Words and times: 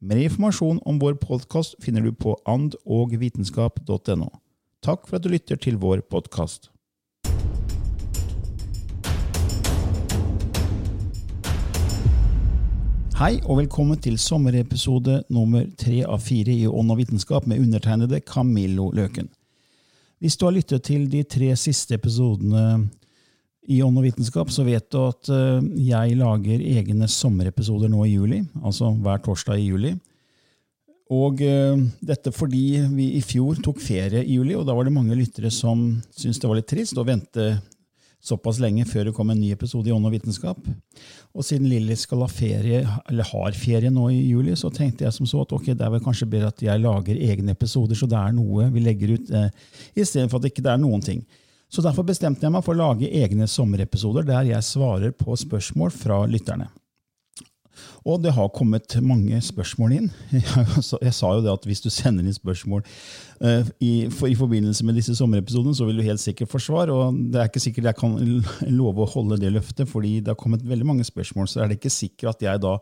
Mer 0.00 0.20
informasjon 0.22 0.78
om 0.86 0.98
vår 1.02 1.16
podkast 1.18 1.74
finner 1.82 2.04
du 2.06 2.12
på 2.14 2.36
andogvitenskap.no. 2.46 4.28
Takk 4.78 5.08
for 5.08 5.18
at 5.18 5.24
du 5.24 5.32
lytter 5.32 5.58
til 5.58 5.74
vår 5.82 6.04
podkast. 6.06 6.68
Hei 13.18 13.40
og 13.42 13.58
velkommen 13.58 13.98
til 13.98 14.20
sommerepisode 14.22 15.24
nummer 15.34 15.66
tre 15.82 16.04
av 16.06 16.22
fire 16.22 16.54
i 16.54 16.70
Ånd 16.70 16.94
og 16.94 17.00
vitenskap 17.02 17.50
med 17.50 17.58
undertegnede 17.58 18.22
Camillo 18.22 18.92
Løken. 18.94 19.26
Hvis 20.22 20.38
du 20.38 20.46
har 20.46 20.54
lyttet 20.54 20.86
til 20.86 21.10
de 21.10 21.24
tre 21.26 21.50
siste 21.58 21.98
episodene 21.98 22.86
i 23.68 23.82
Ånd 23.84 24.00
og 24.00 24.06
vitenskap, 24.06 24.50
så 24.52 24.64
vet 24.64 24.86
du 24.92 24.98
at 25.02 25.28
eh, 25.32 25.64
jeg 25.90 26.18
lager 26.18 26.62
egne 26.64 27.08
sommerepisoder 27.12 27.90
nå 27.92 28.06
i 28.06 28.14
juli, 28.14 28.42
altså 28.62 28.94
hver 28.96 29.20
torsdag 29.24 29.60
i 29.60 29.68
juli. 29.68 29.94
Og 31.08 31.40
uh, 31.40 31.80
dette 32.04 32.28
fordi 32.36 32.82
vi 32.92 33.06
i 33.16 33.22
fjor 33.24 33.56
tok 33.64 33.78
ferie 33.80 34.20
i 34.20 34.34
juli, 34.36 34.52
og 34.52 34.66
da 34.68 34.74
var 34.76 34.84
det 34.84 34.92
mange 34.92 35.16
lyttere 35.16 35.48
som 35.48 35.86
syntes 36.12 36.40
det 36.42 36.50
var 36.50 36.58
litt 36.58 36.68
trist 36.68 37.00
å 37.00 37.06
vente 37.08 37.46
såpass 38.28 38.58
lenge 38.60 38.84
før 38.88 39.08
det 39.08 39.14
kom 39.16 39.30
en 39.30 39.38
ny 39.40 39.52
episode 39.54 39.88
i 39.88 39.94
Ånd 39.94 40.08
og 40.08 40.12
vitenskap. 40.12 40.58
Og 41.32 41.46
siden 41.46 41.68
Lilly 41.70 41.96
skal 41.96 42.24
ha 42.24 42.28
ferie, 42.28 42.82
eller 43.08 43.28
har 43.30 43.56
ferie 43.56 43.92
nå 43.94 44.08
i 44.12 44.20
juli, 44.20 44.56
så 44.58 44.72
tenkte 44.74 45.06
jeg 45.06 45.14
som 45.16 45.28
så 45.28 45.44
at 45.44 45.54
ok, 45.54 45.70
det 45.70 45.86
er 45.86 45.92
vel 45.94 46.04
kanskje 46.04 46.28
bedre 46.30 46.50
at 46.52 46.64
jeg 46.64 46.82
lager 46.82 47.20
egne 47.28 47.54
episoder, 47.54 47.96
så 47.96 48.08
det 48.10 48.18
er 48.18 48.34
noe 48.36 48.68
vi 48.74 48.82
legger 48.84 49.14
ut, 49.14 49.30
eh, 49.30 49.52
istedenfor 49.94 50.40
at 50.40 50.48
det 50.48 50.52
ikke 50.52 50.66
er 50.66 50.82
noen 50.82 51.04
ting. 51.04 51.22
Så 51.68 51.84
derfor 51.84 52.06
bestemte 52.08 52.46
jeg 52.46 52.52
meg 52.54 52.64
for 52.64 52.72
å 52.72 52.80
lage 52.92 53.10
egne 53.12 53.48
sommerepisoder 53.50 54.24
der 54.28 54.48
jeg 54.54 54.64
svarer 54.64 55.12
på 55.16 55.36
spørsmål 55.36 55.92
fra 55.92 56.22
lytterne. 56.30 56.70
Og 58.08 58.22
det 58.22 58.32
har 58.34 58.48
kommet 58.54 58.96
mange 59.04 59.38
spørsmål 59.44 59.94
inn. 59.98 60.06
Jeg 61.06 61.14
sa 61.14 61.32
jo 61.34 61.42
det 61.44 61.52
at 61.52 61.66
hvis 61.68 61.82
du 61.84 61.90
sender 61.92 62.26
inn 62.26 62.34
spørsmål 62.34 62.82
i, 63.84 63.92
i, 64.08 64.34
forbindelse 64.38 64.86
med 64.86 64.98
disse 64.98 65.14
sommerepisodene, 65.18 65.76
så 65.76 65.86
vil 65.86 66.00
du 66.00 66.06
helt 66.06 66.22
sikkert 66.22 66.50
få 66.50 66.60
svar. 66.62 66.92
Og 66.94 67.18
det 67.32 67.42
er 67.42 67.50
ikke 67.50 67.62
sikkert 67.62 67.90
jeg 67.90 68.00
kan 68.00 68.16
love 68.80 69.04
å 69.04 69.10
holde 69.12 69.40
det 69.42 69.52
løftet, 69.54 69.86
fordi 69.90 70.18
det 70.20 70.32
har 70.32 70.40
kommet 70.40 70.66
veldig 70.66 70.88
mange 70.88 71.06
spørsmål. 71.06 71.50
Så 71.50 71.62
er 71.62 71.70
det 71.70 71.78
ikke 71.78 71.94
sikkert 71.94 72.36
at 72.36 72.46
jeg 72.48 72.64
da 72.64 72.78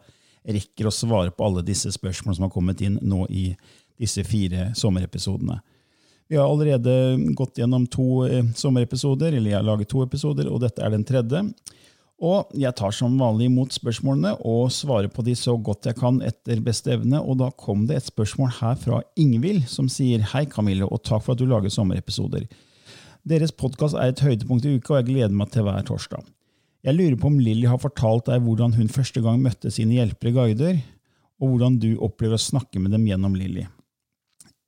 rekker 0.56 0.88
å 0.88 0.94
svare 0.94 1.34
på 1.34 1.48
alle 1.48 1.64
disse 1.66 1.90
spørsmålene 1.92 2.38
som 2.38 2.46
har 2.46 2.54
kommet 2.54 2.84
inn 2.86 3.00
nå 3.02 3.26
i 3.34 3.48
disse 3.98 4.22
fire 4.28 4.70
sommerepisodene. 4.78 5.58
Vi 6.28 6.36
har 6.36 6.48
allerede 6.50 7.16
gått 7.38 7.60
gjennom 7.60 7.86
to 7.86 8.24
eh, 8.26 8.44
sommerepisoder, 8.58 9.32
eller 9.32 9.52
jeg 9.52 9.60
har 9.60 9.66
laget 9.66 9.90
to 9.92 10.02
episoder, 10.02 10.48
og 10.50 10.62
dette 10.64 10.82
er 10.82 10.90
den 10.94 11.06
tredje. 11.06 11.42
Og 12.16 12.48
jeg 12.56 12.72
tar 12.78 12.94
som 12.96 13.18
vanlig 13.20 13.50
imot 13.50 13.74
spørsmålene 13.76 14.38
og 14.48 14.70
svarer 14.72 15.10
på 15.12 15.22
de 15.26 15.34
så 15.36 15.52
godt 15.60 15.84
jeg 15.90 15.98
kan 15.98 16.22
etter 16.24 16.62
beste 16.64 16.94
evne. 16.94 17.20
Og 17.20 17.36
da 17.42 17.50
kom 17.60 17.84
det 17.86 17.98
et 17.98 18.08
spørsmål 18.08 18.54
her 18.56 18.78
fra 18.80 19.02
Ingvild, 19.20 19.66
som 19.68 19.90
sier 19.92 20.24
hei, 20.32 20.46
Camille, 20.48 20.88
og 20.88 21.04
takk 21.04 21.26
for 21.26 21.36
at 21.36 21.42
du 21.42 21.46
lager 21.50 21.72
sommerepisoder. 21.72 22.48
Deres 23.26 23.52
podkast 23.52 23.98
er 23.98 24.14
et 24.14 24.24
høydepunkt 24.24 24.64
i 24.64 24.78
uka, 24.78 24.94
og 24.94 25.00
jeg 25.02 25.10
gleder 25.10 25.36
meg 25.36 25.52
til 25.52 25.66
hver 25.66 25.84
torsdag. 25.86 26.24
Jeg 26.86 26.96
lurer 26.96 27.18
på 27.20 27.28
om 27.28 27.40
Lilly 27.42 27.66
har 27.68 27.82
fortalt 27.82 28.30
deg 28.30 28.44
hvordan 28.46 28.76
hun 28.78 28.90
første 28.92 29.20
gang 29.20 29.40
møtte 29.42 29.72
sine 29.74 29.98
hjelpere 29.98 30.32
guider, 30.36 30.78
og 31.42 31.52
hvordan 31.52 31.76
du 31.82 31.90
opplever 32.00 32.38
å 32.38 32.40
snakke 32.40 32.80
med 32.80 32.94
dem 32.96 33.04
gjennom 33.10 33.34
Lilly. 33.36 33.66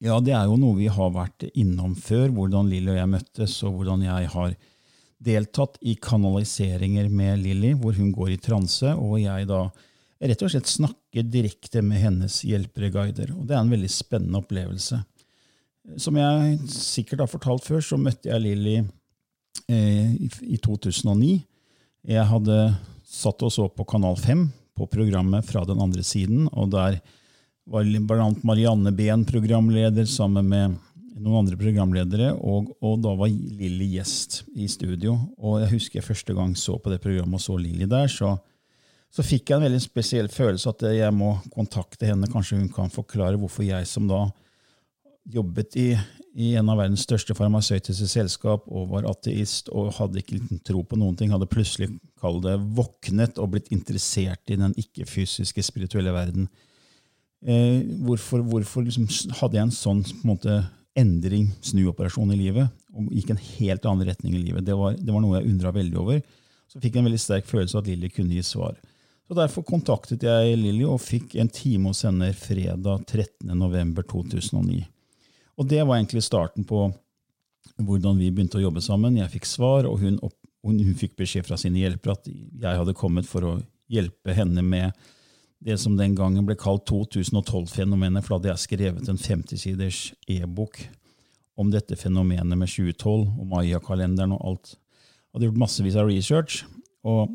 Ja, 0.05 0.21
det 0.23 0.35
er 0.37 0.47
jo 0.47 0.59
noe 0.61 0.77
vi 0.79 0.87
har 0.95 1.11
vært 1.11 1.49
innom 1.59 1.97
før, 1.99 2.29
hvordan 2.31 2.69
Lilly 2.71 2.93
og 2.93 3.01
jeg 3.01 3.11
møttes, 3.11 3.57
og 3.67 3.81
hvordan 3.81 4.05
jeg 4.07 4.29
har 4.31 4.53
deltatt 5.19 5.79
i 5.83 5.97
kanaliseringer 5.99 7.09
med 7.11 7.43
Lilly, 7.43 7.73
hvor 7.75 7.97
hun 7.97 8.13
går 8.15 8.37
i 8.37 8.41
transe, 8.43 8.93
og 8.95 9.19
jeg 9.19 9.49
da 9.51 9.65
rett 10.23 10.45
og 10.45 10.53
slett 10.53 10.71
snakker 10.71 11.27
direkte 11.27 11.83
med 11.83 12.03
hennes 12.03 12.41
hjelpereguider. 12.47 13.33
Og 13.35 13.49
det 13.49 13.57
er 13.57 13.65
en 13.65 13.75
veldig 13.75 13.91
spennende 13.91 14.39
opplevelse. 14.39 15.01
Som 15.99 16.19
jeg 16.21 16.59
sikkert 16.71 17.25
har 17.25 17.33
fortalt 17.33 17.67
før, 17.67 17.83
så 17.83 17.99
møtte 17.99 18.31
jeg 18.31 18.45
Lilly 18.45 18.77
eh, 18.79 20.15
i 20.47 20.59
2009. 20.63 21.35
Jeg 22.09 22.31
hadde 22.31 22.59
satt 23.09 23.43
og 23.43 23.51
så 23.51 23.67
på 23.73 23.87
Kanal 23.89 24.19
5 24.21 24.47
på 24.79 24.87
programmet 24.87 25.43
Fra 25.49 25.65
den 25.67 25.81
andre 25.83 26.05
siden, 26.07 26.47
og 26.53 26.71
der 26.71 27.01
var 27.69 27.85
bl.a. 27.85 28.29
Marianne 28.43 28.93
Behn 28.97 29.25
programleder 29.29 30.07
sammen 30.09 30.49
med 30.49 30.77
noen 31.19 31.43
andre 31.43 31.59
programledere, 31.59 32.33
og, 32.37 32.71
og 32.85 33.01
da 33.03 33.15
var 33.19 33.31
Lilly 33.31 33.91
gjest 33.97 34.43
i 34.57 34.69
studio. 34.71 35.17
Og 35.39 35.61
jeg 35.65 35.73
husker 35.75 36.01
jeg 36.01 36.07
første 36.07 36.37
gang 36.37 36.55
så 36.57 36.79
på 36.79 36.93
det 36.93 37.01
programmet 37.03 37.41
og 37.41 37.45
så 37.45 37.57
Lilly 37.59 37.89
der, 37.91 38.11
så, 38.13 38.37
så 39.11 39.25
fikk 39.27 39.51
jeg 39.51 39.59
en 39.59 39.67
veldig 39.67 39.83
spesiell 39.83 40.31
følelse 40.33 40.71
at 40.73 40.87
jeg 40.95 41.17
må 41.17 41.35
kontakte 41.55 42.09
henne. 42.09 42.31
Kanskje 42.31 42.61
hun 42.61 42.71
kan 42.73 42.93
forklare 42.93 43.41
hvorfor 43.41 43.67
jeg 43.67 43.89
som 43.91 44.09
da 44.11 44.29
jobbet 45.29 45.77
i, 45.77 45.91
i 46.41 46.55
en 46.57 46.71
av 46.73 46.79
verdens 46.81 47.05
største 47.05 47.37
farmasøytiske 47.37 48.09
selskap 48.09 48.65
og 48.71 48.89
var 48.95 49.11
ateist 49.11 49.69
og 49.75 49.91
hadde 49.99 50.23
ikke 50.23 50.39
liten 50.39 50.63
tro 50.65 50.81
på 50.87 50.97
noen 50.97 51.19
ting, 51.19 51.35
hadde 51.35 51.51
plutselig 51.51 51.91
kall 52.23 52.41
det, 52.45 52.57
våknet 52.79 53.37
og 53.43 53.53
blitt 53.53 53.69
interessert 53.75 54.49
i 54.49 54.57
den 54.57 54.73
ikke-fysiske, 54.81 55.67
spirituelle 55.67 56.15
verden. 56.17 56.49
Eh, 57.47 57.85
hvorfor, 58.03 58.43
hvorfor 58.43 58.83
liksom 58.87 59.07
hadde 59.39 59.59
jeg 59.59 59.69
en 59.69 59.75
sånn 59.75 60.03
en 60.03 60.27
måte, 60.27 60.59
endring, 60.99 61.53
snuoperasjon 61.63 62.33
i 62.35 62.39
livet, 62.41 62.71
og 62.91 63.11
gikk 63.15 63.29
en 63.31 63.39
helt 63.39 63.85
annen 63.87 64.09
retning 64.09 64.35
i 64.35 64.41
livet. 64.43 64.65
Det 64.67 64.75
var, 64.75 64.97
det 64.99 65.15
var 65.15 65.23
noe 65.23 65.39
jeg 65.39 65.53
undra 65.53 65.71
veldig 65.77 65.99
over. 66.01 66.23
Så 66.69 66.81
fikk 66.83 66.97
jeg 66.97 67.05
en 67.05 67.09
veldig 67.09 67.21
sterk 67.23 67.47
følelse 67.47 67.77
av 67.77 67.85
at 67.85 67.91
Lilly 67.93 68.11
kunne 68.13 68.35
gi 68.35 68.43
svar. 68.43 68.75
Så 69.29 69.37
Derfor 69.37 69.65
kontaktet 69.69 70.25
jeg 70.25 70.57
Lilly 70.59 70.87
og 70.89 71.03
fikk 71.05 71.37
en 71.39 71.51
time 71.53 71.93
hos 71.93 72.03
henne 72.09 72.33
fredag 72.37 73.05
13.11.2009. 73.05 74.81
Og 75.59 75.69
det 75.69 75.83
var 75.85 75.99
egentlig 75.99 76.25
starten 76.25 76.67
på 76.67 76.87
hvordan 77.79 78.19
vi 78.19 78.31
begynte 78.33 78.59
å 78.59 78.65
jobbe 78.65 78.83
sammen. 78.83 79.21
Jeg 79.21 79.31
fikk 79.37 79.47
svar, 79.47 79.87
og 79.87 80.01
hun, 80.03 80.17
opp, 80.25 80.35
hun, 80.67 80.81
hun 80.81 80.97
fikk 80.99 81.15
beskjed 81.21 81.47
fra 81.47 81.59
sine 81.61 81.83
hjelpere 81.83 82.17
at 82.17 82.27
jeg 82.31 82.81
hadde 82.81 82.97
kommet 82.99 83.29
for 83.29 83.47
å 83.47 83.55
hjelpe 83.93 84.35
henne 84.35 84.65
med 84.65 84.97
det 85.65 85.79
som 85.83 85.97
den 85.99 86.15
gangen 86.19 86.47
ble 86.47 86.55
kalt 86.59 86.87
2012-fenomenet, 86.91 88.25
for 88.25 88.37
da 88.37 88.39
hadde 88.39 88.53
jeg 88.53 88.65
skrevet 88.67 89.11
en 89.11 89.19
50-siders 89.19 90.01
e-bok 90.31 90.81
om 91.59 91.73
dette 91.73 91.99
fenomenet 91.99 92.55
med 92.55 92.71
2012 92.71 93.25
og 93.27 93.47
Maya-kalenderen 93.51 94.37
og 94.37 94.45
alt. 94.47 94.75
Hadde 95.35 95.49
gjort 95.49 95.63
massevis 95.65 95.99
av 95.99 96.11
research 96.11 96.63
og 97.07 97.35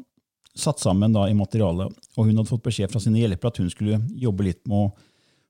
satt 0.56 0.80
sammen 0.80 1.14
da 1.14 1.26
i 1.28 1.36
materialet. 1.36 1.92
Og 2.16 2.30
hun 2.30 2.38
hadde 2.38 2.50
fått 2.50 2.64
beskjed 2.68 2.94
fra 2.94 3.02
sine 3.04 3.20
hjelpere 3.20 3.52
at 3.52 3.60
hun 3.60 3.72
skulle 3.74 4.00
jobbe 4.22 4.48
litt 4.48 4.62
med 4.70 4.86
å 4.86 5.10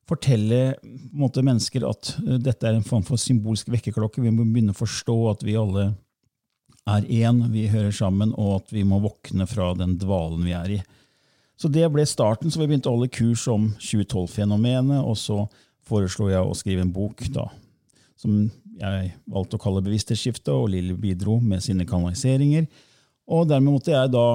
fortelle 0.09 0.73
måte, 1.15 1.43
mennesker 1.45 1.85
at 1.87 2.15
uh, 2.25 2.37
dette 2.41 2.67
er 2.67 2.75
en 2.75 2.87
form 2.87 3.05
for 3.07 3.21
symbolsk 3.21 3.69
vekkerklokke. 3.71 4.23
Vi 4.23 4.33
må 4.33 4.47
begynne 4.47 4.75
å 4.75 4.81
forstå 4.81 5.17
at 5.31 5.45
vi 5.45 5.55
alle 5.59 5.91
er 6.89 7.05
én, 7.07 7.45
vi 7.53 7.69
hører 7.71 7.93
sammen, 7.95 8.33
og 8.35 8.57
at 8.57 8.73
vi 8.75 8.83
må 8.87 8.99
våkne 9.03 9.47
fra 9.47 9.69
den 9.79 9.95
dvalen 10.01 10.43
vi 10.43 10.55
er 10.57 10.73
i. 10.79 10.81
Så 11.59 11.69
det 11.71 11.85
ble 11.93 12.05
starten, 12.09 12.51
så 12.51 12.59
vi 12.61 12.67
begynte 12.67 12.89
å 12.89 12.95
holde 12.97 13.11
kurs 13.13 13.45
om 13.51 13.69
2012-fenomenet, 13.77 15.03
og 15.03 15.17
så 15.19 15.43
foreslo 15.85 16.29
jeg 16.31 16.41
å 16.41 16.55
skrive 16.57 16.83
en 16.85 16.93
bok 16.93 17.21
da, 17.33 17.45
som 18.19 18.47
jeg 18.79 19.11
valgte 19.29 19.59
å 19.59 19.61
kalle 19.61 19.83
Bevissthetsskiftet, 19.85 20.51
og 20.53 20.71
Lilly 20.73 20.95
bidro 20.97 21.37
med 21.43 21.63
sine 21.63 21.85
kanaliseringer. 21.87 22.65
Og 23.31 23.47
dermed 23.47 23.77
måtte 23.77 23.93
jeg 23.93 24.11
da 24.11 24.27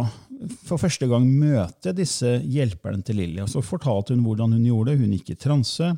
for 0.65 0.81
første 0.81 1.09
gang 1.11 1.27
møte 1.27 1.93
disse 1.97 2.39
hjelperne 2.47 3.03
til 3.05 3.19
Lilly. 3.21 3.43
Og 3.43 3.51
så 3.53 3.65
fortalte 3.65 4.15
hun 4.15 4.25
hvordan 4.25 4.55
hun 4.55 4.67
gjorde 4.69 4.95
det. 4.95 5.03
Hun 5.03 5.15
gikk 5.17 5.33
i 5.35 5.41
transe 5.41 5.91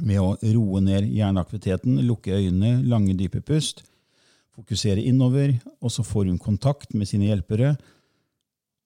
med 0.00 0.20
å 0.22 0.34
roe 0.54 0.80
ned 0.84 1.10
hjerneaktiviteten, 1.12 2.00
lukke 2.08 2.38
øynene, 2.38 2.80
lange, 2.88 3.14
dype 3.18 3.42
pust, 3.44 3.84
fokusere 4.56 5.04
innover, 5.04 5.58
og 5.80 5.92
så 5.92 6.04
får 6.04 6.30
hun 6.30 6.40
kontakt 6.40 6.96
med 6.96 7.08
sine 7.08 7.28
hjelpere. 7.28 7.74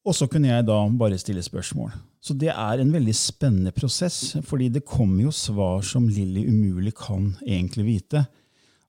Og 0.06 0.14
så 0.14 0.28
kunne 0.30 0.52
jeg 0.52 0.66
da 0.68 0.76
bare 0.94 1.18
stille 1.18 1.42
spørsmål. 1.42 1.90
Så 2.22 2.34
det 2.38 2.52
er 2.52 2.80
en 2.80 2.92
veldig 2.94 3.14
spennende 3.14 3.72
prosess, 3.74 4.36
fordi 4.46 4.68
det 4.76 4.86
kommer 4.86 5.26
jo 5.26 5.34
svar 5.34 5.82
som 5.86 6.06
Lilly 6.08 6.44
umulig 6.46 6.94
kan 6.94 7.32
egentlig 7.42 7.86
vite. 7.86 8.22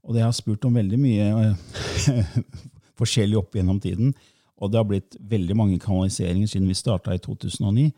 Og 0.05 0.13
det 0.13 0.21
har 0.21 0.29
jeg 0.29 0.43
spurt 0.43 0.65
om 0.69 0.77
veldig 0.77 0.99
mye 1.01 1.25
eh, 1.41 2.29
forskjellig 2.99 3.39
opp 3.39 3.57
gjennom 3.57 3.81
tiden. 3.81 4.13
Og 4.61 4.71
det 4.71 4.79
har 4.79 4.87
blitt 4.89 5.17
veldig 5.29 5.57
mange 5.57 5.79
kanaliseringer 5.81 6.49
siden 6.49 6.69
vi 6.69 6.77
starta 6.77 7.13
i 7.13 7.21
2009. 7.21 7.89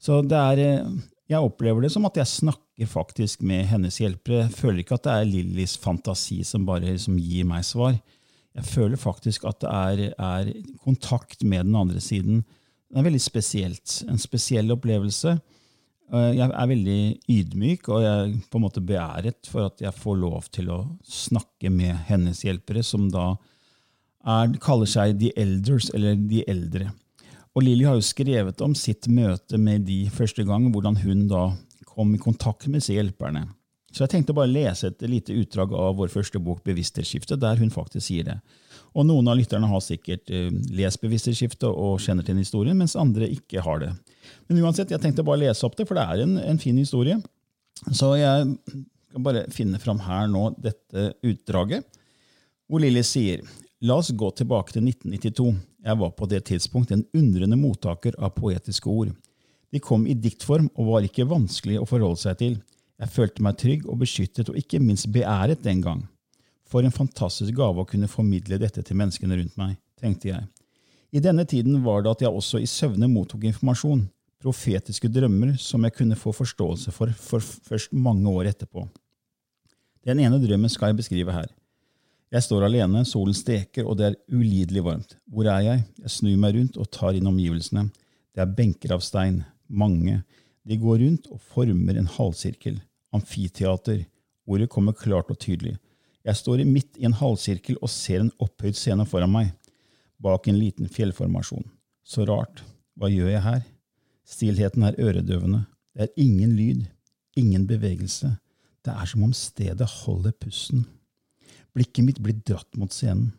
Så 0.00 0.20
det 0.26 0.38
er, 0.38 0.64
eh, 0.64 0.92
jeg 1.30 1.46
opplever 1.46 1.86
det 1.86 1.92
som 1.94 2.06
at 2.10 2.18
jeg 2.18 2.34
snakker 2.34 2.90
faktisk 2.90 3.46
med 3.46 3.66
hennes 3.70 3.98
hjelpere. 4.02 4.48
Jeg 4.48 4.58
føler 4.58 4.82
ikke 4.82 4.98
at 4.98 5.06
det 5.06 5.14
er 5.16 5.30
Lillys 5.30 5.76
fantasi 5.78 6.42
som 6.46 6.66
bare 6.66 6.96
liksom 6.96 7.18
gir 7.22 7.46
meg 7.46 7.62
svar. 7.68 7.94
Jeg 8.56 8.66
føler 8.66 8.98
faktisk 8.98 9.44
at 9.48 9.60
det 9.62 9.70
er, 9.70 10.00
er, 10.18 10.50
kontakt 10.82 11.44
med 11.44 11.68
den 11.68 11.76
andre 11.78 12.00
siden. 12.02 12.42
Det 12.90 12.98
er 12.98 13.06
veldig 13.06 13.22
spesielt. 13.22 14.00
En 14.10 14.18
spesiell 14.18 14.72
opplevelse. 14.74 15.36
Eh, 16.10 16.32
jeg 16.34 16.48
er 16.48 16.70
veldig 16.72 17.02
ydmyk, 17.30 17.88
og 17.88 18.02
jeg 18.02 18.24
er 18.24 18.32
på 18.50 18.58
en 18.58 18.64
måte 18.66 18.82
beæret 18.82 19.46
for 19.50 19.70
at 19.70 19.84
jeg 19.84 19.94
får 19.94 20.18
lov 20.18 20.50
til 20.50 20.72
å 20.74 20.80
snakke 21.06 21.70
med 21.70 21.94
hennes 22.10 22.42
hjelpere, 22.42 22.82
som 22.82 23.06
da 23.12 23.36
er, 24.26 24.58
kaller 24.62 24.90
seg 24.90 25.20
The 25.20 25.30
Elders, 25.38 25.92
eller 25.94 26.18
De 26.18 26.42
eldre. 26.50 26.90
Og 27.54 27.64
Lilly 27.66 27.86
har 27.86 27.96
jo 27.98 28.06
skrevet 28.06 28.60
om 28.62 28.74
sitt 28.78 29.08
møte 29.10 29.58
med 29.58 29.86
de 29.86 30.04
første 30.14 30.44
gang, 30.46 30.68
hvordan 30.70 30.98
hun 31.02 31.26
da 31.30 31.48
kom 31.86 32.14
i 32.14 32.22
kontakt 32.22 32.66
med 32.68 32.80
disse 32.80 32.94
hjelperne. 32.94 33.46
Så 33.90 34.04
jeg 34.04 34.12
tenkte 34.12 34.34
bare 34.36 34.50
lese 34.50 34.90
et 34.90 35.02
lite 35.10 35.34
utdrag 35.34 35.72
av 35.74 35.96
vår 35.98 36.12
første 36.12 36.38
bok, 36.38 36.62
'Bevissthetsskiftet', 36.64 37.40
der 37.42 37.58
hun 37.58 37.72
faktisk 37.74 38.06
sier 38.06 38.24
det. 38.24 38.36
Og 38.94 39.06
noen 39.06 39.28
av 39.30 39.36
lytterne 39.38 39.66
har 39.66 39.82
sikkert 39.82 40.30
uh, 40.30 40.50
lest 40.70 41.02
'Bevissthetsskiftet' 41.02 41.66
og 41.70 41.98
kjenner 42.00 42.22
til 42.22 42.36
den 42.36 42.44
historien, 42.44 42.78
mens 42.78 42.96
andre 42.96 43.28
ikke 43.28 43.64
har 43.66 43.82
det. 43.82 43.90
Men 44.48 44.62
uansett, 44.62 44.90
jeg 44.90 45.02
tenkte 45.02 45.26
bare 45.26 45.40
å 45.40 45.44
lese 45.46 45.66
opp 45.66 45.76
det, 45.76 45.88
for 45.88 45.98
det 45.98 46.06
er 46.06 46.22
en, 46.22 46.38
en 46.38 46.62
fin 46.62 46.78
historie. 46.78 47.18
Så 47.90 48.14
jeg 48.20 48.54
skal 49.10 49.24
bare 49.26 49.48
finne 49.50 49.80
fram 49.82 49.98
her 50.06 50.30
nå 50.30 50.50
dette 50.58 51.10
utdraget, 51.26 51.86
hvor 52.70 52.82
Lilly 52.82 53.02
sier 53.02 53.42
La 53.80 53.94
oss 53.96 54.10
gå 54.12 54.28
tilbake 54.36 54.74
til 54.74 54.84
1992. 54.84 55.54
Jeg 55.88 55.98
var 56.02 56.10
på 56.12 56.26
det 56.28 56.42
tidspunkt 56.50 56.90
en 56.92 57.06
undrende 57.16 57.56
mottaker 57.56 58.12
av 58.20 58.34
poetiske 58.36 58.90
ord. 58.92 59.14
De 59.72 59.80
kom 59.80 60.04
i 60.04 60.12
diktform 60.12 60.66
og 60.74 60.90
var 60.90 61.06
ikke 61.06 61.24
vanskelig 61.30 61.78
å 61.80 61.86
forholde 61.88 62.20
seg 62.20 62.36
til. 62.42 62.58
Jeg 63.00 63.12
følte 63.14 63.44
meg 63.44 63.56
trygg 63.56 63.86
og 63.88 64.02
beskyttet 64.02 64.50
og 64.52 64.58
ikke 64.60 64.80
minst 64.82 65.08
beæret 65.12 65.62
den 65.64 65.80
gang. 65.80 66.02
For 66.68 66.84
en 66.84 66.94
fantastisk 66.94 67.56
gave 67.56 67.82
å 67.82 67.88
kunne 67.88 68.10
formidle 68.10 68.60
dette 68.60 68.82
til 68.86 68.98
menneskene 69.00 69.38
rundt 69.40 69.56
meg, 69.58 69.78
tenkte 69.98 70.30
jeg. 70.30 70.46
I 71.10 71.22
denne 71.24 71.46
tiden 71.48 71.80
var 71.82 72.04
det 72.04 72.12
at 72.12 72.24
jeg 72.26 72.30
også 72.30 72.60
i 72.60 72.68
søvne 72.70 73.08
mottok 73.10 73.48
informasjon, 73.48 74.04
profetiske 74.40 75.10
drømmer 75.12 75.56
som 75.60 75.82
jeg 75.84 75.96
kunne 75.96 76.18
få 76.18 76.32
forståelse 76.36 76.92
for, 76.94 77.12
for 77.16 77.42
først 77.42 77.92
mange 77.92 78.28
år 78.30 78.52
etterpå. 78.52 78.84
Den 80.06 80.20
ene 80.22 80.38
drømmen 80.40 80.70
skal 80.72 80.92
jeg 80.92 81.00
beskrive 81.00 81.34
her. 81.34 81.48
Jeg 82.30 82.46
står 82.46 82.68
alene, 82.68 83.02
solen 83.08 83.34
steker, 83.34 83.88
og 83.88 83.96
det 83.98 84.06
er 84.06 84.18
ulidelig 84.30 84.84
varmt. 84.86 85.16
Hvor 85.26 85.48
er 85.50 85.64
jeg? 85.66 85.82
Jeg 86.04 86.12
snur 86.14 86.36
meg 86.38 86.54
rundt 86.54 86.78
og 86.78 86.86
tar 86.94 87.16
inn 87.18 87.26
omgivelsene. 87.26 87.88
Det 88.30 88.44
er 88.44 88.54
benker 88.54 88.94
av 88.94 89.02
stein, 89.02 89.42
mange. 89.66 90.20
De 90.62 90.78
går 90.78 91.02
rundt 91.02 91.26
og 91.34 91.42
former 91.50 91.98
en 91.98 92.08
halvsirkel. 92.14 92.78
Amfiteater. 93.12 94.04
Ordet 94.46 94.70
kommer 94.70 94.96
klart 94.96 95.30
og 95.30 95.38
tydelig. 95.38 95.76
Jeg 96.24 96.36
står 96.36 96.64
midt 96.68 96.98
i 97.00 97.06
en 97.08 97.16
halvsirkel 97.16 97.78
og 97.80 97.90
ser 97.90 98.20
en 98.20 98.32
opphøyd 98.42 98.76
scene 98.76 99.06
foran 99.08 99.32
meg, 99.32 99.52
bak 100.20 100.48
en 100.48 100.58
liten 100.60 100.88
fjellformasjon. 100.90 101.64
Så 102.04 102.26
rart. 102.28 102.62
Hva 102.98 103.08
gjør 103.08 103.30
jeg 103.32 103.44
her? 103.44 103.60
Stillheten 104.28 104.84
er 104.84 104.98
øredøvende. 105.00 105.64
Det 105.96 106.06
er 106.06 106.22
ingen 106.22 106.52
lyd, 106.58 106.84
ingen 107.36 107.66
bevegelse. 107.66 108.34
Det 108.84 108.92
er 108.92 109.08
som 109.08 109.24
om 109.24 109.32
stedet 109.36 109.88
holder 110.02 110.34
pusten. 110.36 110.84
Blikket 111.74 112.04
mitt 112.04 112.20
blir 112.22 112.36
dratt 112.46 112.76
mot 112.76 112.92
scenen. 112.92 113.32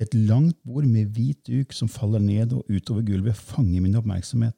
Et 0.00 0.14
langt 0.14 0.56
bord 0.66 0.86
med 0.88 1.12
hvit 1.14 1.38
duk 1.46 1.74
som 1.76 1.90
faller 1.90 2.22
ned 2.22 2.54
og 2.56 2.66
utover 2.66 3.04
gulvet, 3.06 3.38
fanger 3.38 3.82
min 3.84 3.94
oppmerksomhet. 3.98 4.56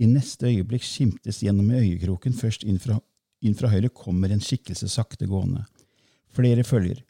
I 0.00 0.08
neste 0.08 0.48
øyeblikk 0.48 0.82
skimtes 0.82 1.42
gjennom 1.44 1.70
øyekroken 1.70 2.34
først 2.34 2.64
inn 2.64 2.80
fra 2.82 2.98
inn 3.42 3.56
fra 3.58 3.70
høyre 3.72 3.90
kommer 3.92 4.32
en 4.32 4.42
skikkelse 4.42 4.88
sakte 4.90 5.26
gående. 5.30 5.64
Flere 6.32 6.64
følger. 6.64 7.02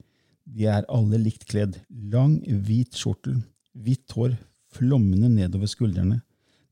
De 0.45 0.67
er 0.67 0.87
alle 0.91 1.21
likt 1.21 1.47
kledd. 1.49 1.79
Lang, 2.13 2.41
hvit 2.67 2.97
skjortel, 2.99 3.39
hvitt 3.73 4.13
hår 4.17 4.35
flommende 4.73 5.31
nedover 5.31 5.71
skuldrene. 5.71 6.21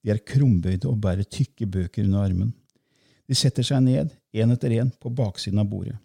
De 0.00 0.12
er 0.14 0.22
krumbøyde 0.24 0.88
og 0.88 1.00
bærer 1.04 1.28
tykke 1.28 1.68
bøker 1.68 2.06
under 2.06 2.24
armen. 2.24 2.54
De 3.28 3.36
setter 3.38 3.66
seg 3.66 3.84
ned, 3.84 4.10
én 4.34 4.50
etter 4.50 4.72
én, 4.74 4.90
på 4.98 5.12
baksiden 5.14 5.60
av 5.62 5.68
bordet. 5.70 5.98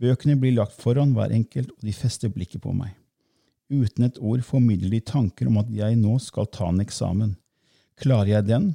Bøkene 0.00 0.36
blir 0.38 0.54
lagt 0.56 0.76
foran 0.80 1.12
hver 1.16 1.32
enkelt, 1.34 1.72
og 1.74 1.84
de 1.84 1.92
fester 1.96 2.30
blikket 2.32 2.62
på 2.64 2.72
meg. 2.76 2.94
Uten 3.70 4.06
et 4.06 4.18
ord 4.18 4.42
formidler 4.46 4.92
de 4.92 5.00
tanker 5.04 5.50
om 5.50 5.58
at 5.60 5.68
jeg 5.74 5.98
nå 5.98 6.16
skal 6.22 6.48
ta 6.50 6.70
en 6.70 6.80
eksamen. 6.82 7.34
Klarer 8.00 8.36
jeg 8.36 8.48
den, 8.48 8.70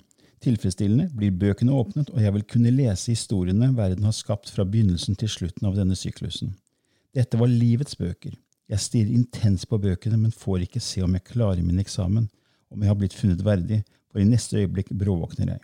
tilfredsstillende, 0.45 1.09
blir 1.17 1.35
bøkene 1.35 1.73
åpnet, 1.75 2.11
og 2.13 2.21
jeg 2.21 2.33
vil 2.37 2.45
kunne 2.53 2.73
lese 2.73 3.11
historiene 3.11 3.71
verden 3.75 4.07
har 4.07 4.15
skapt 4.15 4.53
fra 4.53 4.65
begynnelsen 4.65 5.17
til 5.19 5.31
slutten 5.31 5.67
av 5.67 5.75
denne 5.77 5.97
syklusen. 5.99 6.53
Dette 7.15 7.39
var 7.39 7.51
livets 7.51 7.97
bøker. 7.99 8.33
Jeg 8.71 8.81
stirrer 8.81 9.13
intenst 9.13 9.69
på 9.69 9.79
bøkene, 9.81 10.17
men 10.17 10.33
får 10.33 10.65
ikke 10.65 10.81
se 10.83 11.03
om 11.05 11.13
jeg 11.17 11.27
klarer 11.27 11.61
min 11.63 11.81
eksamen, 11.81 12.29
om 12.73 12.81
jeg 12.81 12.91
har 12.91 12.97
blitt 12.99 13.15
funnet 13.17 13.43
verdig, 13.45 13.83
for 14.09 14.23
i 14.23 14.27
neste 14.27 14.61
øyeblikk 14.61 14.93
bråvåkner 14.95 15.53
jeg. 15.53 15.63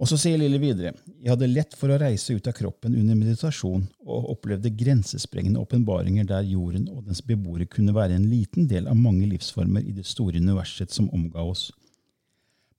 Og 0.00 0.08
så 0.08 0.16
sier 0.16 0.40
Lille 0.40 0.56
videre, 0.56 0.94
jeg 1.20 1.28
hadde 1.28 1.48
lett 1.50 1.74
for 1.76 1.92
å 1.92 1.98
reise 2.00 2.32
ut 2.32 2.46
av 2.48 2.54
kroppen 2.56 2.94
under 2.96 3.18
meditasjon 3.18 3.82
og 4.06 4.30
opplevde 4.32 4.72
grensesprengende 4.72 5.60
åpenbaringer 5.60 6.24
der 6.30 6.46
jorden 6.48 6.86
og 6.88 7.02
dens 7.10 7.20
beboere 7.20 7.68
kunne 7.68 7.92
være 7.92 8.16
en 8.16 8.24
liten 8.30 8.64
del 8.70 8.88
av 8.88 8.96
mange 8.96 9.28
livsformer 9.28 9.84
i 9.84 9.92
det 9.98 10.06
store 10.08 10.40
universet 10.40 10.88
som 10.94 11.10
omga 11.12 11.44
oss. 11.44 11.66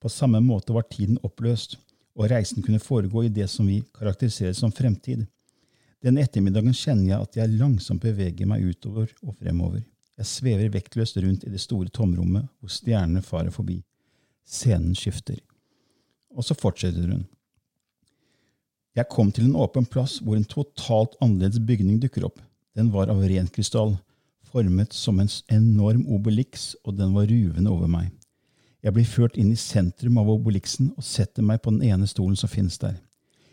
På 0.02 0.10
samme 0.10 0.42
måte 0.42 0.74
var 0.74 0.88
tiden 0.90 1.20
oppløst, 1.22 1.78
og 2.18 2.32
reisen 2.32 2.64
kunne 2.66 2.82
foregå 2.82 3.24
i 3.24 3.34
det 3.34 3.48
som 3.50 3.68
vi 3.70 3.84
karakteriserer 3.96 4.56
som 4.58 4.74
fremtid. 4.74 5.28
Den 6.02 6.18
ettermiddagen 6.18 6.74
kjenner 6.74 7.12
jeg 7.12 7.28
at 7.28 7.38
jeg 7.38 7.58
langsomt 7.60 8.02
beveger 8.02 8.50
meg 8.50 8.66
utover 8.66 9.12
og 9.22 9.36
fremover. 9.38 9.84
Jeg 10.18 10.28
svever 10.28 10.72
vektløst 10.74 11.20
rundt 11.22 11.46
i 11.46 11.54
det 11.54 11.62
store 11.62 11.90
tomrommet 11.94 12.50
hvor 12.60 12.74
stjernene 12.74 13.22
farer 13.26 13.54
forbi. 13.54 13.80
Scenen 14.46 14.98
skifter. 14.98 15.38
Og 16.34 16.46
så 16.48 16.58
fortsetter 16.58 17.06
hun. 17.14 17.28
Jeg 18.98 19.08
kom 19.12 19.30
til 19.32 19.48
en 19.48 19.56
åpen 19.56 19.86
plass 19.88 20.18
hvor 20.20 20.36
en 20.36 20.48
totalt 20.48 21.14
annerledes 21.22 21.62
bygning 21.64 22.02
dukker 22.02 22.26
opp. 22.28 22.42
Den 22.76 22.90
var 22.92 23.12
av 23.12 23.22
ren 23.24 23.48
krystall, 23.54 23.96
formet 24.52 24.96
som 24.96 25.22
en 25.22 25.30
enorm 25.52 26.04
obelix, 26.12 26.74
og 26.84 26.98
den 26.98 27.14
var 27.16 27.30
ruvende 27.30 27.72
over 27.72 27.88
meg. 27.92 28.10
Jeg 28.82 28.96
blir 28.96 29.06
ført 29.06 29.38
inn 29.38 29.52
i 29.54 29.60
sentrum 29.60 30.18
av 30.18 30.30
obeliksen 30.34 30.90
og 30.96 31.06
setter 31.06 31.46
meg 31.46 31.62
på 31.62 31.74
den 31.74 31.84
ene 31.86 32.08
stolen 32.10 32.38
som 32.40 32.50
finnes 32.50 32.80
der. 32.82 32.96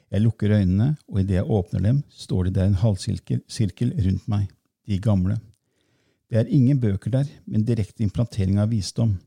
Jeg 0.09 0.25
lukker 0.25 0.55
øynene, 0.57 0.95
og 1.05 1.21
idet 1.21 1.37
jeg 1.37 1.51
åpner 1.53 1.83
dem, 1.85 1.99
står 2.09 2.49
det 2.49 2.55
der 2.57 2.71
en 2.71 2.79
halvsirkel 2.81 3.91
rundt 4.07 4.29
meg, 4.31 4.47
de 4.89 4.97
gamle. 5.05 5.37
Det 6.29 6.41
er 6.41 6.53
ingen 6.53 6.81
bøker 6.81 7.13
der, 7.13 7.29
men 7.45 7.67
direkte 7.69 8.05
implantering 8.05 8.57
av 8.61 8.73
visdom. 8.73 9.19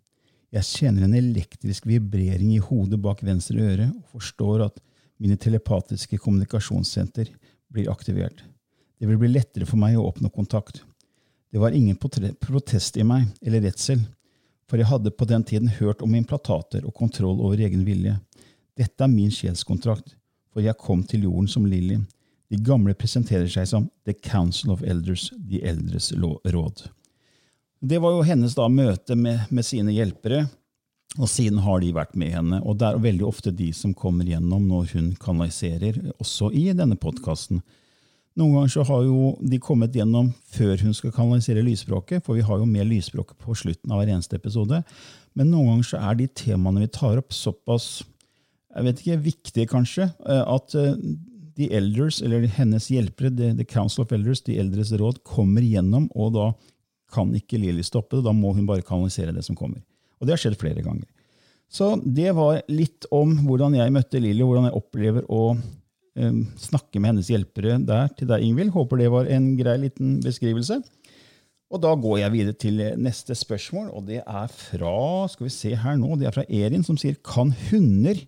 Jeg 0.51 0.67
kjenner 0.67 1.05
en 1.05 1.15
elektrisk 1.15 1.85
vibrering 1.87 2.55
i 2.55 2.63
hodet 2.65 2.99
bak 3.01 3.21
venstre 3.23 3.61
øre 3.61 3.91
og 3.93 4.17
forstår 4.17 4.65
at 4.65 4.81
mine 5.21 5.37
telepatiske 5.37 6.17
kommunikasjonssenter 6.17 7.29
blir 7.71 7.91
aktivert. 7.93 8.41
Det 8.97 9.09
vil 9.09 9.21
bli 9.21 9.29
lettere 9.31 9.69
for 9.69 9.77
meg 9.81 9.97
å 9.97 10.07
oppnå 10.09 10.33
kontakt. 10.33 10.81
Det 11.53 11.61
var 11.61 11.77
ingen 11.77 11.97
protest 11.97 12.97
i 12.97 13.05
meg, 13.05 13.29
eller 13.45 13.61
redsel, 13.65 14.01
for 14.71 14.79
jeg 14.79 14.87
hadde 14.87 15.11
på 15.11 15.27
den 15.27 15.43
tiden 15.43 15.67
hørt 15.81 15.99
om 15.99 16.13
implantater 16.15 16.85
og 16.87 16.95
kontroll 16.95 17.41
over 17.43 17.59
egen 17.59 17.83
vilje. 17.83 18.15
Dette 18.79 19.03
er 19.03 19.11
min 19.11 19.33
sjelskontrakt, 19.35 20.13
for 20.47 20.63
jeg 20.63 20.79
kom 20.79 21.01
til 21.03 21.25
jorden 21.27 21.49
som 21.51 21.65
Lilly. 21.67 21.97
De 22.47 22.59
gamle 22.63 22.95
presenterer 22.95 23.51
seg 23.51 23.67
som 23.67 23.89
The 24.07 24.15
Council 24.15 24.71
of 24.71 24.79
Elders, 24.87 25.27
de 25.35 25.59
eldres 25.67 26.13
råd. 26.15 26.85
Det 27.83 27.99
var 27.99 28.15
jo 28.15 28.23
hennes 28.23 28.55
da 28.55 28.69
møte 28.71 29.17
med, 29.19 29.43
med, 29.51 29.67
sine 29.67 29.91
hjelpere, 29.91 30.45
og 31.17 31.27
siden 31.27 31.59
har 31.65 31.83
de 31.83 31.91
vært 31.91 32.15
med 32.15 32.31
henne. 32.31 32.61
Og 32.63 32.79
det 32.79 32.87
er 32.87 33.03
veldig 33.03 33.27
ofte 33.27 33.51
de 33.51 33.73
som 33.75 33.91
kommer 33.91 34.23
gjennom 34.23 34.69
når 34.71 34.95
hun 34.95 35.11
kanaliserer, 35.19 35.99
også 36.15 36.47
i 36.55 36.69
denne 36.71 36.95
podkasten. 36.95 37.59
Noen 38.39 38.53
ganger 38.55 38.71
så 38.71 38.85
har 38.87 39.01
jo 39.03 39.33
de 39.43 39.59
kommet 39.59 39.95
gjennom 39.95 40.29
før 40.53 40.79
hun 40.85 40.93
skal 40.95 41.11
kanalisere 41.15 41.63
lysspråket, 41.65 42.23
for 42.23 42.39
vi 42.39 42.45
har 42.47 42.61
jo 42.61 42.69
mer 42.69 42.87
lysspråk 42.87 43.33
på 43.41 43.55
slutten 43.59 43.91
av 43.91 43.99
hver 43.99 44.13
eneste 44.13 44.39
episode. 44.39 44.79
Men 45.35 45.51
noen 45.51 45.73
ganger 45.73 45.89
så 45.89 45.99
er 45.99 46.15
de 46.19 46.29
temaene 46.39 46.85
vi 46.85 46.93
tar 46.95 47.19
opp, 47.19 47.35
såpass 47.35 47.99
jeg 48.71 48.87
vet 48.87 49.01
ikke, 49.01 49.21
viktige, 49.25 49.67
kanskje, 49.67 50.07
eh, 50.31 50.43
at 50.47 50.75
eh, 50.79 50.99
de 51.59 51.67
elders, 51.75 52.21
eller 52.23 52.47
hennes 52.55 52.87
hjelpere, 52.87 53.31
the, 53.35 53.65
Council 53.67 54.05
of 54.05 54.13
Elders, 54.15 54.43
de 54.47 54.57
eldres 54.61 54.93
råd, 54.95 55.21
kommer 55.27 55.65
gjennom, 55.65 56.07
og 56.15 56.31
da 56.37 56.45
kan 57.11 57.33
ikke 57.35 57.59
Lilly 57.59 57.83
stoppe 57.83 58.17
det. 58.17 58.25
Da 58.29 58.31
må 58.35 58.53
hun 58.55 58.67
bare 58.69 58.85
kanalisere 58.87 59.35
det 59.35 59.43
som 59.43 59.57
kommer. 59.59 59.81
Og 60.21 60.27
det 60.27 60.37
har 60.37 60.43
skjedd 60.45 60.59
flere 60.61 60.83
ganger. 60.85 61.09
Så 61.71 61.93
det 62.03 62.31
var 62.35 62.61
litt 62.71 63.07
om 63.15 63.33
hvordan 63.45 63.75
jeg 63.75 63.91
møtte 63.95 64.19
Lilly, 64.23 64.43
hvordan 64.47 64.69
jeg 64.69 64.79
opplever 64.79 65.27
å 65.27 65.57
snakke 66.11 66.99
med 66.99 67.13
hennes 67.13 67.29
hjelpere 67.31 67.77
der 67.87 68.09
til 68.17 68.27
deg, 68.27 68.43
Ingvild. 68.43 68.73
Håper 68.75 68.99
det 68.99 69.11
var 69.13 69.29
en 69.31 69.53
grei 69.55 69.77
liten 69.85 70.17
beskrivelse. 70.23 70.81
Og 71.71 71.79
da 71.79 71.93
går 71.95 72.17
jeg 72.19 72.33
videre 72.33 72.57
til 72.59 72.81
neste 72.99 73.35
spørsmål, 73.37 73.87
og 73.95 74.07
det 74.09 74.19
er 74.19 74.51
fra 74.51 75.27
skal 75.31 75.47
vi 75.47 75.53
se 75.55 75.71
her 75.79 75.95
nå, 75.99 76.17
det 76.19 76.27
er 76.27 76.35
fra 76.35 76.43
Erin, 76.51 76.83
som 76.83 76.97
sier 76.99 77.15
kan 77.23 77.53
hunder 77.69 78.19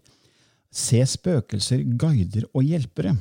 se 0.74 1.02
spøkelser, 1.12 1.84
guider 2.00 2.48
og 2.54 2.64
hjelpere? 2.64 3.18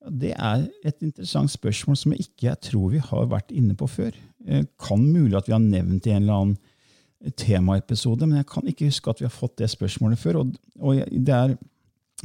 Det 0.00 0.32
er 0.36 0.66
et 0.86 1.00
interessant 1.04 1.52
spørsmål 1.52 1.96
som 1.96 2.12
jeg 2.12 2.26
ikke 2.26 2.50
jeg 2.50 2.60
tror 2.68 2.92
vi 2.92 3.00
har 3.04 3.32
vært 3.32 3.52
inne 3.52 3.76
på 3.76 3.88
før. 3.88 4.12
Eh, 4.46 4.64
kan 4.80 5.02
mulig 5.04 5.36
at 5.36 5.48
vi 5.48 5.56
har 5.56 5.64
nevnt 5.64 6.08
i 6.08 6.14
en 6.14 6.22
eller 6.22 6.44
annen 6.44 7.32
temaepisode, 7.36 8.28
men 8.28 8.40
jeg 8.40 8.48
kan 8.48 8.68
ikke 8.68 8.88
huske 8.88 9.12
at 9.12 9.20
vi 9.20 9.28
har 9.28 9.34
fått 9.34 9.58
det 9.60 9.68
spørsmålet 9.72 10.20
før. 10.20 10.40
Og, 10.40 10.54
og 10.80 11.00
det 11.10 11.36
er 11.36 11.56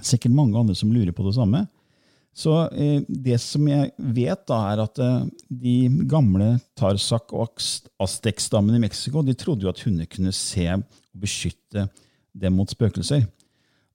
sikkert 0.04 0.36
mange 0.36 0.58
andre 0.60 0.76
som 0.78 0.92
lurer 0.94 1.16
på 1.16 1.26
det 1.28 1.36
samme. 1.38 1.66
Så 2.36 2.52
eh, 2.76 3.00
det 3.08 3.38
som 3.40 3.64
jeg 3.70 3.94
vet, 3.96 4.42
da, 4.50 4.58
er 4.74 4.82
at 4.84 5.00
eh, 5.00 5.28
de 5.48 5.76
gamle 6.10 6.58
Tarsak- 6.76 7.32
og 7.32 7.56
Astex-stammene 8.04 8.76
i 8.76 8.84
Mexico 8.84 9.24
de 9.24 9.38
trodde 9.40 9.64
jo 9.64 9.72
at 9.72 9.80
hunder 9.86 10.10
kunne 10.12 10.36
se 10.36 10.68
og 10.76 10.84
beskytte 11.16 11.88
dem 12.36 12.60
mot 12.60 12.72
spøkelser. 12.72 13.24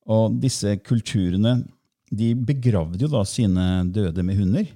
Og 0.09 0.41
disse 0.41 0.79
kulturene 0.87 1.59
de 2.11 2.33
begravde 2.35 2.99
jo 3.05 3.11
da 3.13 3.23
sine 3.29 3.85
døde 3.93 4.25
med 4.27 4.41
hunder. 4.41 4.71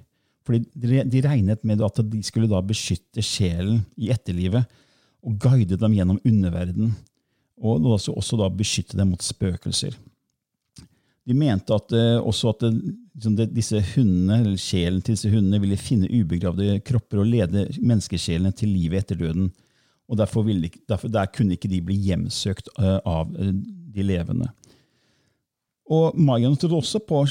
Fordi 0.45 0.61
de 1.09 1.23
regnet 1.25 1.63
med 1.65 1.81
at 1.81 1.99
de 2.05 2.21
skulle 2.23 2.47
da 2.51 2.61
beskytte 2.61 3.23
sjelen 3.25 3.81
i 3.97 4.11
etterlivet 4.13 4.69
og 5.25 5.39
guide 5.41 5.79
dem 5.81 5.95
gjennom 5.97 6.21
underverden. 6.21 6.93
Og 7.57 7.87
også 7.97 8.37
da 8.37 8.51
beskytte 8.53 8.99
dem 8.99 9.15
mot 9.15 9.25
spøkelser. 9.25 9.95
De 11.25 11.33
mente 11.33 11.73
at, 11.73 11.93
eh, 11.95 12.17
også 12.21 12.51
at 12.53 12.65
det, 12.67 12.71
liksom 13.15 13.37
disse 13.55 13.81
hundene, 13.95 14.41
eller 14.43 14.59
sjelen 14.61 15.01
til 15.01 15.15
disse 15.15 15.31
hundene 15.31 15.61
ville 15.63 15.79
finne 15.79 16.09
ubegravde 16.11 16.79
kropper 16.85 17.23
og 17.23 17.31
lede 17.31 17.67
menneskesjelene 17.79 18.53
til 18.53 18.75
livet 18.75 19.03
etter 19.03 19.19
døden. 19.23 19.49
Og 20.05 20.19
derfor, 20.19 20.45
ville, 20.45 20.69
derfor 20.85 21.09
Der 21.09 21.25
kunne 21.33 21.57
ikke 21.57 21.71
de 21.71 21.81
bli 21.81 21.95
hjemsøkt 21.97 22.69
uh, 22.77 22.99
av 23.09 23.31
de 23.33 24.03
levende. 24.05 24.51
Og 25.85 26.17
Mayaene 26.17 26.57
trodde 26.57 26.79
også 26.79 27.01
på 27.05 27.23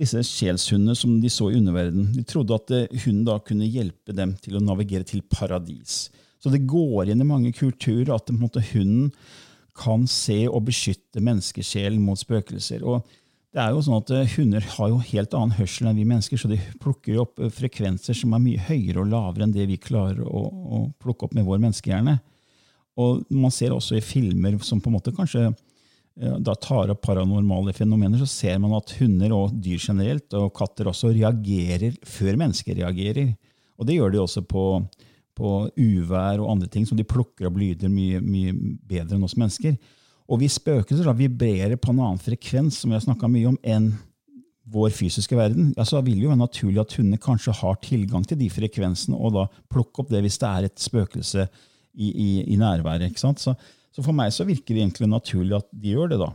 disse 0.00 0.22
sjelshundene 0.24 0.96
som 0.96 1.18
de 1.20 1.28
så 1.32 1.50
i 1.50 1.58
underverdenen. 1.58 2.14
De 2.16 2.24
trodde 2.24 2.56
at 2.56 2.72
eh, 2.72 3.00
hunden 3.04 3.26
da 3.28 3.36
kunne 3.44 3.68
hjelpe 3.68 4.14
dem 4.16 4.32
til 4.40 4.56
å 4.56 4.64
navigere 4.64 5.04
til 5.08 5.20
paradis. 5.28 6.06
Så 6.40 6.52
det 6.52 6.64
går 6.70 7.04
igjen 7.08 7.24
i 7.24 7.28
mange 7.28 7.52
kulturer 7.52 8.14
at 8.14 8.32
måte, 8.32 8.64
hunden 8.72 9.10
kan 9.78 10.06
se 10.10 10.40
og 10.48 10.64
beskytte 10.70 11.20
menneskesjelen 11.22 12.00
mot 12.02 12.18
spøkelser. 12.18 12.80
Og 12.80 13.04
det 13.54 13.62
er 13.62 13.72
jo 13.72 13.80
sånn 13.84 14.02
at 14.02 14.10
eh, 14.12 14.32
Hunder 14.36 14.64
har 14.74 14.90
jo 14.92 14.98
helt 15.08 15.34
annen 15.36 15.56
hørsel 15.56 15.88
enn 15.88 15.96
vi 15.96 16.08
mennesker, 16.08 16.40
så 16.40 16.50
de 16.50 16.58
plukker 16.82 17.14
jo 17.14 17.22
opp 17.24 17.40
eh, 17.40 17.52
frekvenser 17.52 18.16
som 18.16 18.34
er 18.36 18.42
mye 18.44 18.66
høyere 18.66 19.00
og 19.00 19.08
lavere 19.12 19.46
enn 19.46 19.54
det 19.54 19.64
vi 19.70 19.78
klarer 19.80 20.20
å, 20.20 20.42
å 20.48 20.82
plukke 21.00 21.28
opp 21.28 21.36
med 21.38 21.48
vår 21.48 21.62
menneskehjerne. 21.62 22.18
Og 22.98 23.24
Man 23.30 23.54
ser 23.54 23.72
også 23.72 23.96
i 23.96 24.04
filmer 24.04 24.58
som 24.66 24.82
på 24.82 24.90
en 24.90 24.98
måte 24.98 25.14
kanskje 25.16 25.48
da 26.18 26.50
tar 26.58 26.90
opp 26.90 27.04
paranormale 27.06 27.70
fenomener, 27.70 28.18
så 28.18 28.26
ser 28.26 28.56
man 28.58 28.72
at 28.74 28.90
hunder 28.98 29.30
og 29.36 29.52
dyr 29.62 29.78
generelt, 29.78 30.34
og 30.34 30.50
katter 30.56 30.88
også, 30.90 31.12
reagerer 31.14 31.94
før 32.02 32.40
mennesker 32.40 32.74
reagerer. 32.80 33.36
Og 33.78 33.86
det 33.86 33.94
gjør 33.94 34.10
de 34.10 34.20
også 34.24 34.42
på, 34.50 34.64
på 35.38 35.52
uvær 35.78 36.42
og 36.42 36.50
andre 36.56 36.66
ting, 36.72 36.88
som 36.90 36.98
de 36.98 37.06
plukker 37.06 37.46
opp 37.46 37.60
lyder 37.62 37.92
mye, 37.92 38.18
mye 38.18 38.56
bedre 38.90 39.14
enn 39.14 39.28
oss 39.28 39.38
mennesker. 39.38 39.78
Og 40.28 40.42
vi 40.42 40.50
spøkelser 40.52 41.08
vibrerer 41.16 41.78
på 41.80 41.94
en 41.94 42.02
annen 42.02 42.20
frekvens 42.20 42.82
som 42.82 42.92
vi 42.92 42.98
har 42.98 43.04
snakka 43.04 43.30
mye 43.32 43.54
om, 43.54 43.56
enn 43.64 43.94
vår 44.68 44.92
fysiske 44.92 45.36
verden. 45.36 45.72
Ja, 45.78 45.86
så 45.88 46.02
vil 46.04 46.20
det 46.20 46.28
være 46.28 46.42
naturlig 46.42 46.82
at 46.82 46.92
hundene 46.98 47.20
kanskje 47.22 47.54
har 47.56 47.78
tilgang 47.80 48.26
til 48.28 48.36
de 48.40 48.50
frekvensene, 48.52 49.16
og 49.16 49.32
da 49.38 49.46
plukke 49.72 50.02
opp 50.02 50.12
det 50.12 50.20
hvis 50.26 50.36
det 50.42 50.50
er 50.50 50.68
et 50.68 50.82
spøkelse 50.82 51.46
i, 51.96 52.10
i, 52.10 52.28
i 52.52 52.58
nærværet. 52.60 53.08
ikke 53.08 53.24
sant? 53.24 53.40
Så 53.40 53.56
så 53.98 54.04
for 54.06 54.14
meg 54.14 54.30
så 54.30 54.46
virker 54.46 54.76
det 54.76 54.84
egentlig 54.84 55.08
naturlig 55.10 55.56
at 55.58 55.66
de 55.74 55.90
gjør 55.96 56.12
det. 56.12 56.20
da. 56.20 56.30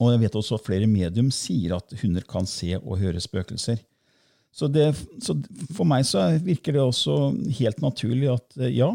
Og 0.00 0.14
jeg 0.14 0.22
vet 0.22 0.36
også 0.40 0.56
at 0.56 0.64
flere 0.64 0.86
medium 0.88 1.28
sier 1.34 1.74
at 1.76 1.92
hunder 2.00 2.24
kan 2.24 2.48
se 2.48 2.72
og 2.78 2.96
høre 3.02 3.20
spøkelser. 3.20 3.82
Så, 4.50 4.66
det, 4.72 4.88
så 5.20 5.36
for 5.76 5.84
meg 5.84 6.06
så 6.08 6.24
virker 6.40 6.74
det 6.74 6.82
også 6.82 7.18
helt 7.58 7.82
naturlig 7.84 8.30
at 8.32 8.56
eh, 8.58 8.72
ja, 8.80 8.88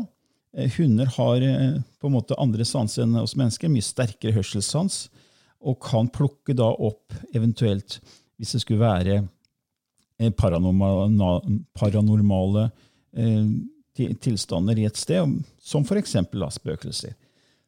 hunder 0.78 1.10
har 1.18 1.44
eh, 1.44 1.78
på 2.00 2.10
en 2.10 2.16
måte 2.16 2.38
andre 2.42 2.66
sans 2.68 2.98
enn 3.02 3.16
oss 3.22 3.36
mennesker, 3.40 3.72
mye 3.72 3.86
sterkere 3.86 4.36
hørselssans, 4.36 5.06
og 5.66 5.80
kan 5.84 6.10
plukke 6.14 6.56
da 6.58 6.68
opp 6.70 7.16
eventuelt, 7.34 8.00
hvis 8.38 8.54
det 8.56 8.62
skulle 8.62 8.84
være 8.84 9.24
paranormale, 10.38 11.40
paranormale 11.76 12.68
tilstander 13.96 14.80
i 14.80 14.86
et 14.88 15.00
sted, 15.00 15.40
som 15.60 15.84
f.eks. 15.84 16.16
spøkelser. 16.60 17.16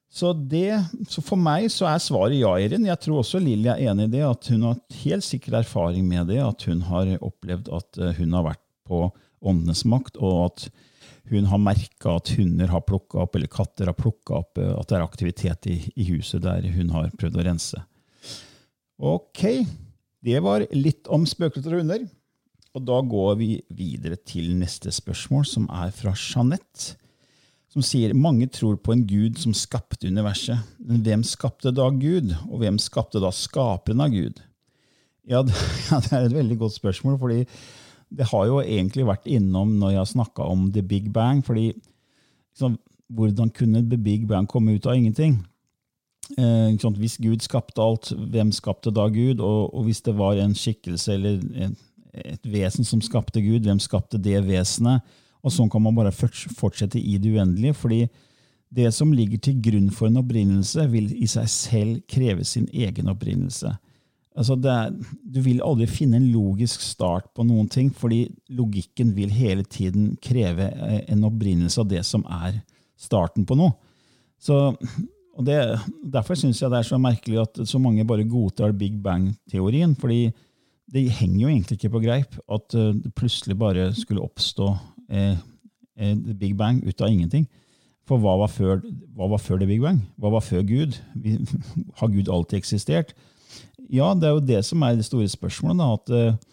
Så, 0.08 0.32
det, 0.34 0.72
så, 1.10 1.22
for 1.22 1.40
meg 1.40 1.68
så 1.72 1.90
er 1.90 2.02
svaret 2.02 2.40
ja, 2.40 2.54
Erin. 2.56 2.88
Jeg 2.88 3.00
tror 3.04 3.22
også 3.22 3.42
Lilly 3.44 3.68
er 3.74 3.90
enig 3.92 4.08
i 4.08 4.14
det. 4.16 4.24
At 4.24 4.48
hun 4.54 4.64
har 4.70 4.80
helt 5.04 5.26
sikker 5.28 5.60
erfaring 5.60 6.08
med 6.08 6.32
det. 6.32 6.40
At 6.44 6.64
hun 6.70 6.86
har 6.88 7.12
opplevd 7.20 7.68
at 7.76 8.00
eh, 8.00 8.16
hun 8.22 8.38
har 8.38 8.48
vært 8.48 8.64
på 8.88 9.04
åndenes 9.44 9.84
makt, 9.86 10.16
og 10.24 10.46
at 10.46 10.70
hun 11.30 11.48
har 11.52 11.62
merka 11.62 12.18
at 12.18 12.32
hunder 12.38 12.72
har 12.72 12.86
plukka 12.88 13.22
opp, 13.24 13.36
eller 13.36 13.52
katter 13.52 13.92
har 13.92 13.98
plukka 13.98 14.42
opp, 14.42 14.62
eh, 14.62 14.74
at 14.74 14.90
det 14.90 14.98
er 14.98 15.06
aktivitet 15.06 15.70
i, 15.72 15.78
i, 15.96 16.08
huset 16.14 16.46
der 16.46 16.68
hun 16.76 16.94
har 16.96 17.12
prøvd 17.20 17.42
å 17.42 17.48
rense. 17.50 17.82
Ok, 18.98 19.44
det 20.26 20.40
var 20.44 20.66
litt 20.74 21.10
om 21.14 21.28
spøkelser 21.30 21.76
og 21.76 21.84
hunder. 21.84 22.08
Og 22.78 22.86
da 22.86 23.02
går 23.02 23.36
vi 23.40 23.52
videre 23.74 24.20
til 24.22 24.52
neste 24.60 24.92
spørsmål, 24.94 25.46
som 25.50 25.70
er 25.74 25.94
fra 25.96 26.14
Jeanette 26.14 26.98
som 27.78 27.84
sier 27.86 28.16
mange 28.18 28.48
tror 28.50 28.78
på 28.82 28.94
en 28.96 29.04
gud 29.06 29.38
som 29.38 29.54
skapte 29.56 30.10
universet. 30.10 30.64
Men 30.82 31.04
hvem 31.06 31.24
skapte 31.28 31.74
da 31.76 31.90
Gud, 31.94 32.32
og 32.48 32.62
hvem 32.64 32.80
skapte 32.82 33.22
da 33.22 33.30
skaperen 33.36 34.02
av 34.02 34.14
Gud? 34.16 34.40
Ja, 35.28 35.44
det, 35.46 35.54
ja, 35.92 36.00
det 36.02 36.14
er 36.16 36.26
et 36.30 36.38
veldig 36.38 36.58
godt 36.64 36.78
spørsmål, 36.78 37.20
fordi 37.22 37.44
det 38.10 38.30
har 38.32 38.48
jo 38.48 38.62
egentlig 38.62 39.06
vært 39.08 39.28
innom 39.28 39.76
når 39.80 39.94
jeg 39.94 40.02
har 40.02 40.12
snakka 40.14 40.48
om 40.48 40.72
The 40.72 40.84
Big 40.84 41.12
Bang. 41.14 41.44
fordi 41.46 41.74
liksom, 41.74 42.78
Hvordan 43.08 43.50
kunne 43.50 43.90
The 43.90 43.98
Big 43.98 44.28
Bang 44.28 44.48
komme 44.48 44.76
ut 44.76 44.86
av 44.86 44.96
ingenting? 44.96 45.46
Eh, 46.38 46.76
hvis 47.00 47.18
Gud 47.18 47.40
skapte 47.40 47.82
alt, 47.82 48.12
hvem 48.12 48.52
skapte 48.52 48.92
da 48.92 49.08
Gud? 49.08 49.40
Og, 49.40 49.74
og 49.74 49.84
hvis 49.84 50.02
det 50.02 50.18
var 50.18 50.36
en 50.36 50.56
skikkelse 50.56 51.14
eller 51.14 51.40
et, 51.56 51.78
et 52.14 52.52
vesen 52.52 52.84
som 52.84 53.02
skapte 53.02 53.42
Gud, 53.42 53.64
hvem 53.64 53.80
skapte 53.80 54.18
det 54.18 54.44
vesenet? 54.44 55.02
Og 55.44 55.54
sånn 55.54 55.70
kan 55.70 55.82
man 55.82 55.96
bare 55.96 56.12
fortsette 56.12 57.00
i 57.00 57.18
det 57.18 57.32
uendelige. 57.32 57.74
fordi 57.74 58.08
det 58.70 58.94
som 58.94 59.14
ligger 59.14 59.40
til 59.40 59.62
grunn 59.64 59.92
for 59.92 60.10
en 60.10 60.20
opprinnelse, 60.20 60.90
vil 60.92 61.12
i 61.16 61.28
seg 61.28 61.48
selv 61.48 62.02
kreve 62.12 62.44
sin 62.44 62.68
egen 62.74 63.08
opprinnelse. 63.08 63.78
Altså 64.38 64.54
er, 64.70 64.94
du 65.26 65.40
vil 65.42 65.64
aldri 65.66 65.88
finne 65.90 66.20
en 66.20 66.30
logisk 66.30 66.84
start 66.86 67.32
på 67.34 67.46
noen 67.48 67.70
ting, 67.74 67.90
fordi 67.90 68.28
logikken 68.54 69.16
vil 69.18 69.34
hele 69.34 69.66
tiden 69.66 70.12
kreve 70.22 70.70
eh, 70.70 71.04
en 71.10 71.26
opprinnelse 71.26 71.82
av 71.82 71.90
det 71.90 72.04
som 72.06 72.26
er 72.46 72.60
starten 72.98 73.48
på 73.50 73.58
noe. 73.58 73.74
Så, 74.38 74.76
Og 75.38 75.46
det, 75.46 75.58
Derfor 76.02 76.38
syns 76.38 76.62
jeg 76.62 76.70
det 76.74 76.80
er 76.80 76.88
så 76.88 76.98
merkelig 77.02 77.42
at 77.44 77.60
så 77.70 77.82
mange 77.82 78.06
bare 78.06 78.26
godtar 78.26 78.74
Big 78.78 79.02
Bang-teorien. 79.02 79.96
fordi 79.96 80.32
det 80.94 81.10
henger 81.12 81.42
jo 81.42 81.50
egentlig 81.52 81.78
ikke 81.78 81.94
på 81.94 82.04
greip 82.04 82.38
at 82.48 82.76
uh, 82.76 82.96
det 82.96 83.14
plutselig 83.16 83.58
bare 83.60 83.90
skulle 83.96 84.24
oppstå 84.24 84.70
eh, 85.12 85.38
eh, 86.00 86.16
Big 86.16 86.56
Bang 86.56 86.80
ut 86.88 87.02
av 87.02 87.12
ingenting. 87.12 87.48
For 88.08 88.22
hva 88.24 88.38
var, 88.40 88.48
før, 88.48 88.80
hva 89.16 89.28
var 89.28 89.42
før 89.44 89.60
det 89.60 89.68
Big 89.68 89.82
Bang? 89.84 90.00
Hva 90.16 90.32
var 90.32 90.46
før 90.46 90.64
Gud? 90.64 90.96
Vi, 91.14 91.36
har 92.00 92.14
Gud 92.14 92.32
alltid 92.32 92.62
eksistert? 92.62 93.12
Ja, 93.88 94.12
det 94.14 94.28
er 94.28 94.36
jo 94.36 94.44
det 94.44 94.62
som 94.68 94.84
er 94.84 94.98
det 94.98 95.08
store 95.08 95.30
spørsmålet. 95.32 95.80
Da, 95.80 95.88
at 95.94 96.14
uh, 96.34 96.48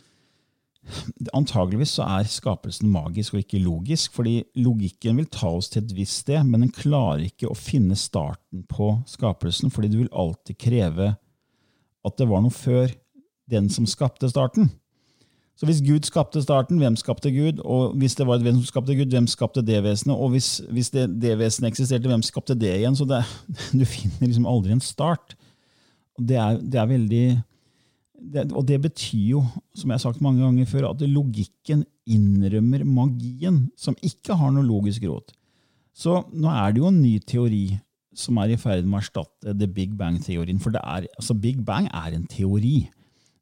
Antageligvis 1.33 1.95
så 1.97 2.05
er 2.19 2.29
skapelsen 2.29 2.91
magisk 2.93 3.35
og 3.35 3.41
ikke 3.41 3.63
logisk, 3.63 4.13
fordi 4.13 4.43
logikken 4.61 5.17
vil 5.17 5.29
ta 5.33 5.49
oss 5.49 5.71
til 5.73 5.83
et 5.83 5.95
visst 5.97 6.25
sted, 6.27 6.45
men 6.45 6.67
den 6.67 6.75
klarer 6.75 7.25
ikke 7.25 7.49
å 7.49 7.57
finne 7.57 7.97
starten 7.97 8.67
på 8.69 8.91
skapelsen, 9.09 9.73
fordi 9.73 9.89
du 9.93 10.03
vil 10.03 10.13
alltid 10.13 10.59
kreve 10.61 11.15
at 12.05 12.19
det 12.21 12.29
var 12.29 12.45
noe 12.45 12.53
før 12.53 12.93
den 13.51 13.71
som 13.73 13.89
skapte 13.89 14.29
starten. 14.29 14.69
Så 15.55 15.69
hvis 15.69 15.81
Gud 15.87 16.05
skapte 16.05 16.43
starten, 16.43 16.81
hvem 16.83 16.97
skapte 16.99 17.31
Gud? 17.31 17.61
Og 17.63 17.95
hvis 17.97 18.17
det 18.19 18.27
var 18.27 18.41
et 18.41 18.45
vesen 18.45 18.61
som 18.61 18.73
skapte 18.73 18.97
Gud, 18.99 19.13
hvem 19.15 19.29
skapte 19.31 19.63
det 19.63 19.85
vesenet? 19.85 20.17
Og 20.17 20.35
hvis, 20.35 20.59
hvis 20.69 20.91
det, 20.91 21.07
det 21.23 21.39
vesenet 21.39 21.71
eksisterte, 21.71 22.11
hvem 22.11 22.25
skapte 22.27 22.57
det 22.59 22.73
igjen? 22.75 22.97
Så 22.99 23.07
det, 23.07 23.23
du 23.79 23.85
finner 23.87 24.27
liksom 24.27 24.49
aldri 24.51 24.75
en 24.75 24.83
start. 24.83 25.37
Det 26.19 26.39
er, 26.39 26.61
det 26.63 26.81
er 26.81 26.91
veldig 26.91 27.27
det, 28.35 28.45
og 28.53 28.65
det 28.69 28.79
betyr 28.85 29.25
jo, 29.35 29.43
som 29.77 29.91
jeg 29.91 29.99
har 29.99 30.05
sagt 30.05 30.23
mange 30.25 30.43
ganger 30.45 30.69
før, 30.69 30.91
at 30.93 31.03
logikken 31.09 31.85
innrømmer 32.09 32.85
magien, 32.89 33.65
som 33.77 33.97
ikke 34.05 34.37
har 34.39 34.53
noe 34.55 34.67
logisk 34.67 35.05
råd. 35.09 35.35
Så 35.95 36.23
nå 36.33 36.51
er 36.51 36.75
det 36.75 36.83
jo 36.83 36.91
en 36.91 37.03
ny 37.03 37.19
teori 37.23 37.67
som 38.15 38.39
er 38.39 38.55
i 38.55 38.59
ferd 38.61 38.87
med 38.87 38.99
å 38.99 39.03
erstatte 39.03 39.55
the 39.59 39.69
big 39.71 39.95
bang-teorien. 39.99 40.61
For 40.63 40.75
er, 40.79 41.09
altså 41.19 41.37
big 41.39 41.63
bang 41.67 41.89
er 41.91 42.15
en 42.15 42.27
teori. 42.31 42.87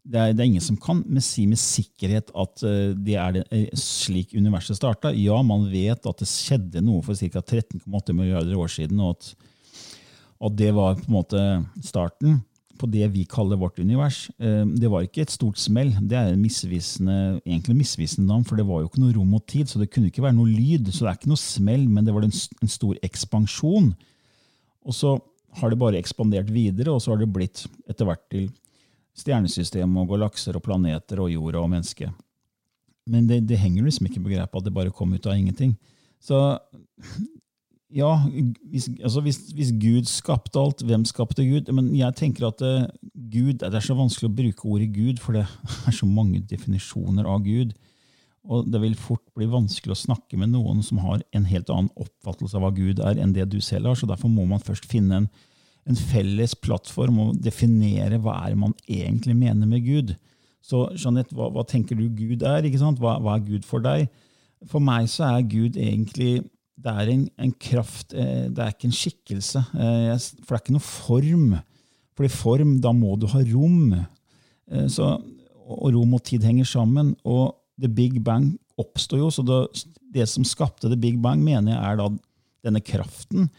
Det 0.02 0.18
er, 0.18 0.32
det 0.34 0.42
er, 0.42 0.48
ingen 0.48 0.64
som 0.64 0.78
kan 0.80 1.02
si 1.22 1.44
med 1.46 1.60
sikkerhet 1.60 2.32
at 2.34 2.64
uh, 2.66 2.92
det 2.96 3.16
er 3.20 3.36
det, 3.36 3.42
uh, 3.52 3.66
slik 3.78 4.32
universet 4.34 4.80
starta. 4.80 5.12
Ja, 5.14 5.38
man 5.46 5.68
vet 5.70 6.08
at 6.08 6.24
det 6.24 6.28
skjedde 6.30 6.82
noe 6.84 7.04
for 7.06 7.16
ca. 7.16 7.44
13,8 7.44 8.16
milliarder 8.16 8.56
år 8.58 8.72
siden, 8.72 9.00
og 9.04 9.18
at, 9.18 9.50
at 10.48 10.56
det 10.58 10.72
var 10.76 10.96
på 10.98 11.06
en 11.06 11.18
måte 11.20 11.44
starten 11.84 12.40
på 12.80 12.88
det 12.90 13.08
vi 13.12 13.24
kaller 13.28 13.58
vårt 13.60 13.78
univers. 13.78 14.24
Eh, 14.38 14.64
det 14.66 14.90
var 14.90 15.04
ikke 15.06 15.24
et 15.24 15.34
stort 15.34 15.60
smell. 15.60 15.92
Det 16.00 16.18
er 16.18 16.38
misvisende, 16.38 17.40
egentlig 17.44 17.76
misvisende 17.82 18.28
navn, 18.28 18.46
for 18.48 18.58
det 18.58 18.66
var 18.68 18.82
jo 18.82 18.90
ikke 18.90 19.02
noe 19.02 19.16
rom 19.16 19.36
og 19.38 19.44
tid, 19.50 19.70
så 19.70 19.80
det 19.82 19.90
kunne 19.92 20.10
ikke 20.10 20.24
være 20.24 20.36
noe 20.38 20.50
lyd. 20.50 20.90
Så 20.90 21.04
det 21.04 21.12
er 21.12 21.20
ikke 21.20 21.32
noe 21.32 21.42
smell, 21.42 21.86
men 21.88 22.08
det 22.08 22.16
var 22.16 22.26
en 22.26 22.72
stor 22.72 22.98
ekspansjon. 23.04 23.92
Og 24.82 24.96
så 24.96 25.14
har 25.60 25.70
det 25.70 25.80
bare 25.80 26.00
ekspandert 26.00 26.50
videre, 26.52 26.94
og 26.94 27.02
så 27.04 27.12
har 27.12 27.22
det 27.22 27.32
blitt 27.32 27.66
etter 27.90 28.08
hvert 28.08 28.24
til 28.32 28.48
stjernesystem 29.18 29.96
og 30.00 30.14
galakser 30.14 30.56
og 30.56 30.64
planeter 30.64 31.20
og 31.20 31.32
jorda 31.32 31.60
og 31.60 31.72
mennesket. 31.74 32.12
Men 33.10 33.26
det, 33.28 33.42
det 33.50 33.58
henger 33.60 33.84
liksom 33.84 34.08
ikke 34.08 34.22
på 34.22 34.32
grepet 34.32 34.60
at 34.60 34.66
det 34.68 34.74
bare 34.74 34.94
kom 34.94 35.12
ut 35.12 35.26
av 35.26 35.36
ingenting. 35.36 35.74
Så 36.22 36.38
ja, 37.92 38.10
hvis, 38.70 38.88
altså 39.02 39.20
hvis, 39.20 39.38
hvis, 39.54 39.70
Gud 39.76 40.08
skapte 40.08 40.60
alt, 40.60 40.82
hvem 40.86 41.04
skapte 41.08 41.44
Gud? 41.44 41.68
Men 41.76 41.90
jeg 41.96 42.16
tenker 42.16 42.48
at 42.48 42.62
uh, 42.64 42.88
Gud, 43.12 43.60
Det 43.60 43.74
er 43.74 43.84
så 43.84 43.96
vanskelig 43.98 44.30
å 44.30 44.36
bruke 44.36 44.68
ordet 44.68 44.92
Gud, 44.94 45.20
for 45.20 45.36
det 45.36 45.44
er 45.88 45.96
så 45.96 46.08
mange 46.08 46.40
definisjoner 46.48 47.28
av 47.28 47.44
Gud. 47.44 47.74
Og 48.42 48.66
det 48.72 48.80
vil 48.82 48.98
fort 48.98 49.22
bli 49.36 49.46
vanskelig 49.46 49.94
å 49.94 50.02
snakke 50.02 50.38
med 50.40 50.50
noen 50.50 50.82
som 50.82 50.98
har 51.04 51.22
en 51.36 51.46
helt 51.46 51.70
annen 51.70 51.92
oppfattelse 51.94 52.58
av 52.58 52.64
hva 52.64 52.72
Gud 52.74 52.98
er, 52.98 53.20
enn 53.20 53.34
det 53.36 53.46
du 53.52 53.60
selv 53.62 53.92
har. 53.92 53.98
Så 53.98 54.08
derfor 54.10 54.32
må 54.32 54.48
man 54.50 54.62
først 54.62 54.88
finne 54.90 55.20
en, 55.22 55.28
en 55.86 55.98
felles 55.98 56.56
plattform 56.58 57.20
og 57.22 57.38
definere 57.44 58.18
hva 58.22 58.40
er 58.48 58.58
man 58.58 58.74
egentlig 58.88 59.36
mener 59.38 59.68
med 59.70 59.86
Gud. 59.86 60.16
Så 60.62 60.88
Jeanette, 60.96 61.34
hva, 61.38 61.52
hva 61.54 61.66
tenker 61.68 61.98
du 61.98 62.08
Gud 62.08 62.42
er? 62.46 62.66
Hva, 62.98 63.18
hva 63.22 63.36
er 63.36 63.46
Gud 63.46 63.68
for 63.68 63.84
deg? 63.84 64.08
For 64.70 64.82
meg 64.82 65.08
så 65.10 65.28
er 65.28 65.46
Gud 65.50 65.78
egentlig 65.78 66.42
det 66.82 66.92
er 66.92 67.10
en, 67.12 67.26
en, 67.38 67.52
kraft, 67.62 68.14
eh, 68.14 68.48
det 68.50 68.62
er 68.62 68.72
ikke 68.72 68.88
en 68.88 68.96
skikkelse. 68.96 69.62
Eh, 69.72 70.14
for 70.42 70.54
det 70.54 70.58
er 70.58 70.64
ikke 70.64 70.76
noe 70.76 70.86
form. 70.86 71.46
For 72.16 72.26
i 72.26 72.32
form, 72.32 72.76
da 72.84 72.92
må 72.96 73.14
du 73.20 73.28
ha 73.32 73.42
rom. 73.52 73.94
Eh, 73.94 74.88
så, 74.92 75.14
og 75.62 75.92
rom 75.94 76.16
og 76.18 76.24
tid 76.26 76.44
henger 76.46 76.68
sammen. 76.68 77.14
Og 77.22 77.54
The 77.80 77.90
Big 77.90 78.18
Bang 78.24 78.52
oppstår 78.80 79.22
jo, 79.22 79.30
så 79.32 79.44
det, 79.46 79.60
det, 80.14 80.26
som 80.30 80.46
skapte 80.48 80.90
The 80.90 80.98
Big 80.98 81.20
Bang, 81.22 81.42
mener 81.44 81.74
jeg 81.74 81.82
er 81.82 82.00
da 82.00 82.08
denne 82.66 82.82
kraften. 82.84 83.50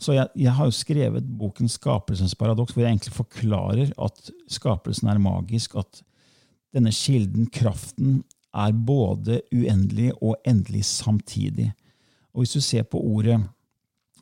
Så 0.00 0.16
jeg, 0.16 0.30
jeg 0.40 0.56
har 0.56 0.68
jo 0.68 0.72
skrevet 0.72 1.26
boken 1.38 1.68
'Skapelsens 1.68 2.34
paradoks', 2.34 2.72
hvor 2.72 2.82
jeg 2.82 2.94
egentlig 2.94 3.12
forklarer 3.12 3.92
at 4.00 4.30
skapelsen 4.48 5.08
er 5.12 5.20
magisk. 5.20 5.76
At 5.76 6.00
denne 6.72 6.92
kilden, 6.92 7.50
kraften, 7.52 8.22
er 8.54 8.72
både 8.72 9.42
uendelig 9.52 10.10
og 10.22 10.40
endelig 10.48 10.84
samtidig. 10.84 11.70
Og 12.34 12.42
hvis 12.42 12.54
du 12.54 12.60
ser 12.60 12.82
på 12.86 13.00
ordet 13.00 13.38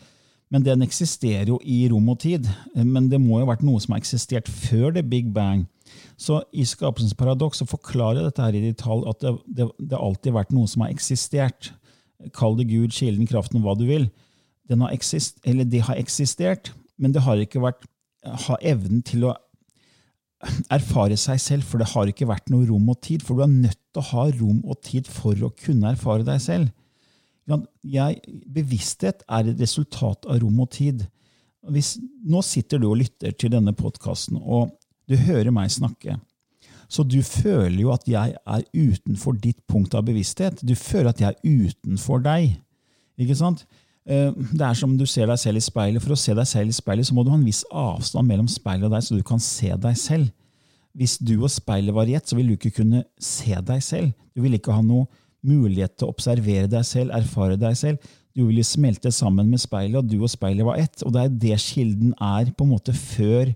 Men 0.52 0.62
den 0.62 0.84
eksisterer 0.86 1.48
jo 1.50 1.58
i 1.66 1.84
rom 1.90 2.08
og 2.12 2.20
tid. 2.22 2.46
Eh, 2.76 2.86
men 2.86 3.10
det 3.10 3.22
må 3.22 3.40
jo 3.40 3.46
ha 3.46 3.54
vært 3.54 3.66
noe 3.66 3.82
som 3.82 3.96
har 3.96 4.02
eksistert 4.02 4.50
før 4.50 4.94
det 4.94 5.08
Big 5.10 5.32
Bang. 5.34 5.66
Så 6.18 6.40
i 6.54 6.64
Skapelsens 6.66 7.16
paradoks 7.18 7.60
så 7.60 7.66
forklarer 7.68 8.22
dette 8.22 8.42
her 8.42 8.54
i 8.54 8.68
detalj 8.68 9.06
at 9.10 9.22
det, 9.22 9.32
det, 9.46 9.66
det 9.78 9.98
alltid 9.98 10.32
har 10.32 10.44
vært 10.44 10.54
noe 10.54 10.70
som 10.70 10.84
har 10.84 10.94
eksistert. 10.94 11.72
Kall 12.34 12.54
det 12.58 12.68
Gud, 12.70 12.94
kilden, 12.94 13.26
kraften, 13.28 13.62
hva 13.62 13.74
du 13.78 13.84
vil 13.88 14.08
har 14.70 14.92
eksist, 14.92 15.42
det 15.44 15.82
har 15.86 15.98
eksistert, 16.00 16.72
men 16.96 17.12
det 17.12 17.22
har 17.22 17.36
ikke 17.36 17.62
vært 17.62 17.84
ha 18.24 18.56
evnen 18.64 19.02
til 19.04 19.26
å 19.28 19.34
erfare 20.72 21.16
seg 21.20 21.40
selv, 21.40 21.66
for 21.68 21.80
det 21.80 21.90
har 21.92 22.10
ikke 22.10 22.28
vært 22.28 22.50
noe 22.52 22.66
rom 22.68 22.88
og 22.92 23.00
tid. 23.04 23.24
For 23.24 23.36
du 23.36 23.44
er 23.44 23.52
nødt 23.52 23.78
til 23.92 24.02
å 24.02 24.08
ha 24.10 24.26
rom 24.38 24.60
og 24.64 24.80
tid 24.84 25.08
for 25.10 25.38
å 25.44 25.52
kunne 25.64 25.94
erfare 25.94 26.26
deg 26.26 26.40
selv. 26.42 26.72
Jeg, 27.84 28.20
bevissthet 28.48 29.24
er 29.28 29.50
et 29.50 29.60
resultat 29.60 30.28
av 30.30 30.40
rom 30.42 30.62
og 30.64 30.70
tid. 30.76 31.04
Hvis, 31.72 31.96
nå 32.24 32.42
sitter 32.44 32.80
du 32.80 32.90
og 32.90 33.00
lytter 33.00 33.32
til 33.36 33.52
denne 33.52 33.72
podkasten, 33.76 34.40
og 34.40 34.74
du 35.08 35.16
hører 35.20 35.52
meg 35.52 35.72
snakke. 35.72 36.18
Så 36.92 37.04
du 37.08 37.18
føler 37.24 37.80
jo 37.80 37.92
at 37.94 38.04
jeg 38.08 38.36
er 38.36 38.66
utenfor 38.76 39.36
ditt 39.40 39.62
punkt 39.68 39.96
av 39.96 40.04
bevissthet. 40.06 40.60
Du 40.60 40.74
føler 40.76 41.10
at 41.12 41.22
jeg 41.22 41.32
er 41.32 41.64
utenfor 41.68 42.20
deg. 42.24 42.58
Ikke 43.20 43.36
sant? 43.38 43.64
Eh, 44.04 44.30
det 44.52 44.64
er 44.64 44.76
som 44.76 44.96
du 44.98 45.06
ser 45.08 45.30
deg 45.30 45.40
selv 45.40 45.60
i 45.60 45.64
speilet. 45.64 46.04
For 46.04 46.14
å 46.14 46.20
se 46.20 46.36
deg 46.36 46.48
selv 46.48 46.72
i 46.72 46.76
speilet 46.76 47.08
så 47.08 47.16
må 47.16 47.24
du 47.24 47.32
ha 47.32 47.38
en 47.38 47.46
viss 47.46 47.64
avstand 47.70 48.28
mellom 48.28 48.48
speilet 48.50 48.88
og 48.88 48.96
deg, 48.96 49.04
så 49.06 49.18
du 49.18 49.24
kan 49.26 49.42
se 49.42 49.72
deg 49.72 50.00
selv. 50.00 50.32
Hvis 50.94 51.16
du 51.18 51.34
og 51.40 51.50
speilet 51.50 51.94
var 51.94 52.06
i 52.06 52.14
ett, 52.14 52.26
så 52.28 52.38
vil 52.38 52.52
du 52.52 52.56
ikke 52.58 52.76
kunne 52.76 53.02
se 53.18 53.56
deg 53.66 53.82
selv. 53.82 54.12
Du 54.34 54.44
vil 54.44 54.54
ikke 54.58 54.74
ha 54.76 54.84
noe 54.84 55.08
mulighet 55.44 55.96
til 55.98 56.08
å 56.08 56.14
observere 56.14 56.70
deg 56.70 56.86
selv, 56.86 57.14
erfare 57.16 57.58
deg 57.60 57.74
selv. 57.78 58.12
Du 58.34 58.44
vil 58.46 58.62
smelte 58.66 59.12
sammen 59.14 59.50
med 59.50 59.62
speilet, 59.62 59.98
og 60.00 60.08
du 60.10 60.20
og 60.20 60.30
speilet 60.30 60.66
var 60.66 60.80
ett. 60.82 61.02
Og 61.06 61.12
det 61.14 61.24
er 61.24 61.36
det 61.44 61.60
kilden 61.62 62.14
er 62.18 62.50
på 62.54 62.66
en 62.66 62.72
måte 62.74 62.94
før 62.96 63.52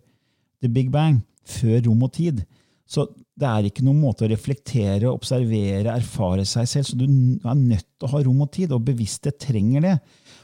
the 0.62 0.70
big 0.70 0.90
bang. 0.90 1.22
før 1.48 1.78
rom 1.86 2.02
og 2.04 2.12
tid. 2.12 2.42
Så 2.84 3.06
det 3.38 3.46
er 3.48 3.68
ikke 3.68 3.84
noen 3.86 4.02
måte 4.02 4.26
å 4.26 4.28
reflektere, 4.28 5.08
observere, 5.08 5.94
erfare 5.94 6.44
seg 6.44 6.68
selv. 6.68 6.84
Så 6.84 6.96
du 6.98 7.06
er 7.06 7.54
nødt 7.56 7.86
til 7.86 8.04
å 8.04 8.10
ha 8.12 8.20
rom 8.26 8.42
og 8.44 8.50
tid, 8.52 8.74
og 8.76 8.84
bevissthet 8.84 9.38
trenger 9.40 9.86
det. 9.86 9.94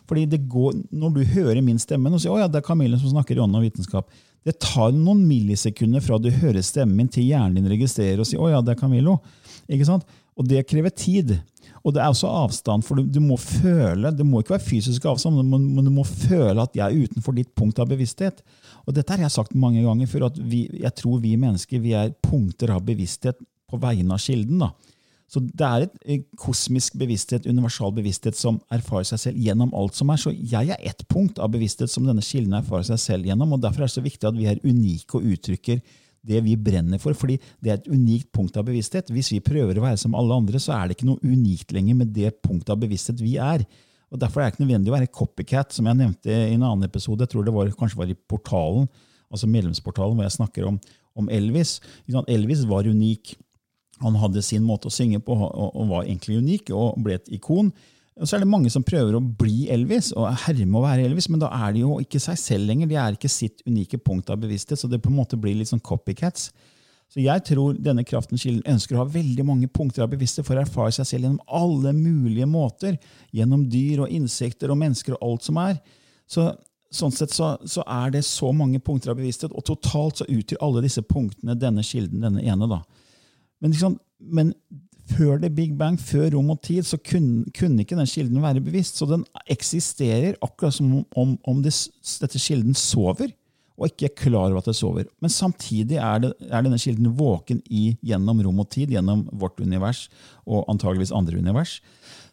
Fordi 0.09 0.27
det 0.29 0.43
går, 0.51 0.75
Når 0.93 1.15
du 1.15 1.23
hører 1.25 1.63
min 1.65 1.79
stemme 1.81 2.13
og 2.13 2.21
sier 2.21 2.35
å 2.35 2.41
ja, 2.43 2.49
det 2.49 2.61
er 2.61 2.67
Camille 2.67 2.99
som 3.01 3.13
snakker 3.13 3.37
i 3.39 3.45
ånd 3.45 3.57
og 3.57 3.65
vitenskap, 3.65 4.11
det 4.45 4.59
tar 4.61 4.93
noen 4.93 5.23
millisekunder 5.25 6.03
fra 6.05 6.19
du 6.21 6.29
hører 6.29 6.61
stemmen 6.61 6.99
min 6.99 7.09
til 7.09 7.25
hjernen 7.25 7.57
din 7.57 7.71
registrerer 7.73 8.21
og 8.21 8.29
sier 8.29 8.43
å 8.45 8.51
ja, 8.53 8.61
det 8.61 8.75
er 8.75 8.81
Camillo. 8.83 9.17
Ikke 9.73 9.89
sant? 9.89 10.05
Og 10.37 10.49
det 10.51 10.67
krever 10.69 10.93
tid. 10.93 11.33
Og 11.85 11.95
det 11.95 12.03
er 12.03 12.11
også 12.11 12.29
avstand, 12.29 12.85
for 12.85 12.99
du, 12.99 13.07
du, 13.09 13.21
må 13.21 13.37
føle 13.41 14.13
Det 14.17 14.25
må 14.27 14.41
ikke 14.41 14.55
være 14.57 14.67
fysisk 14.67 15.05
avstand, 15.09 15.41
men 15.45 15.85
du 15.85 15.93
må 15.93 16.05
føle 16.09 16.61
at 16.61 16.77
jeg 16.77 16.85
er 16.85 17.09
utenfor 17.09 17.37
ditt 17.37 17.53
punkt 17.57 17.81
av 17.81 17.89
bevissthet. 17.89 18.41
Og 18.85 18.97
dette 18.97 19.13
har 19.13 19.25
jeg 19.25 19.35
sagt 19.35 19.57
mange 19.57 19.85
ganger 19.85 20.09
før, 20.11 20.29
at 20.31 20.41
vi, 20.41 20.67
jeg 20.81 20.97
tror 21.01 21.21
vi 21.23 21.37
mennesker 21.41 21.81
vi 21.85 21.95
er 21.97 22.13
punkter 22.25 22.75
av 22.75 22.85
bevissthet 22.85 23.41
på 23.71 23.81
vegne 23.81 24.17
av 24.17 24.21
kilden. 24.25 24.65
da. 24.65 24.73
Så 25.31 25.41
det 25.41 25.67
er 25.67 25.87
et 25.87 26.27
kosmisk 26.39 26.95
bevissthet, 27.01 27.47
universal 27.49 27.95
bevissthet, 27.97 28.37
som 28.39 28.61
erfarer 28.73 29.09
seg 29.09 29.23
selv 29.23 29.41
gjennom 29.41 29.73
alt 29.75 29.97
som 29.97 30.13
er. 30.13 30.21
Så 30.21 30.35
jeg 30.35 30.71
er 30.71 30.85
ett 30.85 31.03
punkt 31.11 31.41
av 31.43 31.51
bevissthet 31.55 31.91
som 31.91 32.07
denne 32.07 32.23
kilden 32.23 32.55
erfarer 32.59 32.87
seg 32.93 33.01
selv 33.03 33.31
gjennom. 33.31 33.57
og 33.57 33.63
Derfor 33.65 33.85
er 33.85 33.91
det 33.91 33.97
så 33.97 34.05
viktig 34.05 34.29
at 34.29 34.37
vi 34.39 34.49
er 34.51 34.63
unike 34.63 35.19
og 35.19 35.31
uttrykker 35.35 35.81
det 36.25 36.41
vi 36.45 36.55
brenner 36.57 37.01
for, 37.01 37.17
fordi 37.17 37.37
det 37.61 37.71
er 37.71 37.81
et 37.81 37.91
unikt 37.91 38.31
punkt 38.33 38.57
av 38.57 38.67
bevissthet. 38.69 39.11
Hvis 39.13 39.33
vi 39.35 39.43
prøver 39.45 39.79
å 39.79 39.85
være 39.85 40.01
som 40.01 40.15
alle 40.17 40.37
andre, 40.41 40.61
så 40.63 40.77
er 40.77 40.89
det 40.89 40.99
ikke 40.99 41.09
noe 41.11 41.21
unikt 41.25 41.75
lenger 41.77 41.99
med 41.99 42.15
det 42.17 42.33
punktet 42.45 42.73
av 42.73 42.81
bevissthet 42.81 43.21
vi 43.21 43.37
er. 43.41 43.67
Og 44.15 44.21
Derfor 44.23 44.41
er 44.41 44.49
det 44.49 44.55
ikke 44.55 44.65
nødvendig 44.65 44.93
å 44.93 44.95
være 44.95 45.13
copycat, 45.13 45.75
som 45.75 45.89
jeg 45.91 45.99
nevnte 45.99 46.31
i 46.31 46.55
en 46.55 46.63
annen 46.63 46.87
episode. 46.87 47.27
Jeg 47.27 47.35
tror 47.35 47.47
det 47.47 47.55
var, 47.55 47.73
kanskje 47.77 48.01
var 48.01 48.13
i 48.13 48.17
portalen, 48.31 48.87
altså 49.33 49.51
medlemsportalen, 49.51 50.17
hvor 50.17 50.29
jeg 50.29 50.37
snakker 50.37 50.69
om, 50.69 50.79
om 51.19 51.31
Elvis. 51.33 51.81
Elvis 52.09 52.63
var 52.71 52.89
unik. 52.89 53.35
Han 54.03 54.17
hadde 54.19 54.43
sin 54.43 54.65
måte 54.67 54.91
å 54.91 54.95
synge 54.95 55.21
på 55.23 55.35
og, 55.37 55.83
var 55.91 56.07
egentlig 56.07 56.41
unik 56.43 56.73
og 56.75 56.99
ble 57.05 57.19
et 57.21 57.31
ikon. 57.37 57.71
Og 58.15 58.29
så 58.29 58.37
er 58.37 58.45
det 58.45 58.51
mange 58.51 58.71
som 58.71 58.85
prøver 58.87 59.17
å 59.17 59.23
bli 59.23 59.67
Elvis 59.75 60.13
og 60.15 60.29
herme 60.45 60.79
å 60.79 60.85
være 60.85 61.07
Elvis, 61.09 61.27
men 61.31 61.41
da 61.43 61.49
er 61.55 61.75
de 61.75 61.83
jo 61.83 61.97
ikke 62.03 62.21
seg 62.23 62.39
selv 62.39 62.69
lenger. 62.71 62.91
De 62.91 62.99
er 63.01 63.17
ikke 63.17 63.31
sitt 63.31 63.65
unike 63.67 63.99
punkt 63.99 64.31
av 64.31 64.39
bevissthet, 64.43 64.79
så 64.79 64.91
det 64.91 65.03
på 65.03 65.11
en 65.11 65.19
måte 65.19 65.39
blir 65.41 65.57
litt 65.59 65.71
sånn 65.71 65.83
copycats. 65.83 66.53
Så 67.11 67.23
jeg 67.23 67.43
tror 67.47 67.77
denne 67.79 68.03
kraftens 68.07 68.43
kilden 68.43 68.65
ønsker 68.75 68.97
å 68.97 69.03
ha 69.03 69.11
veldig 69.11 69.45
mange 69.47 69.69
punkter 69.71 70.03
av 70.03 70.11
bevissthet 70.11 70.47
for 70.47 70.59
å 70.59 70.63
erfare 70.65 70.95
seg 70.95 71.07
selv 71.07 71.27
gjennom 71.27 71.43
alle 71.59 71.93
mulige 71.95 72.47
måter. 72.51 72.97
Gjennom 73.35 73.67
dyr 73.71 74.05
og 74.07 74.15
insekter 74.15 74.73
og 74.73 74.81
mennesker 74.81 75.15
og 75.15 75.27
alt 75.29 75.47
som 75.47 75.61
er. 75.63 75.77
Så, 76.31 76.49
sånn 76.95 77.15
sett 77.15 77.35
så, 77.35 77.53
så, 77.71 77.85
er 77.87 78.15
det 78.15 78.25
så 78.27 78.51
mange 78.55 78.81
punkter 78.83 79.13
av 79.13 79.19
bevissthet, 79.19 79.55
og 79.55 79.67
totalt 79.67 80.23
så 80.23 80.27
utgjør 80.31 80.63
alle 80.65 80.85
disse 80.87 81.03
punktene 81.07 81.59
denne 81.59 81.83
kilden, 81.87 82.23
denne 82.25 82.43
ene. 82.43 82.71
da. 82.71 82.83
Men, 83.63 83.73
liksom, 83.75 83.99
men 84.19 84.53
før 85.11 85.39
det 85.43 85.53
Big 85.57 85.75
Bang, 85.79 85.99
før 86.01 86.31
rom 86.35 86.53
og 86.55 86.61
tid, 86.65 86.85
så 86.87 86.99
kunne, 87.01 87.45
kunne, 87.57 87.83
ikke 87.85 87.99
den 87.99 88.09
kilden 88.09 88.43
være 88.43 88.63
bevisst. 88.65 88.99
Så 88.99 89.09
den 89.11 89.25
eksisterer 89.51 90.39
akkurat 90.45 90.77
som 90.79 91.01
om, 91.17 91.35
om 91.45 91.65
det, 91.65 91.75
dette 92.23 92.41
kilden 92.41 92.77
sover, 92.79 93.33
og 93.75 93.91
ikke 93.91 94.07
er 94.07 94.15
klar 94.17 94.53
over 94.53 94.61
at 94.61 94.71
det 94.71 94.77
sover. 94.79 95.09
Men 95.23 95.33
samtidig 95.35 95.99
er, 95.99 96.21
det, 96.23 96.31
er, 96.47 96.63
denne 96.63 96.79
kilden 96.79 97.11
våken 97.19 97.61
i, 97.67 97.97
gjennom 98.07 98.43
rom 98.47 98.63
og 98.63 98.71
tid, 98.71 98.93
gjennom 98.95 99.27
vårt 99.35 99.59
univers 99.61 100.07
og 100.47 100.63
antageligvis 100.71 101.15
andre 101.15 101.41
univers. 101.43 101.81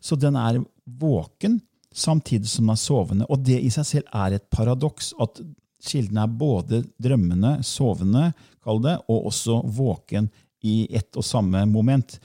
Så 0.02 0.18
den 0.20 0.38
er 0.38 0.62
våken 0.86 1.60
samtidig 1.92 2.50
som 2.50 2.70
den 2.70 2.76
er 2.76 2.80
sovende. 2.80 3.28
Og 3.28 3.42
det 3.46 3.58
i 3.58 3.72
seg 3.74 3.90
selv 3.90 4.14
er 4.14 4.38
et 4.38 4.46
paradoks. 4.54 5.16
At 5.22 5.42
kilden 5.82 6.22
er 6.22 6.30
både 6.30 6.84
drømmende, 7.02 7.58
sovende, 7.66 8.30
kall 8.62 8.84
det, 8.86 9.00
og 9.10 9.32
også 9.32 9.64
våken 9.66 10.30
i 10.68 10.86
ett 10.94 11.18
og 11.18 11.26
samme 11.26 11.64
moment. 11.70 12.20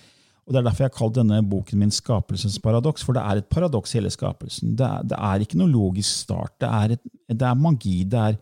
Og 0.46 0.54
Det 0.54 0.60
er 0.60 0.66
derfor 0.68 0.84
jeg 0.84 0.92
har 0.92 0.98
kalt 0.98 1.16
denne 1.16 1.40
boken 1.42 1.78
min 1.78 1.90
'Skapelsens 1.90 2.60
paradoks', 2.62 3.02
for 3.04 3.12
det 3.12 3.22
er 3.22 3.36
et 3.36 3.48
paradoks, 3.50 3.92
hele 3.92 4.10
skapelsen. 4.10 4.76
Det 4.76 4.86
er, 4.86 5.02
det 5.02 5.18
er, 5.18 5.40
ikke 5.40 5.58
noe 5.58 5.68
logisk 5.68 6.22
start. 6.22 6.52
Det 6.60 6.68
er, 6.68 6.92
et, 6.94 7.02
det 7.28 7.42
er 7.42 7.54
magi. 7.54 8.04
Det 8.04 8.18
er, 8.18 8.36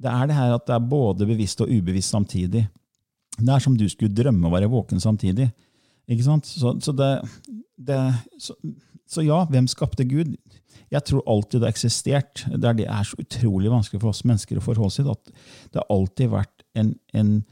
det 0.00 0.10
er, 0.10 0.26
det 0.26 0.34
her 0.34 0.54
at 0.54 0.66
det 0.66 0.74
er 0.74 0.88
både 0.88 1.26
bevisst 1.26 1.60
og 1.60 1.68
ubevisst 1.68 2.10
samtidig. 2.10 2.66
Det 3.38 3.48
er 3.48 3.58
som 3.58 3.76
du 3.76 3.88
skulle 3.88 4.14
drømme 4.14 4.48
å 4.48 4.54
være 4.54 4.70
våken 4.70 5.00
samtidig. 5.00 5.50
Ikke 6.08 6.24
sant? 6.24 6.46
Så, 6.46 6.78
så, 6.80 6.94
så, 8.38 8.54
så 9.06 9.20
ja, 9.20 9.44
hvem 9.44 9.68
skapte 9.68 10.04
Gud? 10.04 10.36
Jeg 10.90 11.04
tror 11.04 11.24
alltid 11.28 11.60
det 11.60 11.66
har 11.68 11.74
eksistert. 11.74 12.46
Det 12.48 12.86
er, 12.86 13.02
så 13.04 13.18
utrolig 13.20 13.70
vanskelig 13.70 14.00
for 14.00 14.14
oss 14.14 14.24
mennesker 14.24 14.60
å 14.60 14.64
forholde 14.64 14.94
seg 14.94 15.04
til. 15.04 15.12
At 15.12 15.72
det 15.72 15.82
har 15.82 15.92
alltid 15.92 16.32
vært 16.32 16.64
en, 16.78 16.94
en 17.12 17.42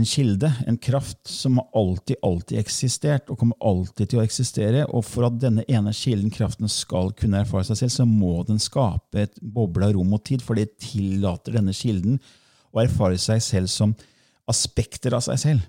en 0.00 0.08
kilde, 0.08 0.48
en 0.66 0.78
kraft, 0.80 1.20
som 1.28 1.58
har 1.60 1.66
alltid, 1.76 2.16
alltid 2.26 2.60
eksistert 2.60 3.30
og 3.30 3.38
kommer 3.40 3.58
alltid 3.60 4.10
til 4.10 4.20
å 4.20 4.24
eksistere. 4.24 4.84
Og 4.96 5.04
for 5.06 5.28
at 5.28 5.38
denne 5.42 5.64
ene 5.68 5.92
kilden, 5.96 6.32
kraften, 6.34 6.70
skal 6.72 7.12
kunne 7.18 7.42
erfare 7.44 7.68
seg 7.68 7.82
selv, 7.82 7.94
så 7.94 8.06
må 8.08 8.40
den 8.48 8.62
skape 8.62 9.26
et 9.26 9.40
boble 9.40 9.90
av 9.90 9.96
rom 9.96 10.16
og 10.16 10.24
tid, 10.26 10.44
for 10.44 10.58
det 10.58 10.72
tillater 10.82 11.58
denne 11.58 11.76
kilden 11.76 12.20
å 12.72 12.82
erfare 12.84 13.18
seg 13.20 13.42
selv 13.44 13.70
som 13.72 13.94
aspekter 14.50 15.14
av 15.16 15.24
seg 15.26 15.42
selv. 15.42 15.68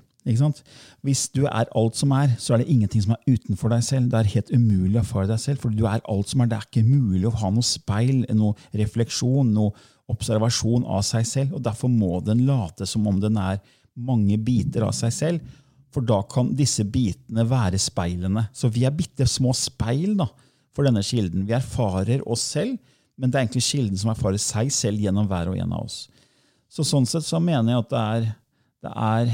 Hvis 1.02 1.24
du 1.34 1.48
er 1.50 1.70
alt 1.74 1.98
som 1.98 2.12
er, 2.14 2.36
så 2.38 2.54
er 2.54 2.62
det 2.62 2.70
ingenting 2.70 3.02
som 3.02 3.16
er 3.16 3.24
utenfor 3.26 3.74
deg 3.74 3.82
selv. 3.84 4.12
Det 4.12 4.20
er 4.20 4.34
helt 4.36 4.52
umulig 4.54 5.00
å 5.00 5.02
erfare 5.02 5.32
deg 5.32 5.42
selv, 5.42 5.64
for 5.64 5.74
du 5.74 5.88
er 5.90 6.04
alt 6.06 6.30
som 6.30 6.44
er. 6.44 6.52
Det 6.52 6.60
er 6.60 6.68
ikke 6.70 6.86
mulig 6.86 7.26
å 7.28 7.38
ha 7.42 7.50
noe 7.50 7.66
speil, 7.66 8.22
noe 8.38 8.70
refleksjon, 8.78 9.50
noe 9.56 9.74
observasjon 10.12 10.86
av 10.86 11.02
seg 11.08 11.26
selv. 11.26 11.56
og 11.58 11.66
Derfor 11.66 11.90
må 11.90 12.20
den 12.26 12.46
late 12.46 12.86
som 12.90 13.08
om 13.10 13.18
den 13.22 13.40
er 13.42 13.62
mange 14.08 14.38
biter 14.42 14.86
av 14.88 14.96
seg 14.98 15.14
selv. 15.16 15.58
For 15.92 16.06
da 16.08 16.22
kan 16.32 16.54
disse 16.56 16.86
bitene 16.88 17.44
være 17.48 17.80
speilene. 17.82 18.48
Så 18.56 18.72
vi 18.72 18.86
er 18.88 18.96
bitte 18.96 19.28
små 19.28 19.52
speil 19.58 20.16
da, 20.20 20.30
for 20.72 20.88
denne 20.88 21.04
kilden. 21.04 21.46
Vi 21.48 21.56
erfarer 21.58 22.24
oss 22.24 22.46
selv, 22.54 22.78
men 23.20 23.32
det 23.32 23.38
er 23.38 23.46
egentlig 23.46 23.68
kilden 23.68 24.00
som 24.00 24.14
erfarer 24.14 24.40
seg 24.42 24.72
selv 24.74 25.04
gjennom 25.04 25.28
hver 25.30 25.52
og 25.52 25.60
en 25.60 25.74
av 25.76 25.90
oss. 25.90 26.06
Så 26.72 26.86
Sånn 26.88 27.08
sett 27.10 27.28
så 27.28 27.42
mener 27.44 27.74
jeg 27.74 27.84
at 27.84 27.92
det 27.92 28.02
er, 28.02 28.30
det 28.86 28.94
er, 28.96 29.34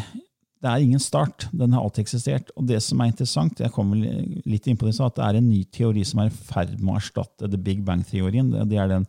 det 0.65 0.71
er 0.71 0.85
ingen 0.87 1.03
start. 1.03 1.45
Den 1.53 1.75
har 1.77 1.85
alltid 1.85 2.07
eksistert. 2.07 2.49
Og 2.57 2.65
det 2.71 2.81
som 2.81 3.03
er 3.03 3.11
interessant, 3.11 3.61
jeg 3.61 3.73
kommer 3.75 4.01
litt 4.01 4.65
inn 4.65 4.79
på 4.79 4.89
det, 4.89 4.97
at 4.97 5.19
det 5.19 5.27
er 5.27 5.37
en 5.37 5.49
ny 5.51 5.61
teori 5.69 6.05
som 6.09 6.23
er 6.23 6.31
i 6.31 6.37
ferd 6.49 6.73
med 6.81 6.95
å 6.95 6.97
erstatte 6.97 7.51
the 7.53 7.61
Big 7.61 7.85
Bang-teorien. 7.85 8.49
Det 8.65 8.81
er 8.81 8.89
den 8.89 9.05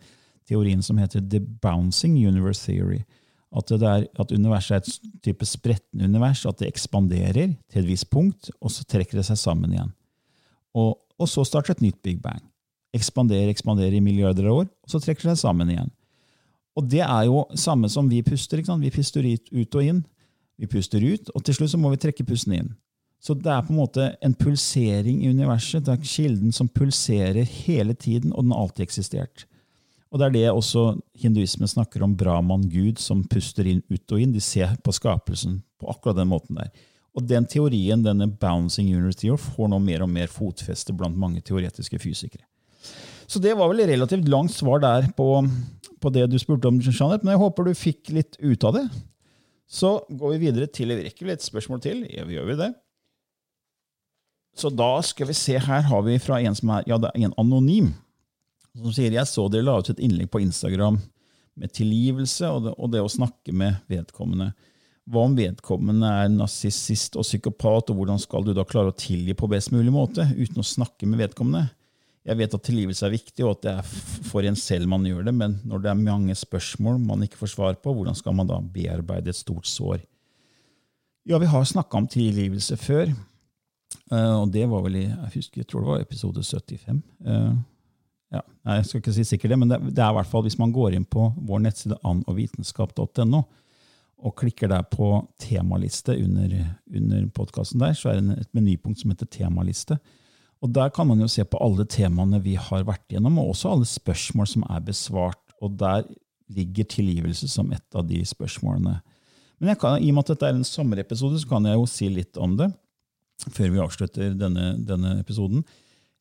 teorien 0.49 0.85
som 0.85 1.01
heter 1.01 1.25
the 1.25 1.41
Bouncing 1.41 2.21
Universe 2.21 2.69
Theory. 2.69 3.01
At, 3.49 3.71
er, 3.73 4.05
at, 4.05 4.33
universet 4.33 4.75
er 4.77 4.83
et 4.83 5.13
type 5.25 5.47
spretten 5.49 6.03
univers, 6.05 6.45
at 6.47 6.59
det 6.61 6.69
ekspanderer 6.69 7.55
til 7.57 7.81
et 7.81 7.89
visst 7.89 8.11
punkt, 8.13 8.51
og 8.61 8.73
så 8.75 8.85
trekker 8.85 9.21
det 9.21 9.25
seg 9.31 9.41
sammen 9.41 9.73
igjen. 9.73 9.95
Og, 10.77 10.99
og 11.17 11.31
så 11.31 11.47
starter 11.49 11.73
et 11.73 11.87
nytt 11.87 12.03
big 12.05 12.21
bang. 12.21 12.43
Ekspanderer, 12.97 13.49
ekspanderer 13.53 13.97
i 13.97 14.05
milliarder 14.05 14.51
av 14.51 14.63
år, 14.63 14.69
og 14.69 14.93
så 14.93 15.01
trekker 15.01 15.25
det 15.25 15.39
seg 15.39 15.47
sammen 15.47 15.73
igjen. 15.73 15.89
Og 16.79 16.87
det 16.93 17.03
er 17.03 17.25
jo 17.27 17.43
samme 17.59 17.89
som 17.91 18.07
vi 18.11 18.21
puster. 18.23 18.61
Vi 18.63 18.93
puster 18.95 19.25
ut 19.27 19.81
og 19.81 19.83
inn. 19.83 20.05
Vi 20.59 20.69
puster 20.71 21.03
ut, 21.03 21.33
og 21.35 21.43
til 21.47 21.57
slutt 21.57 21.73
så 21.73 21.81
må 21.81 21.91
vi 21.95 22.01
trekke 22.03 22.27
pusten 22.27 22.55
inn. 22.55 22.71
Så 23.23 23.35
det 23.35 23.51
er 23.51 23.65
på 23.67 23.73
en 23.73 23.81
måte 23.81 24.13
en 24.23 24.35
pulsering 24.39 25.25
i 25.25 25.31
universet. 25.31 25.87
Det 25.87 25.95
er 25.95 26.07
kilden 26.07 26.55
som 26.55 26.71
pulserer 26.71 27.47
hele 27.65 27.95
tiden, 27.95 28.33
og 28.33 28.45
den 28.45 28.55
har 28.55 28.67
alltid 28.67 28.85
eksistert. 28.87 29.47
Og 30.09 30.21
det 30.21 30.29
er 30.29 30.35
det 30.35 30.45
også 30.51 30.83
hinduismen 31.21 31.69
snakker 31.69 32.03
om 32.05 32.15
Brahman-gud, 32.17 33.01
som 33.03 33.27
puster 33.29 33.67
inn, 33.69 33.83
ut 33.93 34.15
og 34.15 34.23
inn. 34.23 34.33
De 34.33 34.41
ser 34.41 34.73
på 34.85 34.95
skapelsen 34.97 35.61
på 35.81 35.91
akkurat 35.93 36.17
den 36.17 36.31
måten 36.31 36.57
der. 36.61 36.71
Og 37.17 37.27
den 37.29 37.45
teorien, 37.51 38.05
denne 38.05 38.29
bouncing 38.41 38.89
unity, 38.95 39.29
får 39.29 39.69
nå 39.73 39.81
mer 39.83 40.05
og 40.07 40.13
mer 40.13 40.31
fotfeste 40.33 40.95
blant 40.97 41.19
mange 41.19 41.43
teoretiske 41.45 42.01
fysikere. 42.01 42.47
Så 43.29 43.43
det 43.45 43.53
var 43.59 43.69
vel 43.69 43.85
relativt 43.91 44.29
langt 44.33 44.55
svar 44.55 44.81
der 44.81 45.11
på, 45.17 45.29
på 46.01 46.13
det 46.15 46.25
du 46.33 46.39
spurte 46.41 46.71
om, 46.71 46.81
Jeanette, 46.81 47.27
men 47.27 47.35
jeg 47.35 47.43
håper 47.43 47.69
du 47.69 47.77
fikk 47.77 48.13
litt 48.17 48.39
ut 48.41 48.65
av 48.65 48.79
det. 48.79 48.87
Så 49.69 49.99
går 50.09 50.37
vi 50.37 50.45
videre 50.47 50.71
til 50.73 50.95
Vi 50.95 51.03
rekker 51.05 51.29
et 51.29 51.45
spørsmål 51.45 51.83
til. 51.85 52.07
Ja, 52.09 52.25
vi 52.25 52.39
gjør 52.39 52.47
vi 52.49 52.61
det. 52.63 52.71
Så 54.57 54.71
da 54.73 54.95
skal 55.05 55.29
vi 55.29 55.37
se, 55.37 55.59
her 55.61 55.85
har 55.91 56.07
vi 56.07 56.17
fra 56.23 56.41
en 56.41 56.57
som 56.57 56.73
er, 56.73 56.87
ja, 56.89 56.97
det 56.97 57.13
er 57.13 57.29
en 57.29 57.37
anonym 57.39 57.93
som 58.77 58.95
sier 58.95 59.15
jeg 59.15 59.31
så 59.31 59.47
dere 59.51 59.67
la 59.67 59.79
ut 59.81 59.91
et 59.93 60.03
innlegg 60.03 60.31
på 60.33 60.43
Instagram 60.45 60.99
med 61.59 61.73
tilgivelse 61.75 62.51
og 62.53 62.67
det, 62.67 62.75
og 62.79 62.93
det 62.93 63.03
å 63.03 63.11
snakke 63.11 63.55
med 63.57 63.81
vedkommende. 63.91 64.53
Hva 65.09 65.25
om 65.25 65.35
vedkommende 65.39 66.11
er 66.23 66.29
narsissist 66.31 67.17
og 67.17 67.25
psykopat, 67.25 67.91
og 67.91 67.99
hvordan 67.99 68.21
skal 68.21 68.45
du 68.45 68.53
da 68.57 68.67
klare 68.69 68.93
å 68.93 68.99
tilgi 68.99 69.35
på 69.39 69.49
best 69.51 69.73
mulig 69.73 69.93
måte 69.95 70.27
uten 70.37 70.61
å 70.61 70.67
snakke 70.67 71.09
med 71.09 71.23
vedkommende? 71.23 71.71
Jeg 72.29 72.37
vet 72.37 72.55
at 72.59 72.65
tilgivelse 72.67 73.07
er 73.07 73.15
viktig, 73.15 73.45
og 73.47 73.55
at 73.55 73.63
det 73.65 73.73
er 73.79 73.89
for 74.29 74.45
en 74.45 74.59
selv 74.59 74.91
man 74.91 75.07
gjør 75.09 75.25
det, 75.31 75.33
men 75.39 75.57
når 75.65 75.85
det 75.85 75.91
er 75.91 76.03
mange 76.03 76.37
spørsmål 76.37 77.01
man 77.01 77.25
ikke 77.25 77.41
får 77.41 77.55
svar 77.55 77.79
på, 77.81 77.95
hvordan 77.97 78.19
skal 78.19 78.37
man 78.37 78.51
da 78.51 78.59
bearbeide 78.61 79.33
et 79.33 79.39
stort 79.39 79.69
sår? 79.71 80.03
Ja, 81.29 81.41
vi 81.41 81.49
har 81.49 81.65
snakka 81.69 82.03
om 82.03 82.09
tilgivelse 82.09 82.77
før, 82.81 83.15
eh, 84.13 84.35
og 84.35 84.53
det 84.53 84.67
var 84.69 84.85
vel 84.85 85.01
i 85.01 85.07
jeg 85.07 85.35
husker, 85.39 85.63
jeg 85.63 85.71
tror 85.71 85.85
det 85.87 85.93
var 85.95 86.05
episode 86.05 86.45
75. 86.45 87.01
Ja, 88.35 88.43
jeg 88.75 88.85
skal 88.85 89.01
ikke 89.01 89.15
si 89.17 89.25
sikkert 89.25 89.55
det, 89.55 89.59
men 89.61 89.71
det, 89.73 89.79
det 89.97 90.03
er 90.05 90.13
i 90.13 90.17
hvert 90.19 90.29
fall 90.29 90.45
hvis 90.45 90.59
man 90.61 90.73
går 90.75 90.99
inn 90.99 91.07
på 91.09 91.31
vår 91.49 91.63
nettside 91.65 91.97
annovitenskap.no, 92.07 93.43
og 94.19 94.35
klikker 94.37 94.71
der 94.73 94.85
på 94.91 95.13
temaliste 95.41 96.17
under, 96.19 96.55
under 96.91 97.27
podkasten 97.35 97.81
der, 97.81 97.95
så 97.97 98.11
er 98.13 98.19
det 98.21 98.41
et 98.43 98.57
menypunkt 98.57 99.01
som 99.01 99.13
heter 99.15 99.31
temaliste. 99.31 99.97
Og 100.59 100.73
Der 100.75 100.91
kan 100.91 101.07
man 101.07 101.21
jo 101.23 101.29
se 101.31 101.45
på 101.47 101.61
alle 101.63 101.87
temaene 101.87 102.41
vi 102.43 102.57
har 102.59 102.83
vært 102.87 103.07
gjennom, 103.13 103.39
og 103.39 103.53
også 103.53 103.77
alle 103.77 103.87
spørsmål 103.87 104.49
som 104.51 104.65
er 104.67 104.83
besvart. 104.83 105.39
Og 105.63 105.79
der 105.79 106.03
ligger 106.51 106.85
tilgivelse 106.85 107.49
som 107.49 107.71
et 107.73 107.95
av 107.95 108.07
de 108.09 108.19
spørsmålene. 108.27 108.99
Men 109.59 109.79
kan, 109.79 110.03
i 110.03 110.11
og 110.11 110.19
med 110.19 110.27
at 110.27 110.35
dette 110.35 110.51
er 110.51 110.59
en 110.59 110.67
sommerepisode, 110.67 111.39
så 111.41 111.49
kan 111.51 111.67
jeg 111.67 111.79
jo 111.79 111.87
si 111.91 112.11
litt 112.11 112.39
om 112.39 112.57
det 112.59 112.71
før 113.55 113.71
vi 113.71 113.83
avslutter 113.83 114.35
denne, 114.35 114.73
denne 114.83 115.19
episoden. 115.21 115.63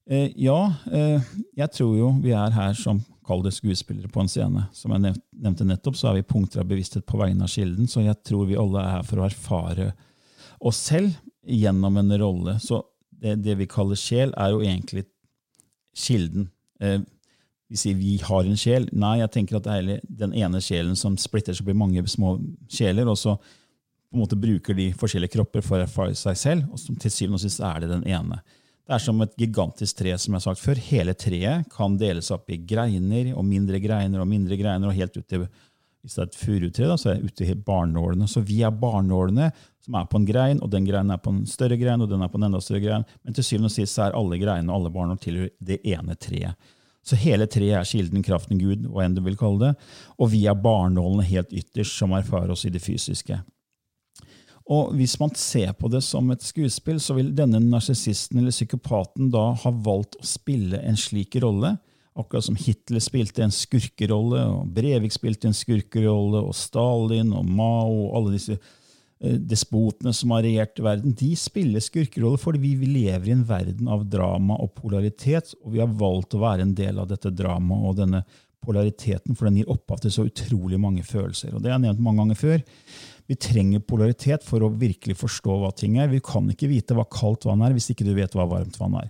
Eh, 0.08 0.32
ja, 0.40 0.74
eh, 0.92 1.24
jeg 1.58 1.72
tror 1.76 1.96
jo 1.98 2.10
vi 2.24 2.32
er 2.32 2.54
her 2.56 2.76
som 2.80 3.02
kall 3.28 3.44
skuespillere 3.52 4.08
på 4.08 4.24
en 4.24 4.30
scene. 4.32 4.66
Som 4.74 4.94
jeg 4.96 5.18
nevnte 5.36 5.68
nettopp, 5.68 5.98
så 6.00 6.10
er 6.10 6.22
vi 6.22 6.30
punkter 6.30 6.64
av 6.64 6.70
bevissthet 6.70 7.06
på 7.08 7.20
vegne 7.20 7.44
av 7.44 7.52
kilden. 7.52 7.90
Så 7.92 8.06
jeg 8.06 8.16
tror 8.24 8.48
vi 8.48 8.60
alle 8.60 8.84
er 8.84 8.94
her 8.98 9.08
for 9.08 9.20
å 9.20 9.28
erfare 9.28 9.92
oss 10.64 10.80
selv 10.90 11.12
gjennom 11.44 12.00
en 12.00 12.16
rolle. 12.22 12.56
Så 12.64 12.82
det, 13.12 13.36
det, 13.44 13.58
vi 13.60 13.68
kaller 13.68 14.00
sjel, 14.00 14.32
er 14.38 14.54
jo 14.54 14.64
egentlig 14.64 15.04
kilden. 15.98 16.48
Eh, 16.80 17.02
vi 17.68 17.76
sier 17.76 18.00
vi 18.00 18.16
har 18.24 18.48
en 18.48 18.60
sjel. 18.60 18.88
Nei, 18.96 19.18
jeg 19.20 19.34
tenker 19.34 19.60
at 19.60 19.68
det 19.68 19.76
er 19.76 20.06
den 20.24 20.36
ene 20.40 20.62
sjelen 20.64 20.96
som 20.96 21.18
splitter 21.20 21.58
seg 21.58 21.68
opp 21.68 21.82
mange 21.82 22.06
små 22.08 22.38
sjeler, 22.72 23.10
og 23.12 23.20
så 23.20 23.36
på 23.36 24.16
en 24.16 24.24
måte 24.24 24.40
bruker 24.40 24.78
de 24.78 24.94
forskjellige 24.96 25.36
kropper 25.36 25.66
for 25.66 25.82
å 25.82 25.84
erfare 25.84 26.16
seg 26.16 26.40
selv, 26.40 26.70
og 26.72 26.80
som 26.80 26.96
til 26.96 27.12
syvende 27.12 27.42
og 27.42 27.44
sist 27.44 27.60
er 27.60 27.84
det 27.84 27.92
den 27.92 28.06
ene. 28.08 28.40
Det 28.88 28.96
er 28.96 29.04
som 29.04 29.20
et 29.20 29.34
gigantisk 29.36 29.98
tre, 30.00 30.14
som 30.16 30.32
jeg 30.32 30.40
har 30.40 30.46
sagt 30.46 30.64
før. 30.64 30.80
Hele 30.80 31.14
treet 31.20 31.66
kan 31.74 31.98
deles 32.00 32.30
opp 32.32 32.48
i 32.54 32.60
greiner 32.64 33.34
og 33.34 33.44
mindre 33.44 33.82
greiner 33.84 34.24
og 34.24 34.30
mindre 34.32 34.56
greiner, 34.56 34.88
og 34.88 34.96
helt 34.96 35.18
ut 35.18 35.28
til 35.28 35.44
hvis 36.08 36.16
det 36.16 36.22
er 36.22 36.30
et 36.30 36.38
furutre, 36.40 36.96
så 36.96 37.10
er 37.12 37.18
det 37.18 37.34
ute 37.34 37.48
i 37.52 37.56
barnålene. 37.68 38.30
Så 38.32 38.40
vi 38.48 38.62
er 38.64 38.72
barnålene 38.72 39.50
som 39.84 39.98
er 40.00 40.06
på 40.08 40.22
en 40.22 40.28
grein, 40.30 40.62
og 40.64 40.72
den 40.72 40.88
greinen 40.88 41.12
er 41.12 41.20
på 41.20 41.34
en 41.34 41.42
større 41.50 41.76
grein, 41.76 42.00
og 42.00 42.08
den 42.08 42.24
er 42.24 42.32
på 42.32 42.40
en 42.40 42.48
enda 42.48 42.62
større 42.64 42.80
grein. 42.86 43.04
Men 43.28 43.36
til 43.36 43.44
syvende 43.44 43.68
og 43.68 43.76
sist 43.76 44.00
er 44.00 44.16
alle 44.16 44.40
greinene 44.40 44.72
og 44.72 44.80
alle 44.80 44.94
barnål 44.96 45.20
tilhører 45.26 45.52
det 45.68 45.82
ene 45.84 46.16
treet. 46.16 46.72
Så 47.08 47.20
hele 47.20 47.48
treet 47.52 47.76
er 47.76 47.88
kilden, 47.88 48.24
kraften, 48.24 48.60
Gud, 48.60 48.88
hva 48.88 49.04
enn 49.04 49.16
du 49.16 49.22
vil 49.26 49.36
kalle 49.40 49.66
det. 49.66 49.92
Og 50.16 50.32
vi 50.32 50.46
er 50.48 50.56
barnålene 50.64 51.28
helt 51.28 51.52
ytterst, 51.52 52.00
som 52.00 52.16
erfarer 52.16 52.56
oss 52.56 52.64
i 52.68 52.72
det 52.72 52.84
fysiske. 52.84 53.42
Og 54.68 54.94
Hvis 55.00 55.16
man 55.20 55.32
ser 55.36 55.72
på 55.80 55.88
det 55.88 56.02
som 56.04 56.32
et 56.32 56.44
skuespill, 56.44 57.00
så 57.00 57.16
vil 57.16 57.32
denne 57.36 57.62
narsissisten 57.64 58.42
eller 58.42 58.52
psykopaten 58.52 59.30
da 59.32 59.54
ha 59.56 59.72
valgt 59.72 60.18
å 60.20 60.26
spille 60.28 60.82
en 60.84 61.00
slik 61.00 61.40
rolle 61.40 61.78
Akkurat 62.18 62.48
som 62.48 62.58
Hitler 62.58 63.02
spilte 63.04 63.44
en 63.46 63.54
skurkerolle, 63.54 64.42
og 64.50 64.72
Brevik 64.74 65.14
spilte 65.14 65.52
en 65.52 65.56
skurkerolle, 65.58 66.42
og 66.42 66.56
Stalin 66.58 67.30
og 67.38 67.46
Mao 67.46 67.92
og 68.08 68.16
alle 68.18 68.34
disse 68.34 68.56
eh, 68.56 69.36
despotene 69.38 70.14
som 70.18 70.34
har 70.34 70.42
regjert 70.48 70.82
verden, 70.82 71.14
de 71.18 71.30
spiller 71.38 71.84
skurkeroller 71.84 72.42
fordi 72.42 72.74
vi 72.80 72.90
lever 72.90 73.30
i 73.30 73.36
en 73.36 73.46
verden 73.46 73.92
av 73.94 74.08
drama 74.10 74.58
og 74.64 74.74
polaritet, 74.80 75.54
og 75.62 75.76
vi 75.76 75.84
har 75.84 75.94
valgt 76.00 76.34
å 76.34 76.42
være 76.42 76.66
en 76.66 76.74
del 76.78 76.98
av 77.04 77.12
dette 77.12 77.34
dramaet 77.38 77.92
og 77.92 78.00
denne 78.02 78.24
polariteten, 78.66 79.38
for 79.38 79.46
den 79.46 79.62
gir 79.62 79.70
opphav 79.70 80.02
til 80.02 80.16
så 80.16 80.26
utrolig 80.26 80.82
mange 80.82 81.06
følelser. 81.06 81.54
Og 81.54 81.62
Det 81.62 81.70
har 81.70 81.78
jeg 81.78 81.86
nevnt 81.86 82.02
mange 82.04 82.24
ganger 82.24 82.42
før. 82.42 82.66
Vi 83.28 83.36
trenger 83.36 83.84
polaritet 83.84 84.46
for 84.48 84.64
å 84.64 84.72
virkelig 84.72 85.18
forstå 85.20 85.60
hva 85.62 85.72
ting 85.76 85.98
er. 86.00 86.12
Vi 86.12 86.24
kan 86.24 86.48
ikke 86.52 86.70
vite 86.72 86.96
hva 86.96 87.04
kaldt 87.12 87.48
vann 87.48 87.64
er, 87.66 87.76
hvis 87.76 87.90
ikke 87.92 88.08
du 88.08 88.14
vet 88.16 88.36
hva 88.38 88.48
varmt 88.48 88.80
vann 88.80 88.96
er. 89.02 89.10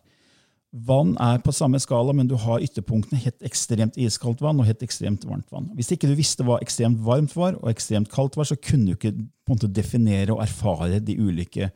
Vann 0.87 1.13
er 1.23 1.39
på 1.41 1.53
samme 1.55 1.79
skala, 1.79 2.11
men 2.13 2.27
du 2.27 2.35
har 2.41 2.63
ytterpunktene 2.65 3.21
helt 3.23 3.45
ekstremt 3.45 3.95
iskaldt 3.97 4.41
vann 4.43 4.59
og 4.59 4.67
helt 4.67 4.83
ekstremt 4.83 5.23
varmt 5.25 5.47
vann. 5.53 5.69
Hvis 5.77 5.93
ikke 5.93 6.09
du 6.09 6.15
visste 6.17 6.45
hva 6.45 6.59
ekstremt 6.63 6.99
varmt 7.05 7.33
var 7.37 7.55
og 7.61 7.69
ekstremt 7.71 8.11
kaldt 8.13 8.35
var, 8.37 8.49
så 8.49 8.57
kunne 8.59 8.91
du 8.91 8.97
ikke 8.97 9.15
måte 9.47 9.69
definere 9.71 10.35
og 10.35 10.43
erfare 10.43 10.99
de 10.99 11.15
ulike 11.17 11.71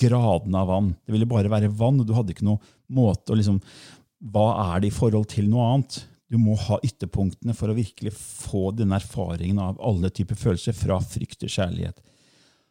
gradene 0.00 0.60
av 0.60 0.68
vann. 0.68 0.90
Det 1.06 1.14
ville 1.14 1.28
bare 1.28 1.50
være 1.52 1.72
vann, 1.72 2.02
og 2.02 2.08
du 2.08 2.14
hadde 2.16 2.34
ikke 2.34 2.46
noe 2.46 2.60
måte 2.92 3.32
å 3.32 3.38
liksom 3.38 3.62
Hva 4.24 4.46
er 4.72 4.80
det 4.80 4.88
i 4.88 4.94
forhold 4.94 5.26
til 5.32 5.48
noe 5.52 5.64
annet? 5.72 5.98
Du 6.34 6.40
må 6.42 6.56
ha 6.58 6.80
ytterpunktene 6.82 7.54
for 7.54 7.70
å 7.70 7.76
virkelig 7.76 8.10
få 8.18 8.72
den 8.74 8.94
erfaringen 8.96 9.60
av 9.62 9.78
alle 9.78 10.10
typer 10.10 10.38
følelser, 10.38 10.74
fra 10.74 10.98
frykt 10.98 11.44
til 11.44 11.52
kjærlighet. 11.54 12.02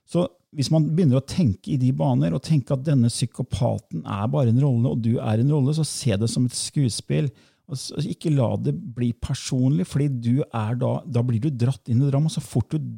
Så 0.04 0.26
hvis 0.54 0.70
man 0.74 0.86
begynner 0.92 1.22
å 1.22 1.26
tenke 1.26 1.72
i 1.74 1.80
de 1.82 1.94
baner, 1.96 2.36
og 2.36 2.44
tenke 2.44 2.76
at 2.76 2.84
denne 2.86 3.10
psykopaten 3.10 4.04
er 4.04 4.28
bare 4.34 4.52
en 4.52 4.62
rolle, 4.62 4.92
og 4.92 5.02
du 5.02 5.16
er 5.16 5.42
en 5.42 5.54
rolle, 5.56 5.74
så 5.74 5.86
se 5.88 6.18
det 6.20 6.30
som 6.30 6.46
et 6.46 6.58
skuespill. 6.58 7.32
Altså, 7.72 8.04
ikke 8.12 8.34
la 8.36 8.52
det 8.60 8.76
bli 8.76 9.14
personlig, 9.16 9.88
fordi 9.90 10.36
da, 10.52 10.94
da 11.06 11.24
blir 11.26 11.42
du 11.42 11.50
dratt 11.50 11.90
inn 11.90 12.04
i 12.04 12.12
drama. 12.12 12.30
Så 12.30 12.44
fort 12.44 12.76
du 12.76 12.92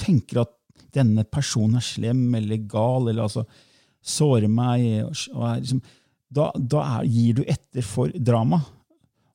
tenker 0.00 0.44
at 0.44 0.54
denne 0.94 1.26
personen 1.26 1.80
er 1.80 1.86
slem 1.86 2.28
eller 2.38 2.62
gal, 2.70 3.10
eller 3.10 3.26
altså 3.26 3.44
sårer 4.04 4.50
meg 4.52 5.04
og 5.04 5.44
er 5.48 5.60
liksom, 5.62 5.84
Da, 6.34 6.48
da 6.58 6.80
er, 6.82 7.04
gir 7.06 7.36
du 7.38 7.44
etter 7.46 7.84
for 7.86 8.10
drama. 8.18 8.58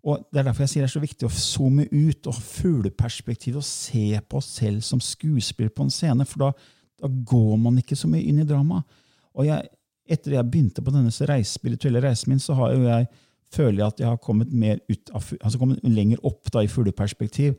Og 0.04 0.26
Det 0.32 0.40
er 0.40 0.46
derfor 0.48 0.64
jeg 0.64 0.70
sier 0.70 0.86
det 0.86 0.90
er 0.90 0.96
så 0.96 1.04
viktig 1.04 1.28
å 1.28 1.34
zoome 1.34 1.86
ut 1.92 2.28
og 2.28 2.36
ha 2.36 2.42
fugleperspektiv 2.42 3.58
og 3.60 3.66
se 3.68 4.20
på 4.22 4.38
oss 4.40 4.54
selv 4.62 4.84
som 4.86 5.02
skuespiller 5.04 5.74
på 5.76 5.84
en 5.84 5.92
scene. 5.92 6.26
for 6.26 6.46
da 6.46 6.52
da 7.00 7.08
går 7.08 7.58
man 7.58 7.80
ikke 7.80 7.98
så 7.98 8.10
mye 8.12 8.26
inn 8.28 8.42
i 8.42 8.48
drama. 8.48 8.82
Og 9.38 9.50
etter 10.10 10.36
jeg 10.36 10.52
begynte 10.52 10.84
på 10.84 10.94
denne 10.94 11.12
reis, 11.32 11.56
spirituelle 11.56 12.04
reisen 12.04 12.34
min, 12.34 12.42
så 12.44 12.58
har 12.60 12.76
jo 12.76 12.88
jeg 12.88 13.10
føler 13.54 13.80
jeg 13.80 13.94
at 13.94 14.02
jeg 14.04 14.10
har 14.12 14.22
kommet, 14.22 14.52
ut 14.90 15.12
altså 15.16 15.58
kommet 15.58 15.86
lenger 15.86 16.22
opp 16.28 16.52
da, 16.54 16.62
i 16.62 16.70
fugleperspektiv. 16.70 17.56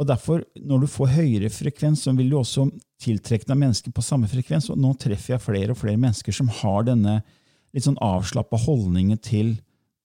Og 0.00 0.08
derfor, 0.08 0.42
når 0.58 0.84
du 0.84 0.90
får 0.90 1.12
høyere 1.18 1.50
frekvens, 1.52 2.06
så 2.06 2.14
vil 2.16 2.32
du 2.32 2.38
også 2.38 2.66
tiltrekke 3.02 3.46
deg 3.46 3.60
mennesker 3.60 3.94
på 3.94 4.02
samme 4.02 4.30
frekvens. 4.30 4.70
Og 4.72 4.80
nå 4.80 4.94
treffer 4.98 5.36
jeg 5.36 5.44
flere 5.44 5.74
og 5.74 5.78
flere 5.78 6.00
mennesker 6.00 6.34
som 6.34 6.48
har 6.62 6.88
denne 6.88 7.20
litt 7.74 7.86
sånn 7.86 8.00
avslappa 8.02 8.58
holdningen 8.64 9.20
til 9.22 9.56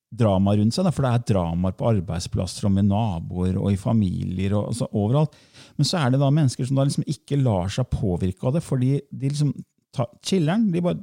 drama 0.09 0.55
rundt 0.57 0.75
seg. 0.75 0.89
For 0.95 1.05
det 1.05 1.11
er 1.11 1.27
dramaer 1.33 1.75
på 1.77 1.87
arbeidsplasser 1.91 2.67
og 2.69 2.75
med 2.75 2.89
naboer 2.89 3.59
og 3.61 3.71
i 3.73 3.79
familier 3.79 4.55
og 4.57 4.71
altså, 4.73 4.89
overalt. 4.91 5.37
Men 5.77 5.87
så 5.87 6.01
er 6.01 6.13
det 6.13 6.21
da 6.23 6.31
mennesker 6.33 6.67
som 6.67 6.79
da 6.79 6.87
liksom 6.87 7.07
ikke 7.07 7.39
lar 7.41 7.71
seg 7.73 7.89
påvirke 7.93 8.49
av 8.49 8.57
det, 8.57 8.65
fordi 8.65 8.95
de 9.09 9.31
liksom 9.31 9.53
tar, 9.95 10.09
chiller'n. 10.25 10.69
De 10.73 10.83
bare 10.83 10.99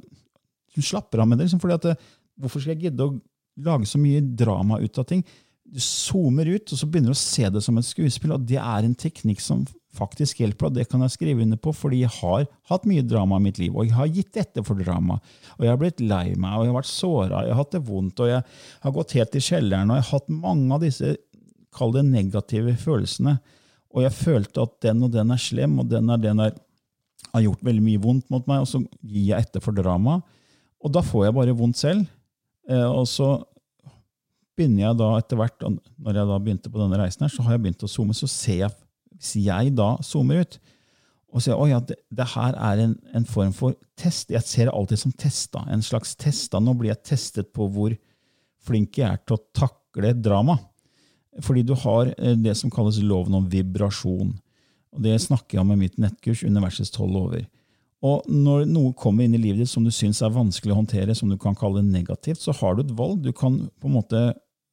de 0.77 0.85
slapper 0.85 1.23
av 1.23 1.27
med 1.27 1.39
det. 1.39 1.47
Liksom, 1.47 1.63
fordi 1.63 1.79
at, 1.79 1.91
eh, 1.93 2.13
Hvorfor 2.37 2.61
skal 2.61 2.75
jeg 2.75 2.91
gidde 2.91 3.01
å 3.01 3.15
lage 3.65 3.87
så 3.89 3.97
mye 3.97 4.21
drama 4.21 4.77
ut 4.77 4.97
av 5.01 5.07
ting? 5.09 5.23
Du 5.65 5.79
zoomer 5.81 6.45
ut, 6.45 6.69
og 6.69 6.77
så 6.77 6.85
begynner 6.85 7.09
du 7.09 7.15
å 7.15 7.17
se 7.17 7.49
det 7.49 7.63
som 7.65 7.77
et 7.79 7.87
skuespill. 7.87 8.35
og 8.35 8.45
Det 8.45 8.59
er 8.61 8.85
en 8.85 8.93
teknikk 8.93 9.41
som 9.41 9.65
faktisk 9.97 10.43
hjelper, 10.43 10.69
og 10.69 10.77
det 10.77 10.87
kan 10.91 11.03
jeg 11.03 11.15
skrive 11.15 11.43
under 11.43 11.59
på, 11.61 11.73
fordi 11.75 12.03
jeg 12.03 12.13
har 12.19 12.47
hatt 12.71 12.87
mye 12.89 13.05
drama 13.05 13.41
i 13.41 13.45
mitt 13.49 13.59
liv, 13.61 13.75
og 13.75 13.89
jeg 13.89 13.97
har 13.97 14.13
gitt 14.13 14.39
etter 14.39 14.65
for 14.65 14.79
drama. 14.79 15.19
Og 15.57 15.65
jeg 15.65 15.73
har 15.73 15.81
blitt 15.81 16.03
lei 16.03 16.31
meg, 16.37 16.55
og 16.55 16.65
jeg 16.65 16.71
har 16.71 16.79
vært 16.79 16.93
såra, 16.93 17.43
jeg 17.43 17.55
har 17.55 17.61
hatt 17.63 17.75
det 17.75 17.85
vondt, 17.89 18.23
og 18.23 18.31
jeg 18.31 18.43
har 18.85 18.97
gått 19.01 19.17
helt 19.17 19.37
i 19.37 19.45
kjelleren, 19.49 19.91
og 19.91 19.99
jeg 19.99 20.07
har 20.07 20.19
hatt 20.19 20.33
mange 20.47 20.73
av 20.77 20.83
disse 20.85 21.15
kall 21.77 21.93
det 21.93 22.07
negative 22.07 22.73
følelsene 22.79 23.37
og 23.97 24.03
jeg 24.05 24.13
følte 24.13 24.63
at 24.63 24.79
den 24.85 25.05
og 25.07 25.13
den 25.13 25.33
er 25.33 25.41
slem, 25.41 25.77
og 25.81 25.89
den 25.89 26.11
og 26.13 26.23
den 26.23 26.41
er, 26.43 26.55
har 27.33 27.43
gjort 27.45 27.63
veldig 27.65 27.83
mye 27.83 28.01
vondt 28.03 28.27
mot 28.33 28.47
meg, 28.49 28.63
og 28.63 28.69
så 28.69 28.81
gir 29.01 29.31
jeg 29.31 29.47
etter 29.47 29.63
for 29.63 29.75
drama. 29.77 30.19
Og 30.83 30.93
da 30.93 31.01
får 31.05 31.27
jeg 31.27 31.37
bare 31.37 31.55
vondt 31.57 31.79
selv. 31.79 32.03
Eh, 32.69 32.85
og 32.85 33.07
så 33.09 33.31
begynner 34.57 34.83
jeg 34.83 34.99
da 34.99 35.07
etter 35.17 35.39
hvert, 35.39 35.65
når 35.65 36.19
jeg 36.19 36.29
da 36.29 36.37
begynte 36.43 36.73
på 36.73 36.81
denne 36.81 36.99
reisen, 37.01 37.25
her, 37.25 37.33
så 37.33 37.45
har 37.45 37.55
jeg 37.55 37.63
begynt 37.65 37.87
å 37.87 37.89
zoome. 37.89 38.17
Så 38.17 38.29
ser 38.29 38.61
jeg, 38.67 38.75
hvis 39.17 39.35
jeg 39.41 39.73
da 39.77 39.95
zoomer 40.05 40.45
ut 40.45 40.59
og 41.27 41.43
sier 41.43 41.59
at 41.59 41.69
ja, 41.69 41.79
det, 41.83 41.97
det, 42.13 42.27
her 42.33 42.55
er 42.55 42.81
en, 42.81 42.93
en, 43.15 43.25
form 43.27 43.51
for 43.53 43.75
test 43.99 44.31
Jeg 44.31 44.45
ser 44.47 44.69
det 44.69 44.73
alltid 44.73 45.01
som 45.01 45.11
test. 45.11 45.57
En 45.59 45.83
slags 45.83 46.15
test. 46.15 46.55
Nå 46.55 46.73
blir 46.79 46.93
jeg 46.93 47.03
testet 47.03 47.51
på 47.53 47.67
hvor 47.73 47.93
flink 48.63 48.97
jeg 48.97 49.09
er 49.11 49.19
til 49.25 49.35
å 49.35 49.43
takle 49.55 50.13
drama. 50.15 50.57
Fordi 51.43 51.65
du 51.67 51.75
har 51.77 52.13
eh, 52.15 52.37
det 52.39 52.55
som 52.57 52.71
kalles 52.73 53.01
loven 53.03 53.35
om 53.37 53.49
vibrasjon. 53.51 54.31
Og 54.95 55.03
Det 55.03 55.17
snakker 55.21 55.57
jeg 55.57 55.65
om 55.65 55.75
i 55.75 55.81
mitt 55.83 55.99
nettkurs, 56.01 56.45
Universets 56.47 56.93
tolv 56.95 57.13
lover. 57.13 57.45
Og 58.07 58.25
Når 58.31 58.65
noe 58.71 58.95
kommer 58.97 59.27
inn 59.27 59.35
i 59.35 59.41
livet 59.41 59.65
ditt 59.65 59.73
som 59.73 59.85
du 59.85 59.91
syns 59.93 60.23
er 60.23 60.33
vanskelig 60.33 60.73
å 60.73 60.79
håndtere, 60.79 61.15
som 61.17 61.29
du 61.29 61.37
kan 61.41 61.57
kalle 61.57 61.83
negativt, 61.85 62.39
så 62.41 62.55
har 62.61 62.77
du 62.77 62.85
et 62.85 62.97
valg. 62.97 63.19
Du 63.21 63.33
kan 63.35 63.65
på 63.81 63.91
en 63.91 63.97
måte 63.99 64.21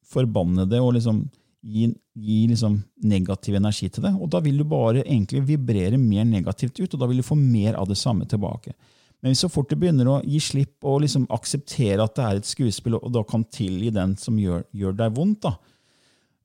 forbanne 0.05 0.67
det 0.69 0.79
og 0.79 0.95
liksom 0.95 1.25
gi, 1.65 1.89
gi 2.13 2.41
liksom 2.51 2.77
negativ 3.03 3.57
energi 3.57 3.89
til 3.89 4.05
det. 4.05 4.13
Og 4.19 4.29
da 4.31 4.41
vil 4.45 4.59
du 4.61 4.65
bare 4.69 5.03
egentlig 5.03 5.43
vibrere 5.49 5.99
mer 6.01 6.27
negativt 6.29 6.79
ut, 6.79 6.93
og 6.93 7.01
da 7.01 7.09
vil 7.09 7.21
du 7.21 7.27
få 7.27 7.37
mer 7.39 7.79
av 7.79 7.89
det 7.89 7.97
samme 7.99 8.27
tilbake. 8.29 8.75
Men 9.25 9.37
så 9.37 9.49
fort 9.49 9.71
du 9.71 9.77
begynner 9.79 10.09
å 10.11 10.19
gi 10.21 10.39
slipp 10.43 10.85
og 10.85 11.01
liksom 11.01 11.25
akseptere 11.33 12.03
at 12.03 12.17
det 12.17 12.25
er 12.25 12.41
et 12.41 12.49
skuespill, 12.49 12.99
og 12.99 13.13
da 13.15 13.23
kan 13.25 13.45
tilgi 13.49 13.89
den 13.93 14.13
som 14.21 14.37
gjør, 14.37 14.67
gjør 14.75 14.99
deg 14.99 15.15
vondt, 15.17 15.47
da, 15.47 15.55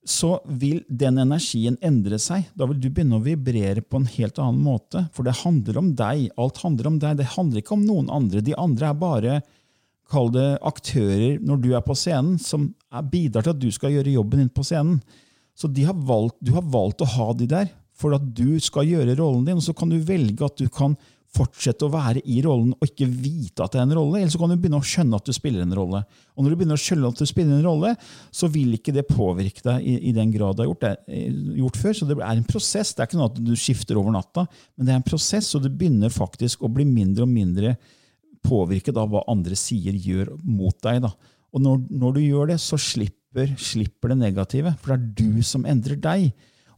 så 0.08 0.38
vil 0.48 0.80
den 0.88 1.20
energien 1.20 1.76
endre 1.84 2.16
seg. 2.22 2.46
Da 2.56 2.64
vil 2.70 2.78
du 2.80 2.88
begynne 2.88 3.18
å 3.18 3.24
vibrere 3.24 3.84
på 3.84 4.00
en 4.00 4.08
helt 4.08 4.38
annen 4.40 4.62
måte. 4.64 5.04
For 5.12 5.28
det 5.28 5.42
handler 5.42 5.76
om 5.76 5.90
deg. 5.98 6.30
Alt 6.40 6.62
handler 6.64 6.88
om 6.88 6.96
deg. 7.02 7.18
Det 7.18 7.28
handler 7.34 7.60
ikke 7.60 7.76
om 7.76 7.84
noen 7.84 8.08
andre. 8.08 8.40
De 8.40 8.56
andre 8.56 8.88
er 8.88 8.96
bare 9.02 9.34
kall 10.10 10.30
det 10.34 10.48
aktører 10.66 11.38
når 11.44 11.62
du 11.62 11.70
er 11.74 11.84
på 11.86 11.96
scenen, 11.98 12.38
som 12.42 12.70
bidrar 13.12 13.46
til 13.46 13.54
at 13.54 13.62
du 13.62 13.70
skal 13.74 13.94
gjøre 13.94 14.16
jobben 14.16 14.42
din 14.42 14.52
på 14.52 14.64
scenen. 14.66 14.98
Så 15.56 15.70
har 15.84 15.94
valgt, 15.94 16.38
du 16.40 16.54
har 16.56 16.64
valgt 16.64 17.04
å 17.04 17.12
ha 17.16 17.32
de 17.36 17.48
der 17.50 17.70
for 18.00 18.16
at 18.16 18.24
du 18.24 18.58
skal 18.62 18.88
gjøre 18.88 19.18
rollen 19.18 19.44
din. 19.46 19.60
og 19.60 19.64
Så 19.64 19.76
kan 19.76 19.90
du 19.90 19.98
velge 20.00 20.46
at 20.46 20.56
du 20.56 20.70
kan 20.72 20.96
fortsette 21.30 21.86
å 21.86 21.92
være 21.92 22.22
i 22.26 22.40
rollen 22.42 22.72
og 22.74 22.88
ikke 22.88 23.06
vite 23.06 23.62
at 23.62 23.74
det 23.74 23.78
er 23.78 23.84
en 23.86 23.94
rolle, 23.94 24.18
eller 24.18 24.32
så 24.32 24.40
kan 24.40 24.50
du 24.50 24.56
begynne 24.58 24.80
å 24.80 24.86
skjønne 24.86 25.20
at 25.20 25.28
du 25.28 25.34
spiller 25.36 25.62
en 25.62 25.76
rolle. 25.78 26.00
Og 26.34 26.42
når 26.42 26.50
du 26.50 26.58
begynner 26.58 26.80
å 26.80 26.82
skjønne 26.82 27.12
at 27.12 27.20
du 27.20 27.28
spiller 27.28 27.54
en 27.54 27.68
rolle, 27.68 27.92
så 28.34 28.48
vil 28.50 28.74
ikke 28.74 28.94
det 28.96 29.06
påvirke 29.06 29.62
deg 29.62 29.86
i, 29.86 29.94
i 30.10 30.14
den 30.16 30.32
grad 30.34 30.58
det 30.58 30.64
har 30.64 30.72
gjort, 30.72 30.88
det, 30.88 31.20
gjort, 31.60 31.78
før. 31.78 31.96
Så 32.00 32.08
det 32.08 32.18
er 32.18 32.32
en 32.32 32.48
prosess. 32.48 32.90
Det 32.90 33.04
er 33.04 33.10
ikke 33.10 33.20
noe 33.20 33.30
at 33.30 33.38
du 33.46 33.54
skifter 33.54 34.00
over 34.00 34.16
natta, 34.16 34.46
men 34.74 34.88
det 34.88 34.94
er 34.94 34.98
en 34.98 35.06
prosess, 35.06 35.52
og 35.54 35.62
du 35.62 35.70
begynner 35.70 36.10
faktisk 36.14 36.66
å 36.66 36.72
bli 36.72 36.88
mindre 36.88 37.28
og 37.28 37.30
mindre 37.30 37.76
påvirket 38.46 38.98
av 39.00 39.10
hva 39.12 39.24
andre 39.30 39.58
sier, 39.58 39.96
gjør 39.96 40.34
mot 40.44 40.76
deg. 40.84 41.02
Da. 41.04 41.14
Og 41.54 41.64
når, 41.64 41.82
når 41.90 42.16
du 42.16 42.22
gjør 42.24 42.52
det, 42.52 42.60
så 42.62 42.78
slipper, 42.80 43.52
slipper 43.60 44.12
det 44.12 44.20
negative, 44.22 44.74
for 44.80 44.92
det 44.94 44.98
er 44.98 45.18
du 45.20 45.42
som 45.46 45.66
endrer 45.68 46.00
deg 46.00 46.30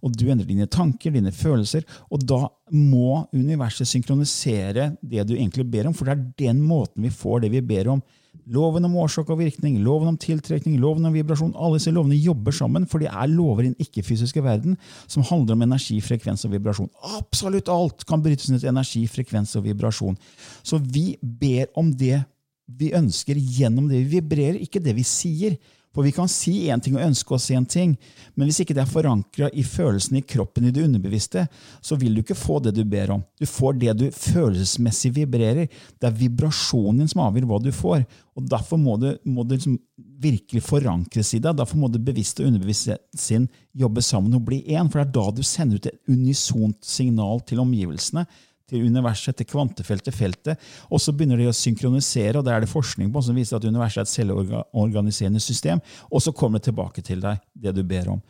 og 0.03 0.17
du 0.19 0.27
endrer 0.33 0.49
dine 0.49 0.67
tanker, 0.71 1.15
dine 1.15 1.33
følelser, 1.35 1.85
og 2.11 2.25
da 2.27 2.41
må 2.75 3.23
universet 3.35 3.89
synkronisere 3.89 4.91
det 4.99 5.27
du 5.29 5.37
egentlig 5.37 5.69
ber 5.71 5.89
om, 5.89 5.95
for 5.95 6.09
det 6.09 6.17
er 6.17 6.25
den 6.49 6.63
måten 6.67 7.07
vi 7.07 7.13
får 7.15 7.45
det 7.45 7.53
vi 7.55 7.63
ber 7.65 7.93
om. 7.95 8.03
Loven 8.51 8.89
om 8.89 8.97
årsak 8.99 9.29
og 9.31 9.39
virkning, 9.39 9.77
loven 9.85 10.11
om 10.11 10.17
tiltrekning, 10.19 10.81
loven 10.83 11.07
om 11.07 11.15
vibrasjon, 11.15 11.53
alle 11.55 11.79
disse 11.79 11.93
lovene 11.95 12.19
jobber 12.19 12.55
sammen, 12.57 12.89
for 12.91 13.03
de 13.03 13.07
er 13.07 13.31
lover 13.31 13.69
i 13.69 13.71
den 13.71 13.85
ikke-fysiske 13.85 14.43
verden 14.43 14.75
som 15.07 15.23
handler 15.29 15.55
om 15.55 15.63
energi, 15.69 16.01
frekvens 16.03 16.43
og 16.49 16.57
vibrasjon. 16.57 16.91
Absolutt 17.19 17.71
alt 17.71 18.03
kan 18.09 18.25
brytes 18.25 18.51
ned 18.51 18.65
til 18.65 18.73
energi, 18.73 19.05
frekvens 19.11 19.55
og 19.61 19.69
vibrasjon. 19.69 20.19
Så 20.67 20.81
vi 20.83 21.13
ber 21.23 21.71
om 21.79 21.93
det 21.95 22.25
vi 22.67 22.91
ønsker 22.97 23.39
gjennom 23.39 23.87
det 23.91 24.03
vi 24.03 24.19
vibrerer, 24.19 24.59
ikke 24.63 24.83
det 24.83 24.97
vi 24.97 25.07
sier. 25.07 25.57
For 25.93 26.07
vi 26.07 26.13
kan 26.17 26.29
si 26.31 26.55
én 26.73 26.81
ting 26.81 26.97
og 26.97 27.05
ønske 27.05 27.35
oss 27.37 27.51
én 27.53 27.67
ting, 27.69 27.95
men 28.35 28.49
hvis 28.49 28.63
ikke 28.63 28.75
det 28.77 28.85
er 28.85 28.91
forankra 28.91 29.51
i 29.53 29.65
følelsen 29.67 30.19
i 30.19 30.25
kroppen, 30.25 30.65
i 30.67 30.73
det 30.73 30.87
underbevisste, 30.87 31.45
så 31.85 31.99
vil 32.01 32.17
du 32.17 32.23
ikke 32.23 32.39
få 32.39 32.59
det 32.65 32.75
du 32.77 32.83
ber 32.89 33.13
om. 33.17 33.25
Du 33.41 33.45
får 33.49 33.77
det 33.81 33.97
du 34.01 34.07
følelsesmessig 34.11 35.13
vibrerer. 35.19 35.69
Det 35.69 36.09
er 36.09 36.17
vibrasjonen 36.17 37.03
din 37.03 37.13
som 37.13 37.25
avgjør 37.27 37.49
hva 37.51 37.61
du 37.63 37.73
får. 37.77 38.07
Og 38.39 38.49
Derfor 38.49 38.81
må 38.81 38.97
det, 39.01 39.19
må 39.29 39.45
det 39.45 39.61
liksom 39.61 39.77
virkelig 40.23 40.63
forankres 40.65 41.35
i 41.37 41.43
deg. 41.43 41.59
Derfor 41.59 41.81
må 41.83 41.91
det 41.93 42.01
bevisste 42.05 42.45
og 42.45 42.53
underbevisste 42.53 42.97
sin 43.19 43.49
jobbe 43.77 44.05
sammen 44.05 44.39
og 44.39 44.47
bli 44.49 44.63
én. 44.73 44.89
For 44.89 45.03
det 45.03 45.11
er 45.11 45.15
da 45.19 45.27
du 45.37 45.45
sender 45.45 45.77
ut 45.77 45.91
et 45.91 46.01
unisont 46.09 46.81
signal 46.87 47.45
til 47.49 47.61
omgivelsene 47.61 48.25
til 48.71 48.87
universet, 48.87 49.37
til 49.39 49.49
kvantefeltet, 49.49 50.15
feltet, 50.15 50.69
og 50.91 51.01
så 51.03 51.15
begynner 51.15 51.41
de 51.41 51.49
å 51.51 51.57
synkronisere, 51.57 52.39
og 52.39 52.47
det 52.47 52.55
er 52.55 52.65
det 52.65 52.71
forskning 52.73 53.11
på 53.13 53.23
som 53.25 53.39
viser 53.39 53.59
at 53.59 53.67
universet 53.67 54.03
er 54.03 54.07
et 54.07 54.15
selvorganiserende 54.15 55.43
system, 55.43 55.83
og 56.11 56.25
så 56.25 56.35
kommer 56.37 56.61
det 56.61 56.71
tilbake 56.71 57.05
til 57.05 57.23
deg, 57.25 57.43
det 57.55 57.75
du 57.77 57.83
ber 57.87 58.15
om. 58.15 58.23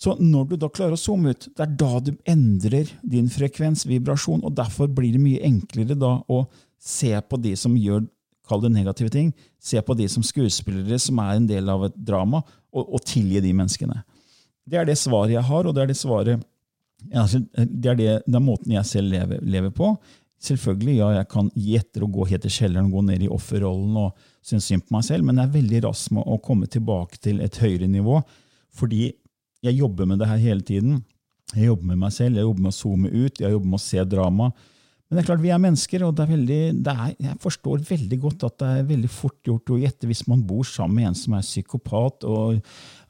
Så 0.00 0.16
når 0.18 0.48
du 0.50 0.56
da 0.58 0.68
klarer 0.72 0.96
å 0.96 1.00
zoome 1.00 1.32
ut, 1.32 1.46
det 1.54 1.64
er 1.64 1.76
da 1.80 2.00
du 2.02 2.10
endrer 2.28 2.90
din 3.06 3.30
frekvens, 3.30 3.86
vibrasjon, 3.88 4.42
og 4.44 4.56
derfor 4.58 4.90
blir 4.90 5.14
det 5.14 5.22
mye 5.22 5.44
enklere 5.46 5.96
da 5.96 6.16
å 6.26 6.44
se 6.82 7.14
på 7.22 7.38
de 7.40 7.54
som 7.56 7.76
gjør 7.78 8.02
kall 8.44 8.60
det 8.60 8.74
negative 8.74 9.12
ting, 9.12 9.30
se 9.62 9.80
på 9.80 9.96
de 9.96 10.08
som 10.10 10.24
skuespillere 10.26 10.98
som 11.00 11.20
er 11.22 11.38
en 11.38 11.46
del 11.48 11.70
av 11.72 11.86
et 11.86 11.94
drama, 11.96 12.42
og, 12.74 12.98
og 12.98 13.04
tilgi 13.06 13.40
de 13.40 13.54
menneskene. 13.56 14.02
Det 14.68 14.80
er 14.80 14.88
det 14.88 14.98
svaret 15.00 15.36
jeg 15.36 15.46
har, 15.46 15.64
og 15.64 15.76
det 15.76 15.84
er 15.84 15.92
det 15.92 15.96
svaret 15.96 16.44
Altså, 17.12 17.40
det, 17.54 17.90
er 17.90 17.98
det, 17.98 18.10
det, 18.26 18.36
er 18.36 18.44
måten 18.44 18.74
jeg 18.76 18.88
selv 18.88 19.12
lever, 19.12 19.42
lever, 19.42 19.72
på. 19.74 19.94
Selvfølgelig, 20.44 20.96
ja, 20.98 21.10
jeg 21.18 21.28
kan 21.32 21.50
gi 21.56 21.76
etter 21.78 22.04
og 22.04 22.14
gå 22.18 22.28
helt 22.30 22.44
til 22.44 22.54
kjelleren, 22.58 22.92
gå 22.92 23.02
ned 23.06 23.24
i 23.24 23.32
offerrollen 23.32 23.96
og 24.00 24.26
synes 24.44 24.68
synd 24.68 24.84
på 24.84 24.96
meg 24.96 25.06
selv, 25.06 25.24
men 25.24 25.40
jeg 25.40 25.48
er 25.48 25.56
veldig 25.56 25.82
rask 25.86 26.12
med 26.16 26.28
å 26.28 26.40
komme 26.44 26.68
tilbake 26.70 27.20
til 27.24 27.40
et 27.44 27.56
høyere 27.62 27.88
nivå, 27.88 28.20
fordi 28.76 29.08
jeg 29.64 29.78
jobber 29.78 30.08
med 30.10 30.20
det 30.20 30.28
her 30.28 30.42
hele 30.42 30.64
tiden. 30.66 30.98
Jeg 31.54 31.70
jobber 31.70 31.92
med 31.92 32.02
meg 32.02 32.12
selv, 32.12 32.36
jeg 32.36 32.44
jobber 32.48 32.66
med 32.66 32.74
å 32.74 32.76
zoome 32.76 33.10
ut, 33.12 33.40
jeg 33.40 33.54
jobber 33.54 33.70
med 33.72 33.80
å 33.80 33.84
se 33.84 34.04
drama. 34.04 34.50
Men 35.04 35.16
det 35.16 35.22
er 35.22 35.28
klart, 35.28 35.42
vi 35.44 35.52
er 35.54 35.60
mennesker, 35.62 36.04
og 36.04 36.20
er 36.20 36.30
veldig, 36.32 36.60
er, 36.90 37.14
jeg 37.22 37.40
forstår 37.42 37.82
veldig 37.86 38.18
godt 38.22 38.46
at 38.48 38.56
det 38.60 38.68
er 38.72 38.86
veldig 38.88 39.10
fort 39.12 39.38
gjort 39.46 39.72
å 39.72 39.78
gjette 39.78 40.08
hvis 40.10 40.24
man 40.30 40.44
bor 40.48 40.64
sammen 40.68 40.96
med 40.98 41.10
en 41.10 41.18
som 41.18 41.36
er 41.36 41.44
psykopat 41.44 42.24
og 42.28 42.58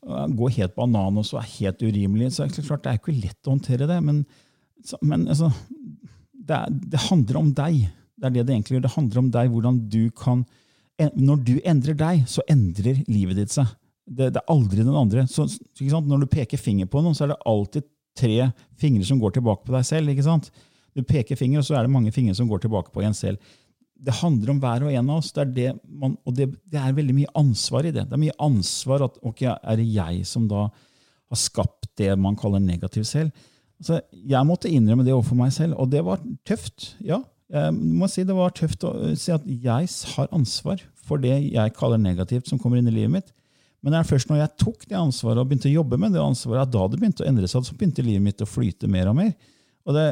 går 0.04 0.56
helt 0.58 0.74
bananas 0.76 1.32
og 1.34 1.40
er 1.40 1.52
helt 1.58 1.82
urimelig. 1.82 2.32
så 2.32 2.46
Det 2.46 2.58
er 2.60 2.68
klart 2.68 2.84
det 2.84 2.92
er 2.92 3.00
ikke 3.00 3.16
lett 3.16 3.48
å 3.48 3.54
håndtere 3.54 3.88
det, 3.88 4.00
men, 4.04 4.24
men 5.00 5.28
altså, 5.28 5.50
det, 6.32 6.58
er, 6.58 6.74
det, 6.92 7.00
handler 7.08 7.40
om 7.40 7.54
deg. 7.56 7.86
Det 8.16 8.28
er 8.28 8.34
det 8.34 8.44
det 8.44 8.54
egentlig 8.54 8.76
gjør. 8.76 8.84
Det 8.86 8.96
handler 8.96 9.22
om 9.22 9.30
deg, 9.38 9.54
hvordan 9.54 9.80
du 9.88 10.02
kan 10.10 10.44
Når 10.98 11.40
du 11.42 11.56
endrer 11.64 11.96
deg, 11.98 12.28
så 12.30 12.44
endrer 12.48 13.02
livet 13.08 13.36
ditt 13.40 13.50
seg. 13.50 13.66
Det, 14.04 14.28
det 14.34 14.40
er 14.42 14.52
aldri 14.52 14.84
den 14.84 14.94
andre. 14.94 15.26
Så, 15.26 15.48
Når 15.80 16.20
du 16.22 16.26
peker 16.30 16.60
finger 16.60 16.86
på 16.86 17.02
noen, 17.02 17.16
så 17.16 17.24
er 17.24 17.32
det 17.32 17.42
alltid 17.46 17.88
tre 18.14 18.52
fingre 18.78 19.04
som 19.04 19.18
går 19.18 19.34
tilbake 19.34 19.64
på 19.66 19.74
deg 19.74 19.84
selv. 19.88 20.12
ikke 20.12 20.26
sant? 20.26 20.52
Du 20.94 21.02
peker 21.02 21.36
finger, 21.36 21.58
og 21.58 21.66
så 21.66 21.74
er 21.74 21.86
det 21.86 21.90
mange 21.90 22.12
fingre 22.14 22.34
som 22.34 22.46
går 22.46 22.62
tilbake 22.62 22.92
på 22.94 23.02
en 23.02 23.16
selv 23.16 23.40
det 24.04 24.16
handler 24.20 24.52
om 24.52 24.60
hver 24.62 24.84
og 24.84 24.92
en 24.92 25.10
av 25.10 25.20
oss. 25.20 25.32
Det 25.32 25.46
det 25.56 25.70
man, 25.88 26.16
og 26.24 26.36
det, 26.36 26.50
det, 26.68 26.80
er 26.80 26.96
veldig 26.96 27.16
mye 27.16 27.32
ansvar 27.40 27.88
i 27.88 27.92
det. 27.94 28.06
Det 28.08 28.16
er 28.16 28.24
mye 28.26 28.36
ansvar 28.42 29.06
at 29.06 29.18
ok, 29.24 29.44
er 29.54 29.80
det 29.80 29.86
jeg 29.88 30.24
som 30.28 30.48
da 30.50 30.66
har 30.68 31.40
skapt 31.40 31.88
det 32.00 32.10
man 32.20 32.36
kaller 32.38 32.62
negativ 32.62 33.06
selv? 33.08 33.32
Altså, 33.80 34.00
jeg 34.12 34.48
måtte 34.48 34.70
innrømme 34.70 35.06
det 35.06 35.14
overfor 35.14 35.38
meg 35.38 35.54
selv, 35.54 35.76
og 35.80 35.90
det 35.92 36.04
var 36.06 36.22
tøft. 36.46 36.94
ja. 37.04 37.22
Jeg 37.54 37.74
må 37.76 38.08
si 38.08 38.24
Det 38.24 38.34
var 38.34 38.54
tøft 38.56 38.82
å 38.88 38.90
si 39.20 39.30
at 39.30 39.44
jeg 39.46 39.88
har 40.16 40.30
ansvar 40.32 40.80
for 41.04 41.20
det 41.20 41.36
jeg 41.52 41.74
kaller 41.76 42.00
negativt, 42.00 42.48
som 42.48 42.58
kommer 42.58 42.80
inn 42.80 42.88
i 42.88 42.94
livet 42.94 43.12
mitt. 43.12 43.32
Men 43.84 43.92
det 43.92 43.98
er 44.00 44.08
først 44.08 44.30
når 44.30 44.40
jeg 44.40 44.56
tok 44.62 44.86
det 44.88 44.96
ansvaret 44.96 45.42
og 45.42 45.50
begynte 45.50 45.68
å 45.68 45.74
jobbe 45.74 45.98
med 46.00 46.14
det 46.16 46.22
ansvaret, 46.24 46.64
at 46.64 46.72
da 46.72 46.86
det 46.88 46.98
begynte 47.02 47.24
å 47.24 47.28
endre 47.28 47.48
seg, 47.50 47.66
så 47.66 47.76
begynte 47.76 48.04
livet 48.04 48.24
mitt 48.24 48.40
å 48.40 48.48
flyte 48.48 48.88
mer 48.88 49.10
og 49.10 49.18
mer. 49.18 49.34
Og 49.84 49.96
det, 49.96 50.06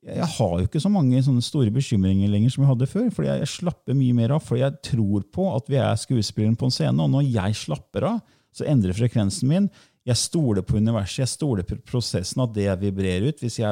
jeg 0.00 0.28
har 0.32 0.52
jo 0.56 0.64
ikke 0.64 0.80
så 0.80 0.88
mange 0.92 1.20
sånne 1.20 1.42
store 1.44 1.72
bekymringer 1.74 2.30
lenger 2.32 2.54
som 2.54 2.64
jeg 2.64 2.70
hadde 2.70 2.88
før. 2.88 3.08
fordi 3.12 3.28
jeg, 3.28 3.48
slapper 3.52 3.96
mye 3.96 4.16
mer 4.16 4.32
av, 4.32 4.44
for 4.44 4.56
jeg 4.56 4.78
tror 4.86 5.26
på 5.28 5.48
at 5.52 5.68
vi 5.68 5.76
er 5.76 5.98
skuespilleren 6.00 6.56
på 6.56 6.70
en 6.70 6.72
scene. 6.72 7.04
Og 7.04 7.10
når 7.12 7.28
jeg 7.28 7.58
slapper 7.66 8.06
av, 8.08 8.20
så 8.56 8.64
endrer 8.64 8.96
frekvensen 8.96 9.50
min. 9.50 9.68
Jeg 10.08 10.16
stoler 10.16 10.64
på 10.64 10.78
universet, 10.80 11.20
jeg 11.20 11.34
stoler 11.34 11.66
på 11.68 11.76
prosessen, 11.84 12.40
at 12.40 12.54
det 12.56 12.64
jeg 12.64 12.80
vibrerer 12.80 13.28
ut. 13.28 13.44
Hvis 13.44 13.60
jeg 13.60 13.68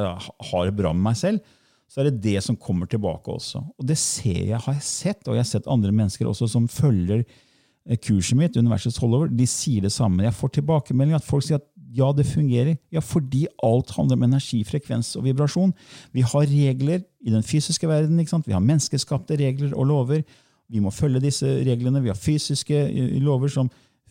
har 0.50 0.68
det 0.68 0.76
bra 0.76 0.92
med 0.92 1.06
meg 1.08 1.16
selv, 1.16 1.56
så 1.88 2.02
er 2.02 2.10
det 2.10 2.20
det 2.26 2.42
som 2.44 2.58
kommer 2.60 2.86
tilbake 2.90 3.32
også. 3.32 3.64
Og 3.80 3.88
det 3.88 3.96
ser 3.96 4.42
jeg, 4.50 4.60
har 4.60 4.76
jeg 4.76 4.84
sett, 4.84 5.24
og 5.24 5.38
jeg 5.38 5.46
har 5.46 5.48
sett 5.54 5.70
andre 5.72 5.94
mennesker 5.94 6.28
også 6.28 6.50
som 6.52 6.68
følger 6.68 7.24
eh, 7.24 7.96
kurset 7.96 8.36
mitt, 8.36 8.60
Universets 8.60 9.00
holdover, 9.00 9.32
de 9.32 9.48
sier 9.48 9.88
det 9.88 9.94
samme. 9.96 10.26
Jeg 10.26 10.36
får 10.36 10.58
tilbakemelding 10.58 11.16
at 11.16 11.24
folk 11.24 11.48
sier 11.48 11.62
at 11.62 11.70
ja, 11.94 12.12
det 12.12 12.26
fungerer. 12.26 12.76
Ja, 12.92 13.00
fordi 13.00 13.46
alt 13.64 13.90
handler 13.96 14.16
om 14.16 14.26
energi, 14.26 14.62
frekvens 14.64 15.14
og 15.16 15.24
vibrasjon. 15.24 15.72
Vi 16.12 16.20
har 16.20 16.46
regler 16.46 17.00
i 17.20 17.30
den 17.30 17.42
fysiske 17.42 17.88
verden. 17.88 18.26
sant? 18.26 18.46
Vi 18.46 18.52
har 18.52 18.60
menneskeskapte 18.60 19.36
regler 19.36 19.74
og 19.74 19.86
lover. 19.86 20.22
Vi 20.68 20.80
må 20.80 20.90
følge 20.90 21.20
disse 21.20 21.46
reglene. 21.46 22.02
Vi 22.02 22.08
har 22.08 22.18
fysiske 22.18 22.74
eh, 22.74 23.22
lover 23.22 23.48
som, 23.48 23.70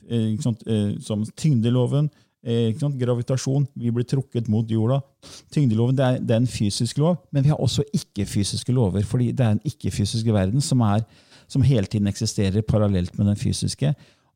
eh, 0.09 0.33
eh, 0.33 0.99
som 1.01 1.25
tyngdeloven. 1.37 2.09
Gravitasjon. 2.47 3.67
Vi 3.75 3.91
blir 3.91 4.05
trukket 4.05 4.47
mot 4.47 4.69
jorda. 4.69 5.01
Tyngdeloven 5.51 5.97
det 5.97 6.05
er, 6.05 6.19
det 6.19 6.31
er 6.31 6.37
en 6.37 6.47
fysisk 6.47 6.97
lov, 6.97 7.17
men 7.31 7.43
vi 7.43 7.49
har 7.49 7.59
også 7.59 7.83
ikke-fysiske 7.93 8.71
lover. 8.71 9.01
fordi 9.03 9.31
det 9.31 9.45
er 9.45 9.51
en 9.51 9.65
ikke-fysisk 9.65 10.25
verden 10.25 10.61
som, 10.61 10.79
er, 10.81 11.03
som 11.47 11.61
hele 11.61 11.85
tiden 11.85 12.07
eksisterer 12.07 12.61
parallelt 12.61 13.17
med 13.17 13.27
den 13.27 13.35
fysiske. 13.35 13.93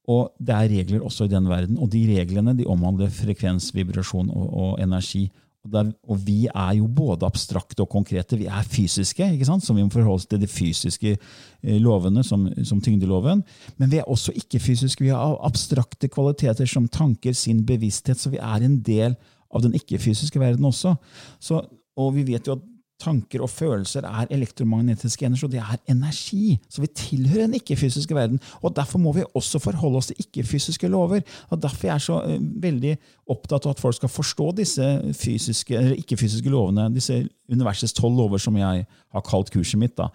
Og 0.09 0.31
det 0.41 0.55
er 0.55 0.71
regler 0.71 1.05
også 1.05 1.27
i 1.27 1.31
den 1.31 1.47
verden, 1.49 1.77
og 1.77 1.91
de 1.93 2.01
reglene 2.09 2.55
de 2.57 2.65
omhandler 2.65 3.11
frekvens, 3.13 3.69
vibrasjon 3.75 4.31
og, 4.33 4.47
og 4.63 4.81
energi. 4.81 5.27
Og, 5.61 5.69
der, 5.69 5.91
og, 6.09 6.17
vi 6.25 6.47
er 6.47 6.71
jo 6.79 6.87
både 6.89 7.25
abstrakte 7.27 7.83
og 7.83 7.89
konkrete. 7.89 8.39
Vi 8.39 8.47
er 8.49 8.65
fysiske, 8.65 9.27
ikke 9.35 9.45
sant? 9.45 9.63
så 9.63 9.75
vi 9.77 9.83
må 9.85 9.93
forholde 9.93 10.17
oss 10.17 10.25
til 10.25 10.41
de 10.41 10.49
fysiske 10.49 11.11
eh, 11.13 11.77
lovene, 11.77 12.23
som, 12.25 12.47
som 12.65 12.81
tyngdeloven. 12.81 13.43
Men 13.77 13.91
vi 13.91 13.99
er 14.01 14.09
også 14.09 14.33
ikke-fysiske. 14.41 15.05
Vi 15.05 15.13
har 15.13 15.37
abstrakte 15.45 16.09
kvaliteter 16.09 16.65
som 16.65 16.89
tanker, 16.89 17.37
sin 17.37 17.61
bevissthet. 17.65 18.17
Så 18.17 18.33
vi 18.33 18.41
er 18.41 18.65
en 18.65 18.79
del 18.81 19.15
av 19.53 19.61
den 19.61 19.77
ikke-fysiske 19.77 20.41
verden 20.41 20.65
også. 20.65 20.95
Så, 21.39 21.61
og 21.93 22.15
vi 22.17 22.25
vet 22.31 22.49
jo 22.49 22.57
at 22.57 22.65
tanker 23.01 23.43
og 23.43 23.49
følelser 23.51 24.05
er 24.07 24.29
elektromagnetiske 24.31 25.25
energi, 25.27 25.47
og 25.47 25.53
det 25.53 25.61
er 25.63 25.81
energi. 25.91 26.57
Så 26.69 26.83
vi 26.83 26.91
tilhører 26.95 27.49
den 27.49 27.57
ikke-fysiske 27.59 28.15
verden. 28.15 28.39
og 28.61 28.75
Derfor 28.77 29.01
må 29.01 29.13
vi 29.17 29.25
også 29.35 29.59
forholde 29.59 29.97
oss 29.97 30.11
til 30.11 30.21
ikke-fysiske 30.23 30.87
lover. 30.91 31.21
og 31.49 31.61
Derfor 31.61 31.87
er 31.87 31.93
jeg 31.93 32.07
så 32.07 32.21
uh, 32.21 32.37
veldig 32.63 32.95
opptatt 33.31 33.65
av 33.65 33.75
at 33.75 33.81
folk 33.81 33.97
skal 33.97 34.11
forstå 34.11 34.51
disse 34.61 34.87
ikke-fysiske 35.11 36.49
lovene, 36.51 36.89
disse 36.93 37.23
universets 37.51 37.93
tolv 37.93 38.17
lover, 38.17 38.41
som 38.41 38.57
jeg 38.57 38.85
har 38.85 39.27
kalt 39.27 39.51
kurset 39.53 39.79
mitt. 39.79 39.97
Da. 39.97 40.09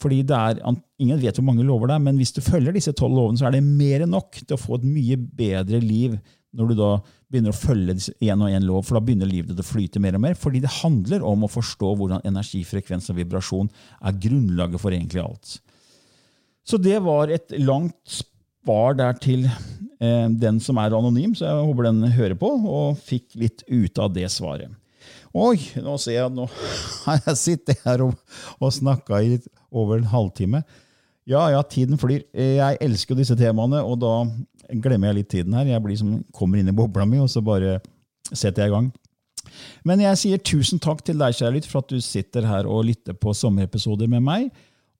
Fordi 0.00 0.22
det 0.26 0.36
er, 0.36 0.62
Ingen 1.00 1.16
vet 1.22 1.38
hvor 1.38 1.46
mange 1.46 1.64
lover 1.64 1.88
det 1.88 1.94
er, 1.94 2.02
men 2.04 2.18
hvis 2.20 2.34
du 2.36 2.42
følger 2.44 2.74
disse 2.76 2.92
tolv 2.92 3.14
lovene, 3.16 3.40
så 3.40 3.46
er 3.48 3.54
det 3.54 3.62
mer 3.64 4.02
enn 4.04 4.12
nok 4.12 4.42
til 4.42 4.52
å 4.52 4.60
få 4.60 4.76
et 4.76 4.84
mye 4.84 5.16
bedre 5.16 5.80
liv 5.80 6.18
når 6.56 6.70
du 6.70 6.78
da 6.78 6.90
begynner 7.30 7.54
å 7.54 7.58
følge 7.58 7.94
én 8.18 8.42
og 8.42 8.50
én 8.50 8.66
lov, 8.66 8.82
for 8.86 8.98
da 8.98 9.04
begynner 9.04 9.28
livet 9.30 9.52
ditt 9.52 9.62
å 9.62 9.66
flyte 9.66 10.02
mer 10.02 10.18
og 10.18 10.24
mer. 10.24 10.38
Fordi 10.38 10.62
det 10.64 10.72
handler 10.80 11.24
om 11.26 11.46
å 11.46 11.50
forstå 11.50 11.92
hvordan 11.98 12.26
energi, 12.26 12.64
frekvens 12.66 13.10
og 13.12 13.20
vibrasjon 13.20 13.70
er 14.00 14.18
grunnlaget 14.26 14.82
for 14.82 14.96
egentlig 14.96 15.22
alt. 15.22 15.54
Så 16.66 16.80
det 16.82 16.98
var 17.04 17.30
et 17.32 17.54
langt 17.62 17.98
spar 18.10 18.98
der 18.98 19.16
til 19.22 19.46
eh, 19.46 20.26
den 20.42 20.60
som 20.62 20.78
er 20.82 20.96
anonym, 20.96 21.36
så 21.38 21.46
jeg 21.46 21.70
håper 21.70 21.88
den 21.88 22.04
hører 22.18 22.36
på, 22.38 22.50
og 22.50 23.00
fikk 23.06 23.38
litt 23.40 23.64
ut 23.70 24.02
av 24.02 24.12
det 24.14 24.26
svaret. 24.34 24.74
Oi, 25.30 25.56
nå 25.78 25.94
ser 26.02 26.16
jeg 26.16 26.34
Nå 26.34 26.48
har 27.06 27.20
jeg 27.28 27.38
sittet 27.38 27.84
her 27.86 28.02
og, 28.08 28.16
og 28.58 28.74
snakka 28.74 29.22
i 29.22 29.38
over 29.70 30.00
en 30.00 30.10
halvtime. 30.10 30.64
Ja, 31.30 31.44
ja, 31.52 31.60
tiden 31.62 31.98
flyr. 32.00 32.24
Jeg 32.34 32.78
elsker 32.82 33.14
disse 33.18 33.36
temaene, 33.38 33.84
og 33.86 34.00
da 34.02 34.14
glemmer 34.82 35.10
jeg 35.10 35.20
litt 35.20 35.28
tiden 35.30 35.54
her. 35.54 35.68
Jeg 35.68 35.82
blir 35.84 35.98
som, 36.00 36.16
kommer 36.34 36.58
inn 36.58 36.72
i 36.72 36.74
bobla 36.74 37.06
mi, 37.06 37.20
og 37.22 37.30
så 37.30 37.42
bare 37.44 37.78
setter 38.32 38.64
jeg 38.64 38.72
i 38.72 38.74
gang. 38.74 38.88
Men 39.86 40.02
jeg 40.02 40.18
sier 40.18 40.42
tusen 40.42 40.82
takk 40.82 41.04
til 41.06 41.20
deg, 41.20 41.36
kjære 41.36 41.54
lytt, 41.54 41.68
for 41.70 41.84
at 41.84 41.92
du 41.92 42.02
sitter 42.02 42.48
her 42.50 42.66
og 42.66 42.82
lytter 42.88 43.14
på 43.14 43.34
sommerepisoder 43.36 44.10
med 44.10 44.26
meg. 44.26 44.50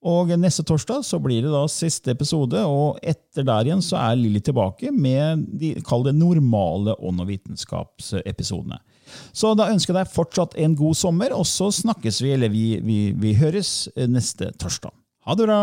Og 0.06 0.30
neste 0.40 0.64
torsdag 0.64 1.02
så 1.04 1.18
blir 1.20 1.42
det 1.44 1.50
da 1.52 1.64
siste 1.68 2.14
episode, 2.14 2.62
og 2.62 3.02
etter 3.02 3.44
der 3.44 3.66
igjen 3.66 3.84
så 3.84 3.98
er 4.00 4.16
Lilly 4.16 4.40
tilbake 4.46 4.94
med 4.94 5.44
de 5.60 5.74
kall 5.84 6.06
det 6.06 6.14
normale 6.16 6.94
ånd- 6.96 7.20
og 7.20 7.28
vitenskapsepisodene. 7.28 8.80
Så 9.34 9.52
da 9.58 9.68
ønsker 9.74 9.92
jeg 9.92 10.06
deg 10.06 10.14
fortsatt 10.14 10.56
en 10.62 10.78
god 10.78 10.96
sommer, 10.96 11.34
og 11.36 11.44
så 11.50 11.68
snakkes 11.74 12.22
vi, 12.22 12.32
eller 12.38 12.54
vi, 12.54 12.64
vi, 12.86 12.98
vi 13.18 13.36
høres 13.42 13.90
neste 14.08 14.54
torsdag. 14.62 14.94
Ha 15.26 15.36
det 15.36 15.50
bra! 15.50 15.62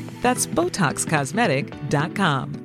That's 0.21 0.47
BotoxCosmetic.com. 0.47 2.60